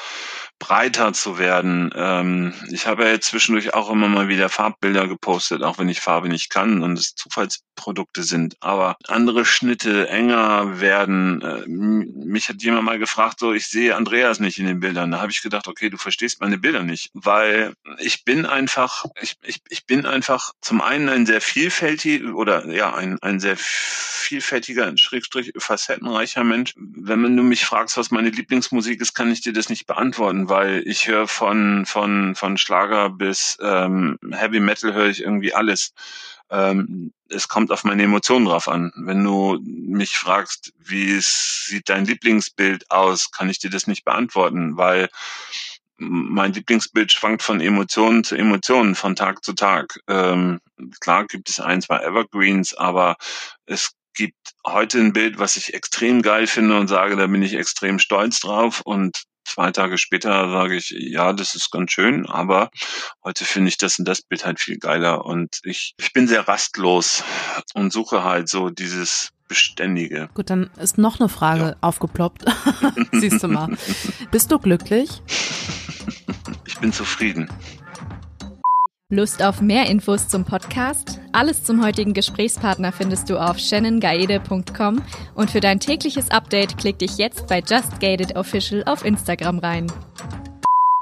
breiter 0.60 1.12
zu 1.12 1.38
werden. 1.38 1.90
Ähm, 1.96 2.54
ich 2.70 2.86
habe 2.86 3.04
ja 3.04 3.10
jetzt 3.10 3.28
zwischendurch 3.28 3.74
auch 3.74 3.90
immer 3.90 4.08
mal 4.08 4.28
wieder 4.28 4.48
Farbbilder 4.48 5.08
gepostet, 5.08 5.62
auch 5.62 5.78
wenn 5.78 5.88
ich 5.88 6.00
Farbe 6.00 6.28
nicht 6.28 6.50
kann 6.50 6.82
und 6.82 6.98
es 6.98 7.14
Zufallsprodukte 7.14 8.22
sind. 8.22 8.56
Aber 8.60 8.96
andere 9.08 9.44
Schnitte 9.44 10.08
enger 10.08 10.80
werden. 10.80 11.42
Äh, 11.42 11.99
mich 12.06 12.48
hat 12.48 12.62
jemand 12.62 12.84
mal 12.84 12.98
gefragt, 12.98 13.40
so 13.40 13.52
ich 13.52 13.66
sehe 13.66 13.96
Andreas 13.96 14.40
nicht 14.40 14.58
in 14.58 14.66
den 14.66 14.80
Bildern. 14.80 15.10
Da 15.10 15.20
habe 15.20 15.30
ich 15.30 15.42
gedacht, 15.42 15.68
okay, 15.68 15.90
du 15.90 15.96
verstehst 15.96 16.40
meine 16.40 16.58
Bilder 16.58 16.82
nicht, 16.82 17.10
weil 17.14 17.74
ich 17.98 18.24
bin 18.24 18.46
einfach, 18.46 19.04
ich, 19.20 19.36
ich, 19.42 19.60
ich 19.68 19.86
bin 19.86 20.06
einfach 20.06 20.52
zum 20.60 20.80
einen 20.80 21.08
ein 21.08 21.26
sehr 21.26 21.40
vielfältiger 21.40 22.34
oder 22.34 22.66
ja 22.66 22.94
ein, 22.94 23.18
ein 23.22 23.40
sehr 23.40 23.56
vielfältiger, 23.58 24.92
schrägstrich 24.96 25.52
facettenreicher 25.58 26.44
Mensch. 26.44 26.74
Wenn 26.76 27.36
du 27.36 27.42
mich 27.42 27.64
fragst, 27.64 27.96
was 27.96 28.10
meine 28.10 28.30
Lieblingsmusik 28.30 29.00
ist, 29.00 29.14
kann 29.14 29.30
ich 29.30 29.40
dir 29.40 29.52
das 29.52 29.68
nicht 29.68 29.86
beantworten, 29.86 30.48
weil 30.48 30.82
ich 30.86 31.08
höre 31.08 31.26
von, 31.26 31.86
von, 31.86 32.34
von 32.34 32.56
Schlager 32.56 33.10
bis 33.10 33.58
ähm, 33.60 34.18
Heavy 34.30 34.60
Metal 34.60 34.94
höre 34.94 35.08
ich 35.08 35.22
irgendwie 35.22 35.54
alles. 35.54 35.92
Ähm, 36.50 37.12
es 37.28 37.48
kommt 37.48 37.70
auf 37.70 37.84
meine 37.84 38.02
Emotionen 38.02 38.46
drauf 38.46 38.68
an. 38.68 38.92
Wenn 38.96 39.22
du 39.22 39.60
mich 39.64 40.16
fragst, 40.16 40.72
wie 40.78 41.18
sieht 41.20 41.88
dein 41.88 42.04
Lieblingsbild 42.04 42.90
aus, 42.90 43.30
kann 43.30 43.48
ich 43.48 43.58
dir 43.58 43.70
das 43.70 43.86
nicht 43.86 44.04
beantworten, 44.04 44.76
weil 44.76 45.08
mein 45.98 46.52
Lieblingsbild 46.52 47.12
schwankt 47.12 47.42
von 47.42 47.60
Emotionen 47.60 48.24
zu 48.24 48.34
Emotionen, 48.34 48.94
von 48.94 49.14
Tag 49.14 49.44
zu 49.44 49.52
Tag. 49.52 50.00
Ähm, 50.08 50.60
klar 51.00 51.26
gibt 51.26 51.50
es 51.50 51.60
ein, 51.60 51.82
zwei 51.82 51.98
Evergreens, 51.98 52.74
aber 52.74 53.16
es 53.66 53.92
gibt 54.14 54.54
heute 54.66 54.98
ein 54.98 55.12
Bild, 55.12 55.38
was 55.38 55.56
ich 55.56 55.74
extrem 55.74 56.22
geil 56.22 56.46
finde 56.46 56.78
und 56.78 56.88
sage, 56.88 57.16
da 57.16 57.26
bin 57.26 57.42
ich 57.42 57.54
extrem 57.54 57.98
stolz 57.98 58.40
drauf. 58.40 58.80
Und 58.84 59.24
zwei 59.44 59.70
Tage 59.70 59.98
später 59.98 60.50
sage 60.50 60.76
ich, 60.76 60.90
ja, 60.90 61.32
das 61.32 61.54
ist 61.54 61.70
ganz 61.70 61.92
schön, 61.92 62.26
aber 62.26 62.70
heute 63.24 63.44
finde 63.44 63.68
ich 63.68 63.78
das 63.78 63.98
und 63.98 64.06
das 64.06 64.22
Bild 64.22 64.44
halt 64.44 64.60
viel 64.60 64.78
geiler. 64.78 65.24
Und 65.24 65.60
ich, 65.64 65.94
ich 65.98 66.12
bin 66.12 66.28
sehr 66.28 66.46
rastlos 66.46 67.24
und 67.74 67.92
suche 67.92 68.24
halt 68.24 68.48
so 68.48 68.70
dieses 68.70 69.30
Beständige. 69.48 70.28
Gut, 70.34 70.48
dann 70.48 70.70
ist 70.78 70.96
noch 70.96 71.18
eine 71.18 71.28
Frage 71.28 71.70
ja. 71.70 71.76
aufgeploppt. 71.80 72.44
Siehst 73.12 73.42
du 73.42 73.48
mal. 73.48 73.76
Bist 74.30 74.52
du 74.52 74.58
glücklich? 74.60 75.22
Ich 76.66 76.78
bin 76.78 76.92
zufrieden. 76.92 77.50
Lust 79.12 79.42
auf 79.42 79.60
mehr 79.60 79.86
Infos 79.86 80.28
zum 80.28 80.44
Podcast? 80.44 81.20
Alles 81.32 81.64
zum 81.64 81.84
heutigen 81.84 82.14
Gesprächspartner 82.14 82.92
findest 82.92 83.28
du 83.28 83.38
auf 83.38 83.58
shannongaede.com 83.58 85.02
und 85.34 85.50
für 85.50 85.58
dein 85.58 85.80
tägliches 85.80 86.30
Update 86.30 86.78
klick 86.78 87.00
dich 87.00 87.18
jetzt 87.18 87.48
bei 87.48 87.58
Just 87.58 87.98
Gated 87.98 88.36
Official 88.36 88.84
auf 88.86 89.04
Instagram 89.04 89.58
rein. 89.58 89.88